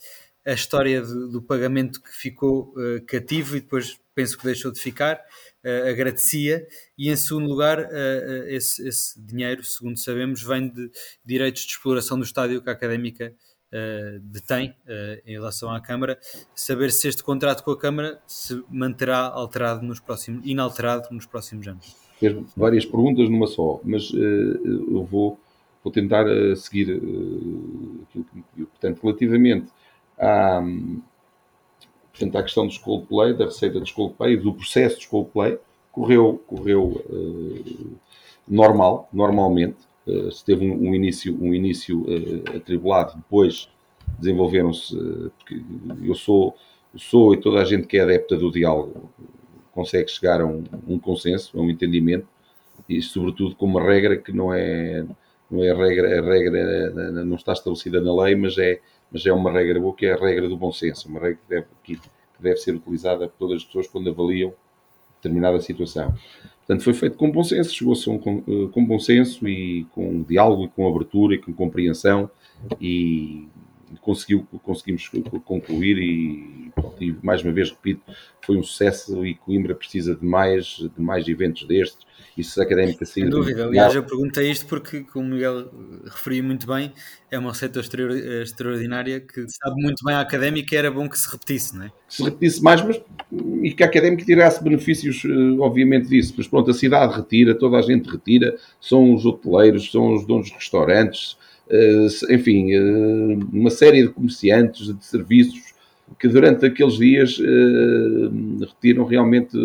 [0.45, 2.73] a história de, do pagamento que ficou
[3.07, 5.20] cativo e depois penso que deixou de ficar,
[5.89, 6.65] agradecia.
[6.97, 7.85] E em segundo lugar,
[8.47, 10.89] esse, esse, dinheiro, segundo sabemos, vem de
[11.24, 13.35] direitos de exploração do estádio que a académica
[13.73, 16.19] uh, detém uh, em relação à Câmara,
[16.55, 21.66] saber se este contrato com a Câmara se manterá alterado nos próximos, inalterado nos próximos
[21.66, 21.97] anos.
[22.57, 25.39] Várias perguntas numa só, mas uh, eu vou,
[25.87, 26.25] vou tentar
[26.57, 28.67] seguir aquilo que me pediu.
[28.67, 29.67] Portanto, relativamente
[30.19, 30.61] à,
[32.11, 35.59] portanto, à questão do Coldplay, da receita do Coldplay, do processo do Coldplay,
[35.93, 37.05] correu, correu
[38.49, 39.77] normal, normalmente.
[40.07, 43.69] Uh, se teve um, um, início, um início uh, atribulado, depois
[44.21, 45.33] desenvolveram-se, uh,
[46.03, 46.55] eu sou,
[46.97, 49.11] sou e toda a gente que é adepta do diálogo
[49.73, 52.27] consegue chegar a um, um, consenso, a um entendimento,
[52.89, 55.05] e sobretudo com uma regra que não é,
[55.51, 59.32] não é a regra, a regra não está estabelecida na lei, mas é, mas é
[59.32, 62.01] uma regra boa, que é a regra do bom senso, uma regra que deve, que
[62.40, 64.52] deve ser utilizada por todas as pessoas quando avaliam
[65.16, 66.14] determinada situação.
[66.59, 70.23] Portanto, foi feito com bom senso, chegou-se um, com, eh, com bom senso e com
[70.23, 72.28] diálogo e com abertura e com compreensão
[72.81, 73.47] e
[74.01, 75.11] conseguiu, conseguimos
[75.45, 78.03] concluir e, e, mais uma vez repito,
[78.45, 82.07] foi um sucesso e Coimbra precisa de mais, de mais eventos destes
[82.37, 83.23] isso académica sim.
[83.23, 85.71] Sem dúvida, aliás eu perguntei isto porque, como o Miguel
[86.05, 86.93] referiu muito bem,
[87.31, 91.31] é uma receita extraordinária que sabe muito bem a académica e era bom que se
[91.31, 91.89] repetisse, não é?
[91.89, 93.01] Que se repetisse mais, mas
[93.63, 96.35] e que a académica tirasse benefícios, eh, obviamente, disso.
[96.37, 100.49] Mas pronto, a cidade retira, toda a gente retira, são os hoteleiros, são os donos
[100.49, 101.39] de restaurantes,
[102.30, 105.74] enfim, eh, uma série de comerciantes, de serviços
[106.20, 107.36] que durante aqueles dias
[108.60, 109.59] retiram realmente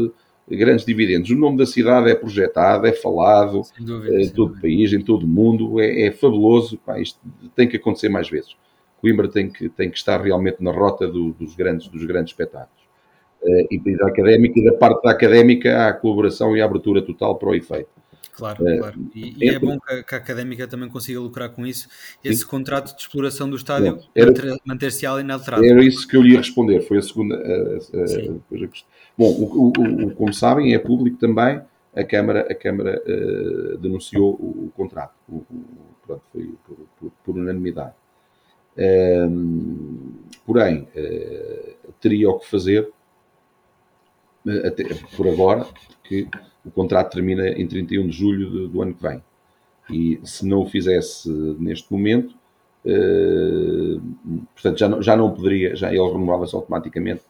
[0.49, 1.29] grandes dividendos.
[1.29, 5.23] O nome da cidade é projetado, é falado dúvida, em todo o país, em todo
[5.23, 6.77] o mundo, é, é fabuloso.
[6.77, 7.19] Pá, isto
[7.55, 8.55] tem que acontecer mais vezes.
[8.99, 12.81] Coimbra tem que, tem que estar realmente na rota do, dos, grandes, dos grandes espetáculos.
[13.41, 17.01] Uh, e da académica, e da parte da académica há a colaboração e a abertura
[17.01, 17.89] total para o efeito.
[18.41, 18.99] Claro, uh, claro.
[19.13, 21.87] E, e é bom que a, que a, académica também consiga lucrar com isso.
[22.23, 22.47] Esse sim.
[22.47, 23.99] contrato de exploração do estádio
[24.65, 25.63] manter-se-á inalterado.
[25.63, 27.37] Era isso que eu lhe ia responder, foi a segunda.
[27.37, 28.41] Uh,
[29.15, 31.61] Bom, o, o, o, como sabem, é público também,
[31.95, 32.99] a Câmara, a Câmara
[33.79, 35.13] denunciou o, o contrato,
[36.03, 37.93] pronto, foi por, por, por unanimidade.
[38.75, 40.13] Um,
[40.47, 40.87] porém,
[41.99, 42.89] teria o que fazer,
[44.65, 44.83] até
[45.15, 45.65] por agora,
[46.01, 46.27] porque
[46.65, 49.23] o contrato termina em 31 de julho de, do ano que vem.
[49.89, 52.35] E se não o fizesse neste momento,
[54.53, 57.21] portanto, já não, já não poderia, já ele renovava-se automaticamente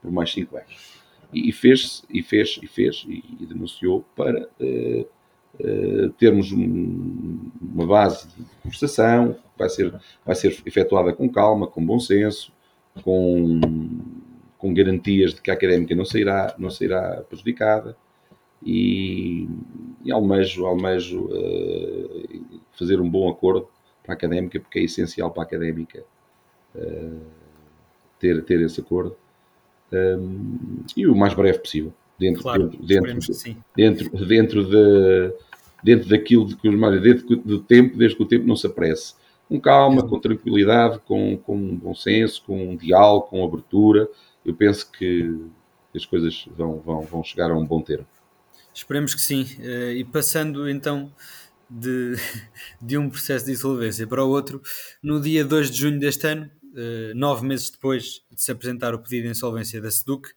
[0.00, 0.96] por mais 5 anos
[1.32, 8.44] e fez e fez e fez e, denunciou para uh, termos um, uma base de
[8.62, 9.94] conversação que vai ser
[10.24, 12.52] vai ser efetuada com calma com bom senso
[13.02, 13.60] com
[14.76, 17.96] garantias de que a académica não sairá não sairá prejudicada
[18.64, 19.48] e,
[20.04, 23.68] e almejo almejo uh, fazer um bom acordo
[24.02, 26.04] para a académica porque é essencial para a académica
[28.18, 29.16] ter ter esse acordo
[29.92, 31.92] um, e o mais breve possível.
[32.18, 33.32] Dentro, claro, dentro, dentro,
[33.76, 35.34] dentro, dentro, de,
[35.82, 39.14] dentro daquilo de que os dentro do tempo, desde que o tempo não se apresse.
[39.48, 44.08] Com calma, com tranquilidade, com, com bom senso, com um diálogo, com abertura.
[44.46, 45.28] Eu penso que
[45.94, 48.06] as coisas vão, vão, vão chegar a um bom termo.
[48.72, 49.44] Esperemos que sim.
[49.58, 51.12] Eh, e passando então
[51.68, 52.14] de,
[52.80, 54.62] de um processo de insolvência para o outro,
[55.02, 58.98] no dia 2 de junho deste ano, eh, nove meses depois de se apresentar o
[59.00, 60.28] pedido de insolvência da SEDUC,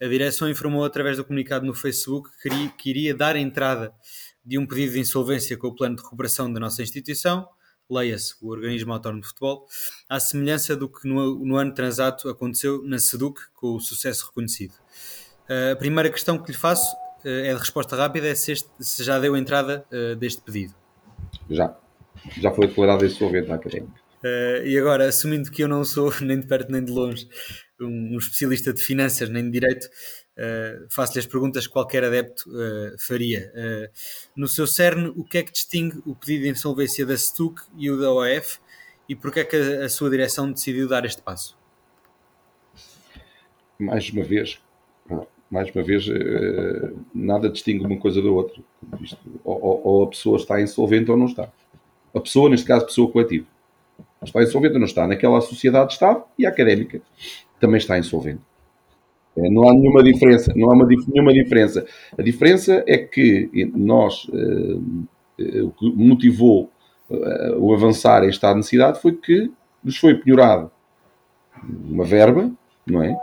[0.00, 2.30] a direção informou através do comunicado no Facebook
[2.78, 3.92] que, iria dar entrada
[4.44, 7.46] de um pedido de insolvência com o plano de recuperação da nossa instituição,
[7.90, 9.66] leia-se o Organismo Autónomo de Futebol,
[10.08, 14.74] à semelhança do que no, no ano transato aconteceu na SEDUC, com o sucesso reconhecido.
[15.48, 18.70] Uh, a primeira questão que lhe faço uh, é de resposta rápida, é se, este,
[18.80, 20.74] se já deu entrada uh, deste pedido.
[21.50, 21.76] Já.
[22.40, 24.00] Já foi declarado insolvente na académica.
[24.22, 27.28] Uh, e agora, assumindo que eu não sou nem de perto nem de longe
[27.80, 29.88] um, um especialista de finanças nem de direito,
[30.38, 33.52] uh, faço-lhe as perguntas que qualquer adepto uh, faria.
[33.54, 33.92] Uh,
[34.36, 37.90] no seu cerne, o que é que distingue o pedido de insolvência da STUC e
[37.90, 38.58] o da OF
[39.08, 41.56] e porquê é que a, a sua direção decidiu dar este passo?
[43.78, 44.60] Mais uma vez,
[45.50, 46.06] mais uma vez,
[47.12, 48.62] nada distingue uma coisa da outra.
[49.42, 51.50] Ou, ou, a pessoa está insolvente ou não está.
[52.14, 53.46] A pessoa, neste caso, pessoa coletiva.
[54.22, 55.06] Está insolvente ou não está.
[55.06, 57.02] Naquela sociedade está e a académica
[57.58, 58.40] também está insolvente.
[59.36, 60.52] É, não há nenhuma diferença.
[60.54, 61.86] Não há uma, nenhuma diferença.
[62.16, 65.06] A diferença é que nós, uh,
[65.64, 66.70] o que motivou
[67.58, 69.50] o avançar de necessidade foi que
[69.84, 70.70] nos foi penhorado
[71.62, 72.50] uma verba,
[72.86, 73.16] não é?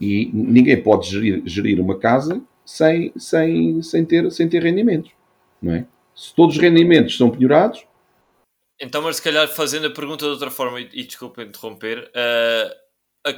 [0.00, 5.12] E ninguém pode gerir, gerir uma casa sem, sem, sem, ter, sem ter rendimentos,
[5.60, 5.86] não é?
[6.14, 7.84] Se todos os rendimentos são penhorados.
[8.80, 13.30] Então, mas se calhar fazendo a pergunta de outra forma, e, e desculpa interromper, uh,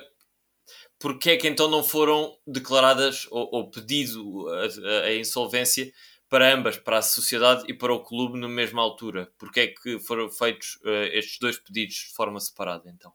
[0.99, 5.93] porque é que então não foram declaradas ou, ou pedido a, a, insolvência
[6.29, 9.29] para ambas, para a sociedade e para o clube na mesma altura?
[9.39, 13.13] Porque é que foram feitos uh, estes dois pedidos de forma separada então?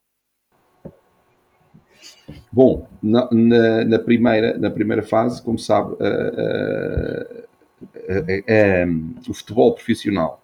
[2.51, 7.45] Bom, na, na, na primeira, na primeira fase, como sabe, uh,
[7.81, 10.41] uh, o futebol profissional,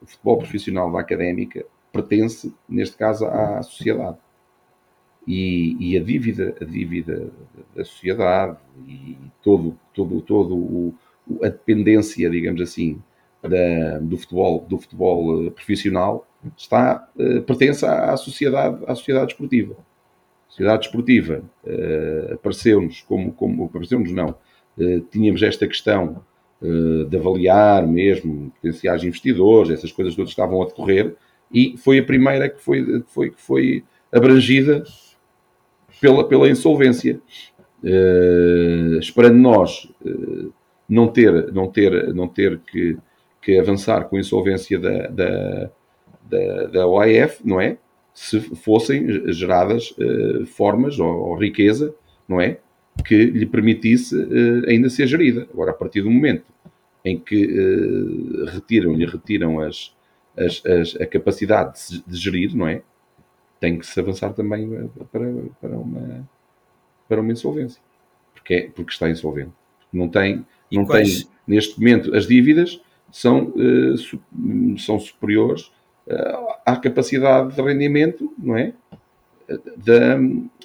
[0.00, 4.18] o futebol profissional da académica pertence, neste caso, à sociedade
[5.28, 7.30] e, e, a dívida, a dívida
[7.76, 8.56] da sociedade
[8.86, 10.94] e todo, todo, todo o,
[11.42, 12.98] a dependência, digamos assim,
[13.42, 16.26] da, do futebol, do futebol eh, profissional
[16.56, 19.74] está uh, pertence à, sociedade, à sociedade esportiva.
[19.74, 26.24] A sociedade esportiva uh, apareceu-nos como, como apareceu-nos não, uh, tínhamos esta questão
[26.60, 31.14] de avaliar mesmo potenciais investidores, essas coisas todas estavam a decorrer
[31.52, 34.82] e foi a primeira que foi, que foi, que foi abrangida
[36.00, 37.20] pela, pela insolvência.
[37.82, 40.52] Uh, esperando nós uh,
[40.88, 42.96] não ter, não ter, não ter que,
[43.40, 45.70] que avançar com a insolvência da, da,
[46.28, 47.78] da, da OIF, não é?
[48.12, 51.94] Se fossem geradas uh, formas ou, ou, riqueza,
[52.28, 52.58] não é?
[53.06, 54.16] Que lhe permitisse
[54.66, 55.46] ainda ser gerida.
[55.52, 56.46] Agora, a partir do momento
[57.04, 57.46] em que
[58.52, 59.94] retiram, lhe retiram as,
[60.36, 62.82] as, as, a capacidade de, de gerir, não é?
[63.60, 66.28] Tem que se avançar também eh, para, para, uma,
[67.08, 67.80] para uma insolvência.
[68.34, 69.52] Porque, é, porque está insolvente.
[69.92, 71.24] Não tem, não quais...
[71.24, 72.80] tem, neste momento, as dívidas
[73.10, 74.20] são, uh, su,
[74.78, 75.72] são superiores
[76.06, 78.74] uh, à capacidade de rendimento, não é?
[79.78, 80.18] Da,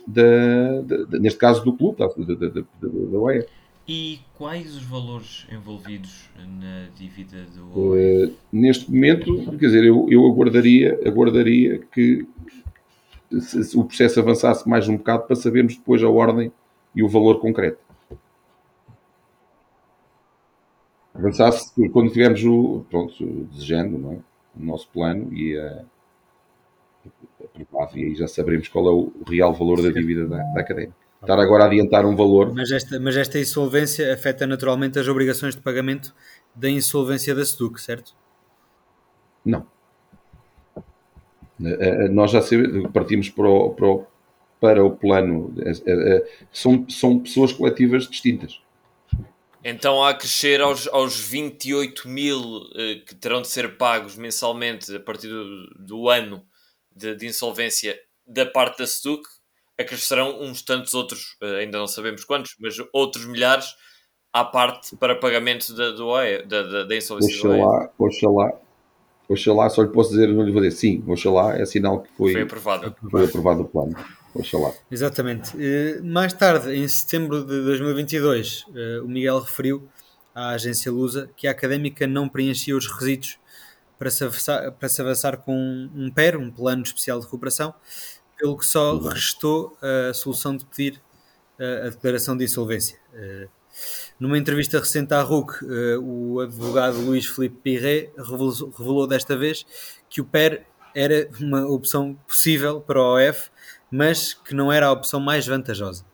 [0.06, 3.48] da, da, neste caso do clube, da, da, da, da OEA.
[3.88, 10.26] E quais os valores envolvidos na dívida do uh, Neste momento, quer dizer, eu, eu
[10.26, 12.26] aguardaria, aguardaria que
[13.76, 16.52] o processo avançasse mais um bocado para sabermos depois a ordem
[16.96, 17.80] e o valor concreto.
[21.14, 23.14] Avançasse quando tivermos o, pronto,
[23.52, 24.20] desejando, não é?
[24.56, 25.84] o nosso plano e a,
[27.44, 30.96] aprovado, e aí já saberemos qual é o real valor da dívida da, da académica.
[31.22, 32.54] Estar agora a adiantar um valor.
[32.54, 36.14] Mas esta, mas esta insolvência afeta naturalmente as obrigações de pagamento
[36.54, 38.14] da insolvência da SEDUC, certo?
[39.46, 39.66] Não.
[41.66, 42.42] Eh, eh, nós já
[42.94, 44.06] partimos para o, para o,
[44.60, 45.54] para o plano.
[45.66, 48.62] Eh, são, são pessoas coletivas distintas.
[49.64, 52.42] Então, a crescer aos, aos 28 mil
[53.08, 56.44] que terão de ser pagos mensalmente a partir do, do ano
[56.94, 59.24] de, de, insolvência da parte da SEDUC,
[59.80, 63.74] acrescerão uns tantos outros, ainda não sabemos quantos, mas outros milhares
[64.34, 67.56] à parte para pagamento da, do OE, da, da, da insolvência oxalá,
[67.98, 68.08] do OE.
[68.10, 68.54] Oxalá,
[69.28, 72.34] Oxalá, só lhe posso dizer, não lhe vou dizer sim, oxalá é sinal que foi,
[72.34, 72.96] foi aprovado.
[73.10, 73.96] Foi aprovado o plano.
[74.36, 74.74] Oxalá.
[74.90, 75.52] Exatamente.
[75.60, 79.88] Eh, mais tarde, em setembro de 2022, eh, o Miguel referiu
[80.34, 83.38] à agência Lusa que a académica não preenchia os requisitos
[84.00, 87.74] para se avançar, para se avançar com um PER, um Plano Especial de Recuperação,
[88.38, 91.00] pelo que só restou a solução de pedir
[91.60, 92.98] eh, a declaração de insolvência.
[94.20, 99.66] Numa entrevista recente à RUC, uh, o advogado Luís Felipe Pirret revelou, desta vez
[100.10, 100.64] que o PER
[100.96, 103.50] era uma opção possível para o OF,
[103.92, 106.06] mas que não era a opção mais vantajosa.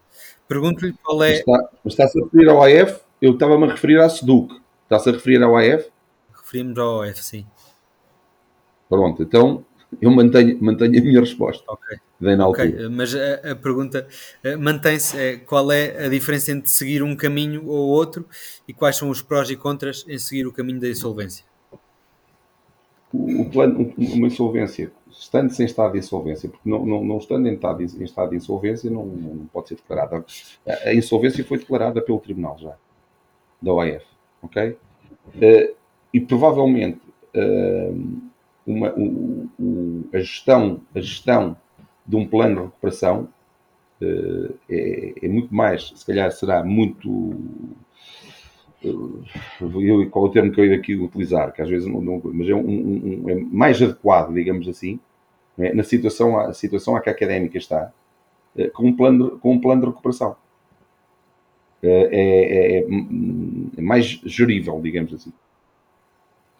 [0.47, 1.33] Pergunto-lhe qual é.
[1.33, 3.01] Está, está-se a referir ao AF?
[3.21, 4.59] Eu estava-me a referir à SEDUC.
[4.83, 5.89] Está-se a referir ao AF?
[6.33, 7.45] Referimos ao OF, sim.
[8.89, 9.63] Pronto, então
[10.01, 11.63] eu mantenho, mantenho a minha resposta.
[11.67, 11.97] Ok.
[12.19, 12.89] na altura.
[12.89, 14.07] mas a, a pergunta
[14.43, 18.25] eh, mantém-se: é, qual é a diferença entre seguir um caminho ou outro
[18.67, 21.45] e quais são os prós e contras em seguir o caminho da insolvência?
[23.11, 27.47] O, o plano, uma insolvência estando sem estado de insolvência, porque não, não, não estando
[27.47, 30.23] em estado, de, em estado de insolvência não, não, pode ser declarada.
[30.67, 32.75] A, a, insolvência foi declarada pelo Tribunal já,
[33.61, 34.05] da OAF,
[34.41, 34.77] ok?
[35.35, 35.75] Uh,
[36.13, 37.01] e provavelmente
[37.35, 38.28] uh,
[38.69, 41.57] uma, um, um, a, gestão, a gestão
[42.05, 43.27] de um plano de recuperação
[44.01, 47.33] uh, é, é, muito mais, se calhar será muito.
[48.81, 49.23] Eu,
[50.09, 51.51] qual é o termo que eu ia aqui utilizar?
[51.51, 54.99] Que às vezes não, não mas é, um, é, mais adequado, digamos assim,
[55.57, 55.73] é?
[55.73, 57.91] na situação, a situação a que a académica está,
[58.55, 60.35] uh, com, um plano de, com um plano de recuperação.
[61.81, 62.87] Uh, é, é,
[63.77, 65.33] é mais gerível, digamos assim.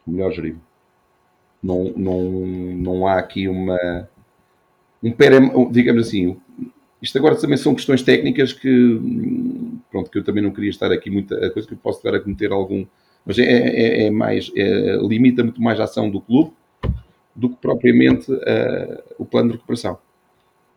[0.08, 0.62] Melhor gerível.
[1.62, 4.08] Não, não, não há aqui uma.
[5.04, 6.38] Um digamos assim,
[7.02, 9.00] isto agora também são questões técnicas que,
[9.90, 12.20] pronto, que eu também não queria estar aqui muita coisa que eu posso estar a
[12.20, 12.86] cometer algum,
[13.26, 16.52] mas é, é, é mais, é, limita muito mais a ação do clube
[17.36, 19.98] do que propriamente uh, o plano de recuperação.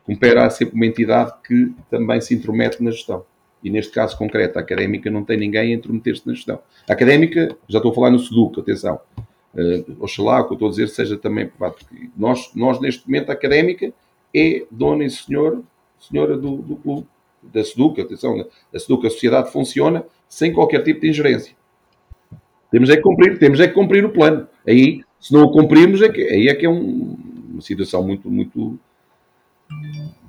[0.05, 3.25] Compara sempre uma entidade que também se intromete na gestão.
[3.63, 6.61] E neste caso concreto, a académica não tem ninguém a intrometer-se na gestão.
[6.89, 9.01] A académica, já estou a falar no SEDUC, atenção,
[9.55, 11.77] Uh, oxalá o que eu estou a dizer seja também provado.
[12.17, 13.93] Nós, nós, neste momento, a académica
[14.35, 15.63] é dona e senhor,
[15.99, 17.07] senhora do, do clube,
[17.43, 21.55] da SEDUC, atenção, a SEDUC, a sociedade funciona sem qualquer tipo de ingerência.
[22.71, 24.49] Temos é que cumprir, temos é que cumprir o plano.
[24.67, 27.19] Aí, se não o cumprirmos, é que, aí é que é um,
[27.51, 28.79] uma situação muito, muito,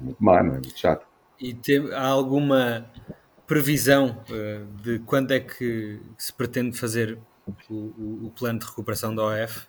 [0.02, 0.60] muito má, não é?
[0.60, 1.06] Muito chato.
[1.40, 2.86] E tem, há alguma
[3.48, 7.18] previsão uh, de quando é que se pretende fazer
[7.70, 9.68] o, o, plano de recuperação da OF?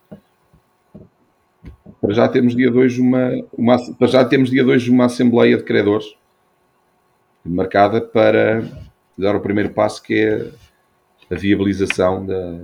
[2.01, 5.65] Para já temos dia 2 uma, uma, para já temos dia 2 uma assembleia de
[5.65, 6.15] credores
[7.45, 8.63] marcada para
[9.17, 10.51] dar o primeiro passo que é
[11.31, 12.61] a viabilização da,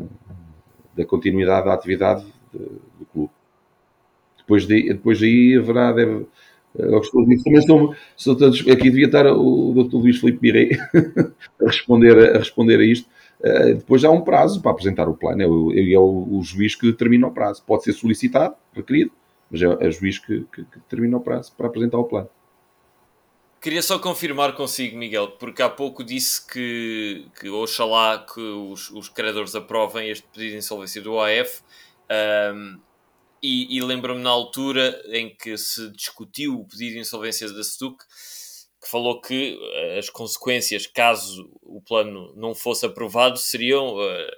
[0.96, 3.30] da continuidade da atividade do clube.
[4.38, 6.26] Depois, de, depois daí haverá, deve,
[6.74, 9.96] também estão, estão todos, aqui devia estar o Dr.
[9.96, 10.70] Luís Filipe Birei
[11.62, 13.08] a responder, a responder a isto
[13.40, 15.46] Uh, depois há um prazo para apresentar o plano, é
[15.98, 17.62] o, o, juiz que determina o prazo.
[17.66, 19.12] Pode ser solicitado, requerido,
[19.50, 22.28] mas é, é o juiz que, que, que determina o prazo para apresentar o plano.
[23.60, 29.08] Queria só confirmar consigo, Miguel, porque há pouco disse que, que oxalá que os, os
[29.08, 31.60] credores aprovem este pedido de insolvência do OAF.
[32.54, 32.80] Um,
[33.42, 38.04] e, e lembro-me na altura em que se discutiu o pedido de insolvência da SEDUC,
[38.80, 44.30] que falou que uh, as consequências, caso o plano não fosse aprovado, seriam uh,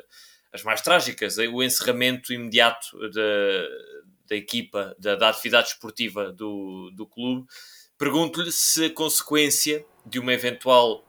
[0.53, 1.39] as mais trágicas.
[1.39, 3.69] O encerramento imediato da,
[4.29, 7.47] da equipa, da, da atividade esportiva do, do clube.
[7.97, 11.05] Pergunto-lhe se a consequência de uma eventual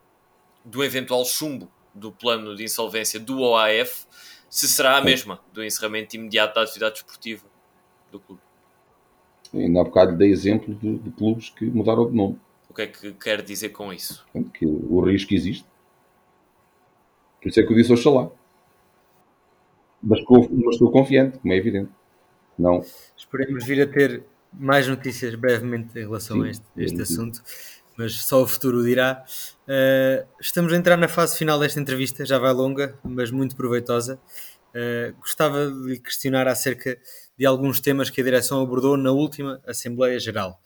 [0.64, 4.06] do eventual chumbo do plano de insolvência do OAF
[4.50, 7.44] se será a mesma do encerramento imediato da atividade esportiva
[8.12, 8.42] do clube.
[9.54, 12.40] Ainda há bocado dei exemplo de, de clubes que mudaram de nome.
[12.74, 14.26] O que é que quer dizer com isso?
[14.52, 15.64] Que o risco existe.
[17.40, 18.32] Por isso é que eu disse Oxalá.
[20.02, 21.92] Mas, mas estou confiante, como é evidente.
[22.58, 22.84] Não.
[23.16, 27.44] Esperemos vir a ter mais notícias brevemente em relação sim, a este, este assunto,
[27.96, 29.24] mas só o futuro dirá.
[29.68, 34.20] Uh, estamos a entrar na fase final desta entrevista, já vai longa, mas muito proveitosa.
[34.70, 36.98] Uh, gostava de lhe questionar acerca
[37.38, 40.60] de alguns temas que a direção abordou na última Assembleia Geral.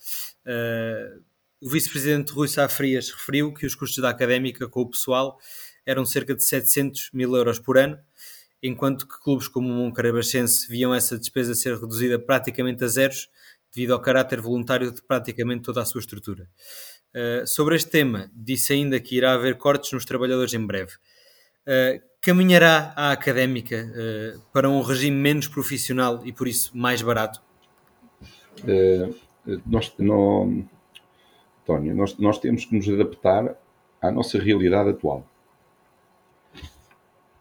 [0.46, 1.27] Uh,
[1.62, 5.38] o vice-presidente Rui Sá Frias referiu que os custos da académica com o pessoal
[5.86, 7.98] eram cerca de 700 mil euros por ano,
[8.62, 13.30] enquanto que clubes como o Moncarabachense viam essa despesa ser reduzida praticamente a zeros
[13.74, 16.48] devido ao caráter voluntário de praticamente toda a sua estrutura.
[17.16, 20.94] Uh, sobre este tema, disse ainda que irá haver cortes nos trabalhadores em breve.
[21.66, 27.42] Uh, caminhará a académica uh, para um regime menos profissional e por isso mais barato?
[29.66, 30.68] nós, não,
[31.68, 33.56] António, nós, nós temos que nos adaptar
[34.02, 35.26] à nossa realidade atual.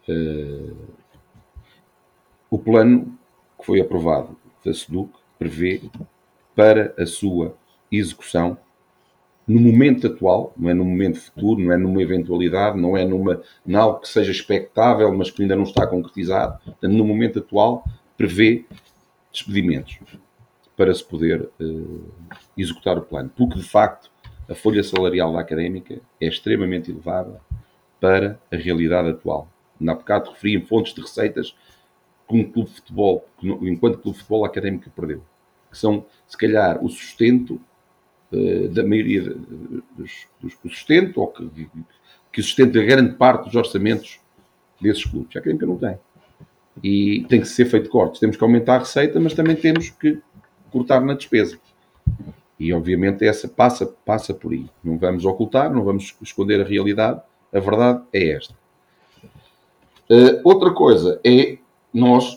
[0.09, 0.77] Uh,
[2.51, 3.17] o plano
[3.59, 5.83] que foi aprovado da SEDUC prevê
[6.55, 7.57] para a sua
[7.91, 8.59] execução
[9.47, 13.41] no momento atual, não é no momento futuro, não é numa eventualidade, não é numa,
[13.75, 16.59] algo que seja expectável, mas que ainda não está concretizado.
[16.65, 17.85] Portanto, no momento atual,
[18.17, 18.65] prevê
[19.33, 20.01] despedimentos
[20.77, 22.05] para se poder uh,
[22.57, 23.31] executar o plano.
[23.37, 24.11] Porque, de facto,
[24.49, 27.41] a folha salarial da académica é extremamente elevada
[28.01, 29.49] para a realidade atual.
[29.79, 31.55] Na bocado referi fontes de receitas
[32.29, 35.23] que um clube de futebol, enquanto clube de futebol a académica perdeu.
[35.71, 37.61] Que são, se calhar, o sustento
[38.33, 39.23] uh, da maioria
[39.97, 41.69] dos, dos que sustento, ou que,
[42.33, 44.21] que sustenta grande parte dos orçamentos
[44.81, 45.37] desses clubes.
[45.37, 45.99] A académica não tem.
[46.83, 48.21] E tem que ser feito cortes.
[48.21, 50.21] Temos que aumentar a receita, mas também temos que
[50.71, 51.59] cortar na despesa.
[52.59, 54.67] E obviamente essa passa, passa por aí.
[54.83, 57.21] Não vamos ocultar, não vamos esconder a realidade.
[57.53, 58.55] A verdade é esta.
[60.09, 61.59] Uh, outra coisa é
[61.93, 62.37] nós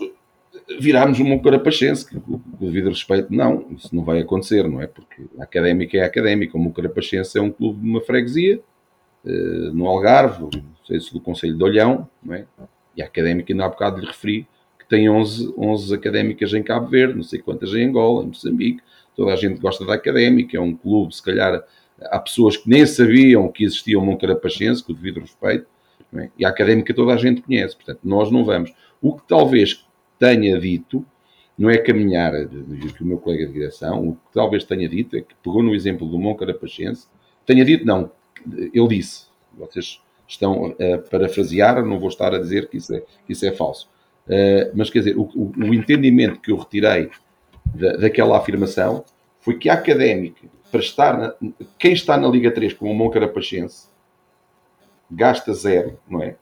[0.79, 2.19] virarmos uma carapachense, que
[2.59, 4.87] devido respeito, não, isso não vai acontecer, não é?
[4.87, 8.61] Porque a académica é a académica, o carapachense é um clube de uma freguesia,
[9.25, 12.45] uh, no Algarve, não sei se do Conselho de Olhão, não é?
[12.95, 14.47] E a académica, ainda há bocado lhe referi,
[14.77, 18.81] que tem 11, 11 académicas em Cabo Verde, não sei quantas em Angola, em Moçambique,
[19.19, 21.61] toda a gente gosta da académica, é um clube, se calhar
[22.03, 25.67] há pessoas que nem sabiam que existia um Moncarapachense, com o devido respeito,
[26.15, 26.29] é?
[26.37, 28.73] e a académica toda a gente conhece, portanto, nós não vamos.
[29.01, 29.85] O que talvez
[30.17, 31.05] tenha dito,
[31.57, 32.31] não é caminhar,
[32.95, 35.75] que o meu colega de direção, o que talvez tenha dito é que pegou no
[35.75, 37.07] exemplo do Moncarapachense,
[37.45, 38.09] tenha dito, não,
[38.73, 39.25] ele disse,
[39.57, 43.51] vocês estão a parafrasear, não vou estar a dizer que isso é, que isso é
[43.51, 43.89] falso.
[44.27, 47.09] Uh, mas quer dizer, o, o, o entendimento que eu retirei
[47.73, 49.03] da, daquela afirmação
[49.39, 51.33] foi que a académica, para estar na,
[51.77, 53.87] quem está na Liga 3 como o Moncarapachense,
[55.09, 56.35] gasta zero, não é?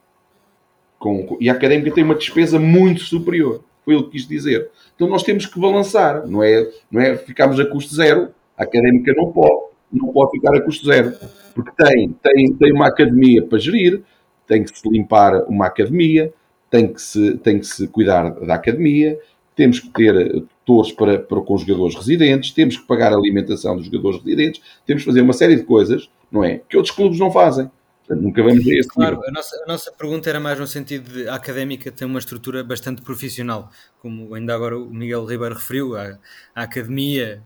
[0.98, 3.64] Com, com, e a académica tem uma despesa muito superior.
[3.84, 4.70] Foi ele que quis dizer.
[4.94, 8.28] Então nós temos que balançar, não é, não é ficarmos a custo zero.
[8.56, 11.14] A académica não pode, não pode ficar a custo zero.
[11.54, 14.02] Porque tem, tem, tem uma academia para gerir,
[14.46, 16.32] tem que se limpar uma academia,
[16.70, 19.18] tem que se, tem que se cuidar da academia,
[19.58, 23.16] temos que ter eh, tutores para, para com os jogadores residentes, temos que pagar a
[23.16, 26.58] alimentação dos jogadores residentes, temos que fazer uma série de coisas, não é?
[26.68, 27.68] Que outros clubes não fazem.
[28.06, 31.12] Portanto, nunca vamos a esse Claro, a nossa, a nossa, pergunta era mais no sentido
[31.12, 33.68] de a académica tem uma estrutura bastante profissional,
[34.00, 36.16] como ainda agora o Miguel Ribeiro referiu, a,
[36.54, 37.42] a academia,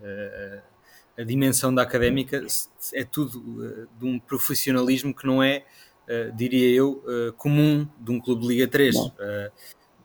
[1.16, 2.46] a, a, dimensão da académica
[2.92, 5.64] é tudo eh, de um profissionalismo que não é,
[6.06, 7.02] eh, diria eu,
[7.38, 8.94] comum de um clube de Liga 3.
[8.94, 9.12] Não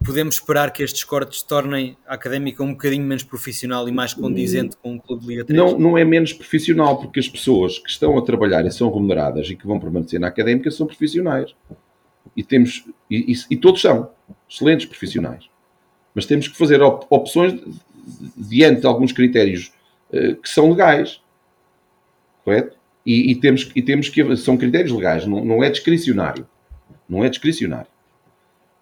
[0.04, 4.78] podemos esperar que estes cortes tornem a académica um bocadinho menos profissional e mais condizente
[4.78, 5.58] com o clube de Liga 3?
[5.58, 9.50] Não, não é menos profissional, porque as pessoas que estão a trabalhar e são remuneradas
[9.50, 11.56] e que vão permanecer na académica são profissionais.
[12.36, 14.10] E, temos, e, e, e todos são
[14.50, 15.50] excelentes profissionais.
[16.14, 17.60] Mas temos que fazer op opções
[18.36, 19.72] diante de alguns critérios
[20.12, 21.22] uh, que são legais.
[22.44, 22.78] Correto?
[23.06, 24.36] E, e, temos, e temos que.
[24.36, 26.48] São critérios legais, não, não é discricionário.
[27.08, 27.88] Não é discricionário.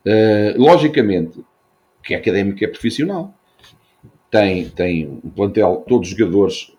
[0.05, 1.43] Uh, logicamente,
[2.03, 3.33] que a académica é profissional.
[4.29, 6.75] Tem, tem um plantel, todos os jogadores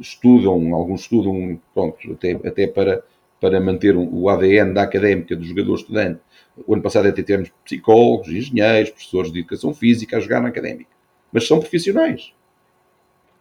[0.00, 3.04] estudam, alguns estudam, pronto, até, até para,
[3.40, 6.20] para manter o ADN da académica do jogador estudante.
[6.66, 10.90] O ano passado até tivemos psicólogos, engenheiros, professores de educação física a jogar na académica.
[11.32, 12.32] Mas são profissionais.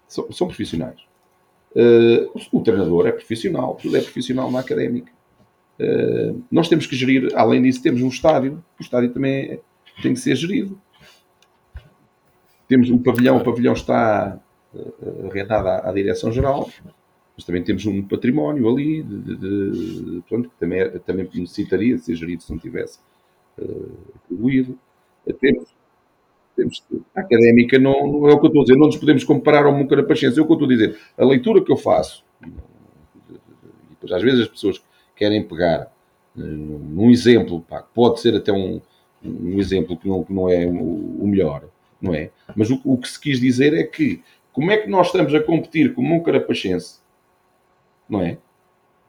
[0.08, 1.00] São, são profissionais.
[1.74, 5.12] Uh, o treinador é profissional, tudo é profissional na académica.
[5.80, 8.64] Eh, nós temos que gerir, além disso, temos um estádio.
[8.80, 9.60] O estádio também é,
[10.02, 10.80] tem que ser gerido.
[12.68, 14.40] Temos um pavilhão, o pavilhão está
[14.74, 16.70] uh, arrendado à, à direção-geral,
[17.36, 22.02] mas também temos um património ali, de, de, de, pronto, que também, também necessitaria de
[22.02, 23.00] ser gerido se não tivesse
[23.58, 24.78] uh,
[25.42, 25.76] Temos,
[26.56, 26.84] temos,
[27.14, 29.66] a académica não, não, é o que eu estou a dizer, não nos podemos comparar
[29.66, 30.40] ao Mucarapaxense.
[30.40, 30.98] É o que eu estou a dizer.
[31.18, 32.24] A leitura que eu faço,
[34.02, 34.82] e às vezes as pessoas
[35.16, 35.92] querem pegar
[36.36, 38.82] uh, num exemplo, pá, pode ser até um,
[39.24, 41.64] um exemplo que não, que não é o, melhor,
[42.02, 42.32] não é?
[42.56, 44.22] Mas o, o, que se quis dizer é que
[44.52, 47.00] como é que nós estamos a competir com o Moncarapachense,
[48.10, 48.38] não é?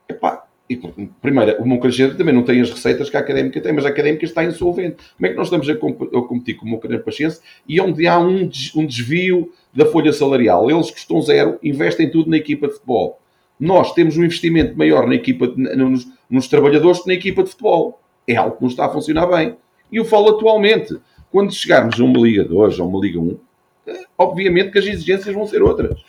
[0.09, 0.77] Epá, e,
[1.21, 4.25] primeiro, o Moncarapachense também não tem as receitas que a Académica tem, mas a Académica
[4.25, 4.97] está insolvente.
[5.17, 8.19] Como é que nós estamos a, comp a competir com o Moncarapachense e onde há
[8.19, 10.71] um, um desvio da folha salarial?
[10.71, 13.22] Eles estão zero, investem tudo na equipa de futebol
[13.63, 18.01] nós temos um investimento maior na equipa, nos, nos trabalhadores que na equipa de futebol.
[18.27, 19.57] É algo que não está a funcionar bem.
[19.91, 20.99] E eu falo atualmente.
[21.31, 23.39] Quando chegarmos a uma Liga 2 ou uma Liga 1,
[23.87, 26.03] eh, obviamente que as exigências vão ser outras.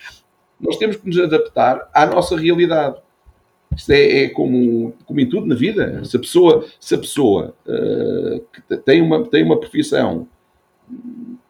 [0.59, 2.97] Nós temos que nos adaptar à nossa realidade.
[3.75, 6.03] Isto é, é como, como em tudo na vida.
[6.05, 10.27] Se a pessoa, se a pessoa uh, que tem, uma, tem uma profissão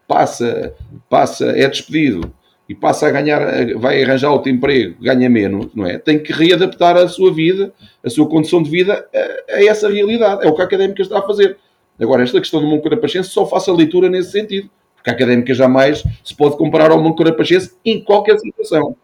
[0.06, 0.76] passa,
[1.10, 2.30] passa, é despedido
[2.74, 3.40] e passa a ganhar,
[3.78, 6.00] vai arranjar outro emprego, ganha menos, não é?
[6.00, 7.72] Tem que readaptar a sua vida,
[8.04, 10.44] a sua condição de vida a, a essa realidade.
[10.44, 11.56] É o que a académica está a fazer.
[12.00, 15.54] Agora, esta questão do Monte Carapachense só faço a leitura nesse sentido, porque a académica
[15.54, 18.96] jamais se pode comparar ao Monte Carapachense em qualquer situação.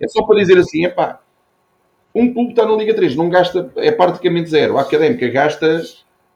[0.00, 1.20] É só para dizer assim, é pá,
[2.14, 4.78] um clube está na Liga 3, não gasta, é praticamente zero.
[4.78, 5.82] A académica gasta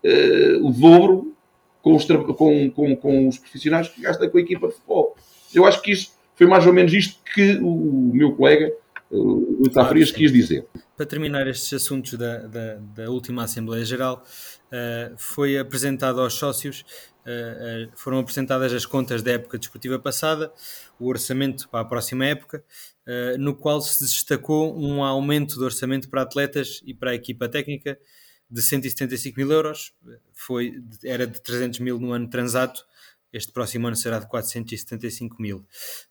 [0.04, 1.32] uh, o dobro
[1.80, 5.16] com os, com, com, com os profissionais que gasta com a equipa de futebol.
[5.54, 8.72] Eu acho que isto foi mais ou menos isto que o meu colega
[9.10, 10.14] o Itafrias Claro, sim.
[10.14, 10.66] quis dizer.
[10.96, 14.24] Para terminar estes assuntos da, da, da última Assembleia Geral,
[14.70, 16.82] eh, foi apresentado aos sócios,
[17.26, 20.50] eh, eh, foram apresentadas as contas da época desportiva passada,
[20.98, 22.64] o orçamento para a próxima época,
[23.06, 27.48] eh, no qual se destacou um aumento do orçamento para atletas e para a equipa
[27.50, 27.98] técnica
[28.50, 29.92] de 175 mil euros,
[30.32, 32.82] foi, era de 300 mil no ano transato,
[33.32, 35.64] este próximo ano será de 475 mil.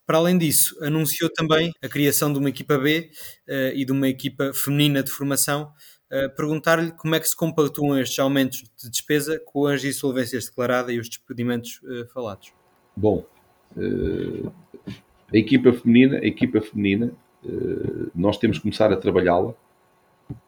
[0.05, 3.11] Para além disso, anunciou também a criação de uma equipa B
[3.47, 5.71] eh, e de uma equipa feminina de formação.
[6.09, 10.93] Eh, Perguntar-lhe como é que se compactuam estes aumentos de despesa com as insolvências declaradas
[10.93, 12.51] e os despedimentos eh, falados.
[12.95, 13.25] Bom,
[15.33, 17.13] a equipa feminina, a equipa feminina,
[18.13, 19.53] nós temos que começar a trabalhá-la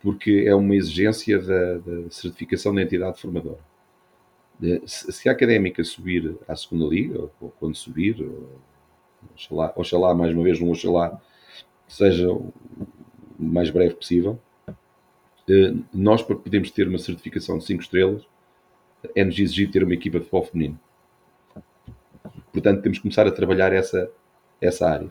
[0.02, 3.60] porque é uma exigência da, da certificação da entidade formadora.
[4.62, 8.60] Eh, Se a académica subir à segunda liga, ou, quando subir, ou,
[9.34, 11.20] oxalá, oxalá, mais uma vez, um oxalá,
[11.88, 12.54] seja o
[13.40, 14.40] mais breve possível,
[15.50, 18.24] eh, nós para podermos ter uma certificação de 5 estrelas,
[19.16, 20.80] é-nos exigir ter uma equipa de futebol feminino.
[22.52, 24.10] Portanto, temos que começar a trabalhar essa,
[24.62, 25.10] essa área.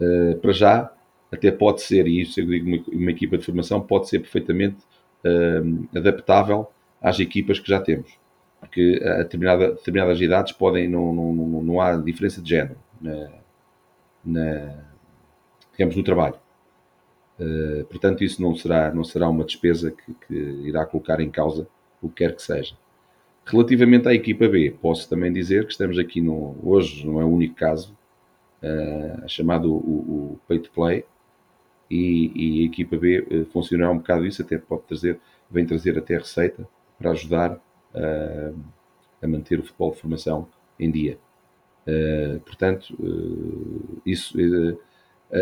[0.00, 0.92] Uh, para já,
[1.32, 4.78] até pode ser, e isso eu digo, uma, uma equipa de formação pode ser perfeitamente
[5.24, 6.68] uh, adaptável
[7.02, 8.17] às equipas que já temos.
[8.60, 13.30] Porque a determinada, determinadas idades podem, não, não, não, não há diferença de género na,
[14.24, 14.84] na,
[15.72, 16.34] digamos, no trabalho.
[17.38, 20.34] Uh, portanto, isso não será, não será uma despesa que, que
[20.66, 21.68] irá colocar em causa
[22.02, 22.76] o que quer que seja.
[23.46, 27.28] Relativamente à equipa B, posso também dizer que estamos aqui no, hoje, não é o
[27.28, 27.96] único caso,
[28.62, 31.04] uh, chamado o, o Pay to Play,
[31.90, 35.96] e, e a equipa B uh, funcionará um bocado isso, até pode trazer, vem trazer
[35.96, 36.68] até receita
[36.98, 37.58] para ajudar
[37.94, 38.58] uh,
[39.22, 40.48] a manter o futebol de formação
[40.78, 41.18] em dia.
[41.86, 44.78] Uh, portanto, uh, isso, uh,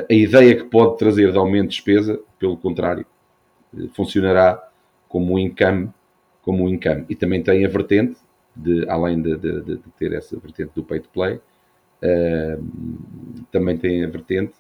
[0.09, 3.05] a ideia que pode trazer de aumento de despesa, pelo contrário,
[3.95, 4.71] funcionará
[5.09, 5.91] como um income
[6.43, 7.05] como um income.
[7.09, 8.17] E também tem a vertente,
[8.55, 11.41] de, além de, de, de ter essa vertente do pay to play,
[13.51, 14.55] também tem a vertente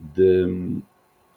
[0.00, 0.80] de,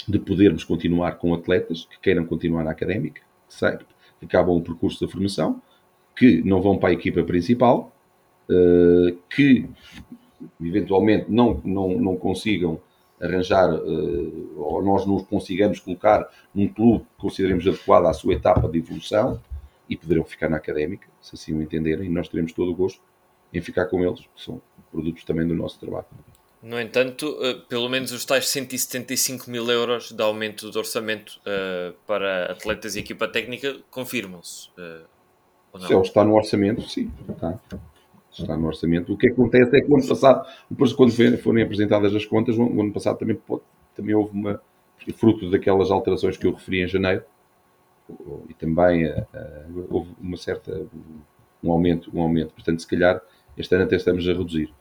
[0.07, 3.85] de podermos continuar com atletas que queiram continuar na académica, que,
[4.19, 5.59] que acabam o percurso da formação,
[6.19, 7.95] que não vão para a equipa principal,
[8.49, 9.69] uh, que
[10.61, 12.77] eventualmente não, não, não consigam
[13.21, 18.33] arranjar, uh, ou nós não os consigamos colocar num clube que consideremos adequado à sua
[18.33, 19.39] etapa de evolução,
[19.89, 23.01] e poderão ficar na académica, se assim o entenderem, e nós teremos todo o gosto
[23.53, 26.05] em ficar com eles, que são produtos também do nosso trabalho.
[26.61, 27.35] No entanto,
[27.67, 32.99] pelo menos os tais 175 mil euros de aumento de orçamento uh, para atletas e
[32.99, 34.67] equipa técnica confirmam-se.
[34.77, 35.18] Uh,
[35.77, 37.59] Se ele está no orçamento, sim, está.
[38.31, 39.11] Está no orçamento.
[39.11, 42.81] O que acontece é que o ano passado, depois quando forem apresentadas as contas, o
[42.81, 43.39] ano passado também,
[43.95, 44.61] também houve uma,
[45.15, 47.23] fruto daquelas alterações que eu referi em janeiro,
[48.47, 50.87] e também uh, houve uma certa
[51.63, 52.53] um aumento, um aumento.
[52.53, 53.21] Portanto, se calhar
[53.57, 54.73] este ano até estamos a reduzir.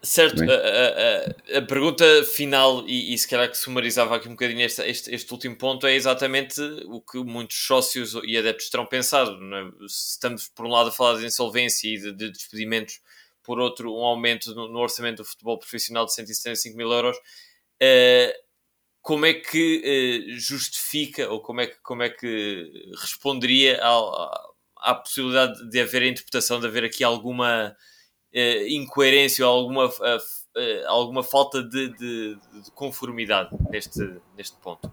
[0.00, 4.62] Certo, a, a, a, pergunta final, e, e se calhar que sumarizava aqui um bocadinho
[4.62, 9.32] este, este, este, último ponto, é exatamente o que muitos sócios e adeptos terão pensado.
[9.32, 9.88] É?
[9.88, 13.00] Se estamos, por um lado, a falar de insolvência e de, de despedimentos,
[13.42, 17.16] por outro, um aumento no, no, orçamento do futebol profissional de 175 mil euros.
[17.82, 18.32] Uh,
[19.02, 22.70] como é que uh, justifica ou como é que, como é que
[23.00, 27.74] responderia à, à possibilidade de haver a interpretação, de haver aqui alguma
[28.68, 30.20] incoerência ou alguma, uh,
[30.86, 34.00] alguma falta de, de, de, conformidade neste,
[34.36, 34.90] neste ponto?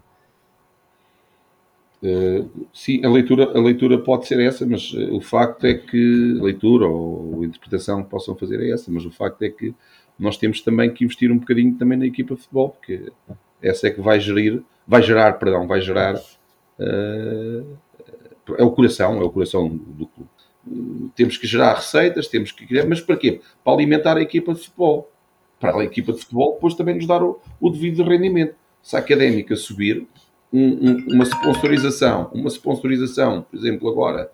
[2.72, 7.42] sim, a leitura, a leitura pode ser essa, mas o facto é que leitura ou
[7.42, 9.74] interpretação que possam fazer é essa, mas o facto é que
[10.16, 13.10] nós temos também que investir um bocadinho também na equipa de futebol, porque
[13.60, 17.76] essa é que vai gerir, vai gerar, perdão, vai gerar uh,
[18.54, 20.30] é o coração, é o coração do clube.
[21.14, 23.40] Temos que gerar receitas, temos que mas para quê?
[23.64, 25.10] Para alimentar a equipa de futebol.
[25.60, 28.54] Para a equipa de futebol, depois também nos dar o, o devido rendimento.
[28.82, 30.06] Se a académica subir,
[30.52, 34.30] um, um, uma sponsorização, uma sponsorização, por exemplo, agora,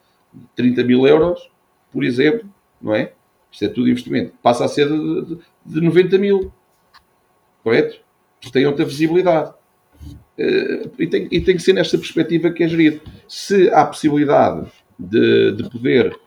[0.57, 1.51] 30 mil euros,
[1.91, 2.49] por exemplo,
[2.81, 3.13] não é?
[3.51, 4.33] Isto é tudo investimento.
[4.43, 6.53] Passa a ser de, de, de 90 mil.
[7.63, 8.01] Correto?
[8.51, 9.53] tem outra visibilidade.
[10.39, 13.03] Uh, e, tem, e, tem, que ser nesta perspectiva que é gerido.
[13.29, 14.67] Se há possibilidade
[14.99, 16.19] de, de poder,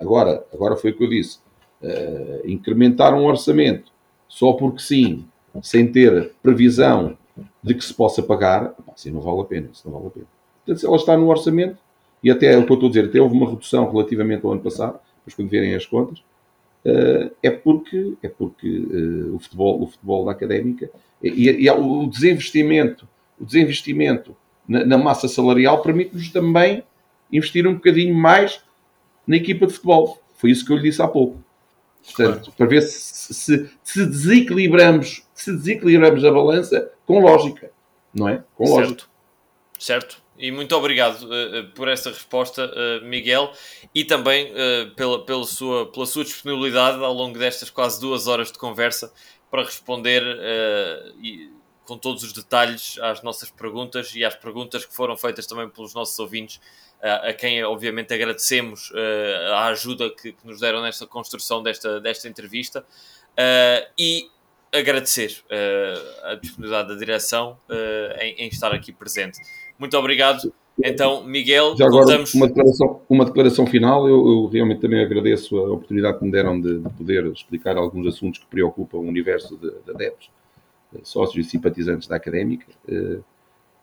[0.00, 1.38] agora, agora foi o que eu disse,
[1.82, 3.92] uh, incrementar um orçamento
[4.28, 5.24] só porque sim,
[5.62, 7.16] sem ter previsão
[7.62, 9.68] de que se possa pagar, assim não vale a pena.
[9.72, 10.26] Isso não vale a pena.
[10.64, 11.76] Portanto, se ela está no orçamento,
[12.22, 14.52] e até é o que eu estou a dizer, até houve uma redução relativamente ao
[14.52, 16.22] ano passado, depois quando verem as contas,
[17.42, 18.68] é porque, é porque
[19.32, 20.90] o, futebol, o futebol da académica
[21.22, 23.06] e, e o desinvestimento,
[23.40, 24.34] o desinvestimento
[24.66, 26.82] na, na massa salarial permite-nos também
[27.32, 28.62] investir um bocadinho mais
[29.26, 30.22] na equipa de futebol.
[30.36, 31.42] Foi isso que eu lhe disse há pouco.
[32.04, 32.52] Portanto, claro.
[32.56, 37.70] para ver se, se, se, desequilibramos, se desequilibramos a balança com lógica,
[38.12, 38.42] não é?
[38.56, 38.80] Com certo.
[38.80, 39.04] lógica.
[39.78, 40.22] Certo.
[40.36, 43.52] E muito obrigado uh, por essa resposta, uh, Miguel,
[43.94, 48.50] e também uh, pela, pela, sua, pela sua disponibilidade ao longo destas quase duas horas
[48.50, 49.12] de conversa
[49.48, 50.22] para responder
[51.22, 51.50] e,
[51.92, 55.92] com todos os detalhes às nossas perguntas e às perguntas que foram feitas também pelos
[55.92, 56.58] nossos ouvintes
[57.02, 62.80] a quem obviamente agradecemos uh, a ajuda que, nos deram nesta construção desta, desta entrevista
[62.80, 64.30] uh, e
[64.72, 65.44] agradecer
[66.22, 67.58] a disponibilidade da direção
[68.18, 69.38] em, estar aqui presente.
[69.78, 70.50] Muito obrigado.
[70.82, 72.32] Então, Miguel, Já agora, voltamos...
[72.32, 74.08] uma, declaração, uma declaração final.
[74.08, 78.06] Eu, eu, realmente também agradeço a oportunidade que me deram de, de poder explicar alguns
[78.06, 80.30] assuntos que preocupam o universo de, de adeptos,
[81.02, 82.66] sócios e simpatizantes da académica.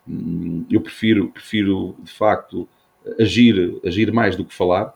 [0.07, 2.67] Hum, eu prefiro, prefiro de facto,
[3.19, 4.87] agir, agir mais do que falar,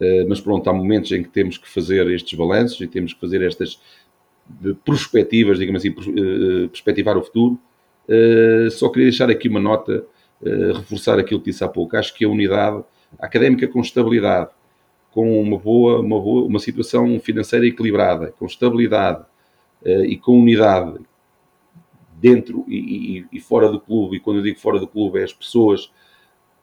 [0.00, 3.20] uh, mas pronto, há momentos em que temos que fazer estes balanços e temos que
[3.20, 3.80] fazer estas
[4.84, 7.58] perspectivas, digamos assim, uh, perspectivar o futuro.
[8.70, 10.04] Só queria deixar aqui uma nota,
[10.74, 11.96] reforçar aquilo que disse há pouco.
[11.96, 12.84] Acho que a unidade
[13.18, 14.50] académica com estabilidade,
[15.10, 19.24] com uma boa, uma boa, uma situação financeira equilibrada, com estabilidade
[19.82, 20.98] e com unidade
[22.24, 25.24] dentro e, e, e, fora do clube, e quando eu digo fora do clube, é
[25.24, 25.90] as pessoas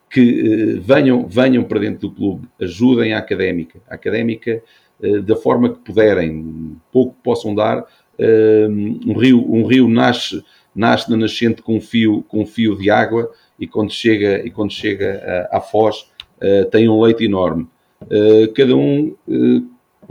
[0.10, 4.64] que uh, venham, venham para dentro do clube, ajudem a académica, a académica
[5.00, 7.86] uh, da forma que puderem, pouco possam dar.
[8.18, 8.68] Uh,
[9.06, 10.44] um, rio, um rio nasce,
[10.76, 14.50] nasce na nascente com um fio, com um fio de água e quando chega, e
[14.50, 16.10] quando chega à foz
[16.72, 17.68] tem um leito enorme.
[18.56, 19.16] cada um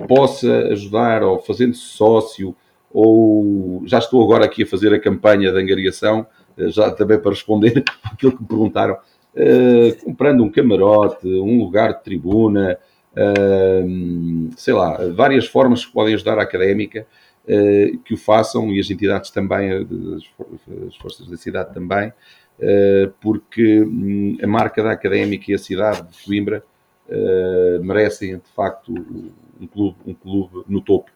[0.07, 2.55] possa ajudar ou fazendo sócio
[2.93, 6.27] ou já estou agora aqui a fazer a campanha de angariação,
[6.69, 12.05] já também para responder aquilo que me perguntaram, uh, comprando um camarote, um lugar de
[12.05, 12.79] tribuna,
[13.13, 17.07] uh, sei lá, várias formas que podem ajudar a académica
[17.45, 19.87] uh, que o façam e as entidades também, as,
[20.89, 22.13] as forças da cidade também,
[23.23, 26.63] porque um, a marca da académica e a cidade de Coimbra
[27.83, 28.93] merecem de facto
[29.59, 31.11] um clube, um clube no topo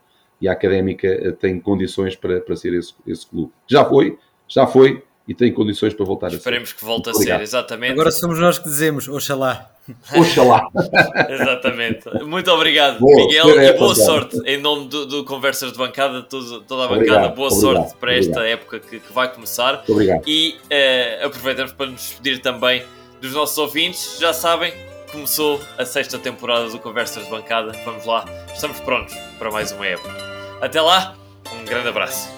[0.45, 3.51] e a académica tem condições para, para ser esse, esse clube.
[3.67, 6.79] Já foi, já foi, e tem condições para voltar Esperemos a ser.
[6.79, 7.93] que volte a ser, exatamente.
[7.93, 9.71] Agora somos nós que dizemos, oxalá.
[10.15, 10.69] Oxalá.
[11.31, 12.25] exatamente.
[12.25, 16.61] Muito obrigado, boa, Miguel, e boa sorte em nome do, do Conversas de Bancada, toda,
[16.61, 16.95] toda a bancada.
[16.95, 18.39] Obrigado, boa obrigado, sorte para obrigado.
[18.39, 19.83] esta época que, que, vai começar.
[19.89, 20.25] Obrigado.
[20.27, 22.83] E uh, aproveitamos para nos despedir também
[23.23, 24.19] dos nossos ouvintes.
[24.21, 24.75] Já sabem,
[25.11, 27.73] começou a sexta temporada do Conversas de Bancada.
[27.87, 30.34] Vamos lá, estamos prontos para mais uma época.
[30.65, 31.15] Até lá,
[31.53, 32.31] um grande abraço.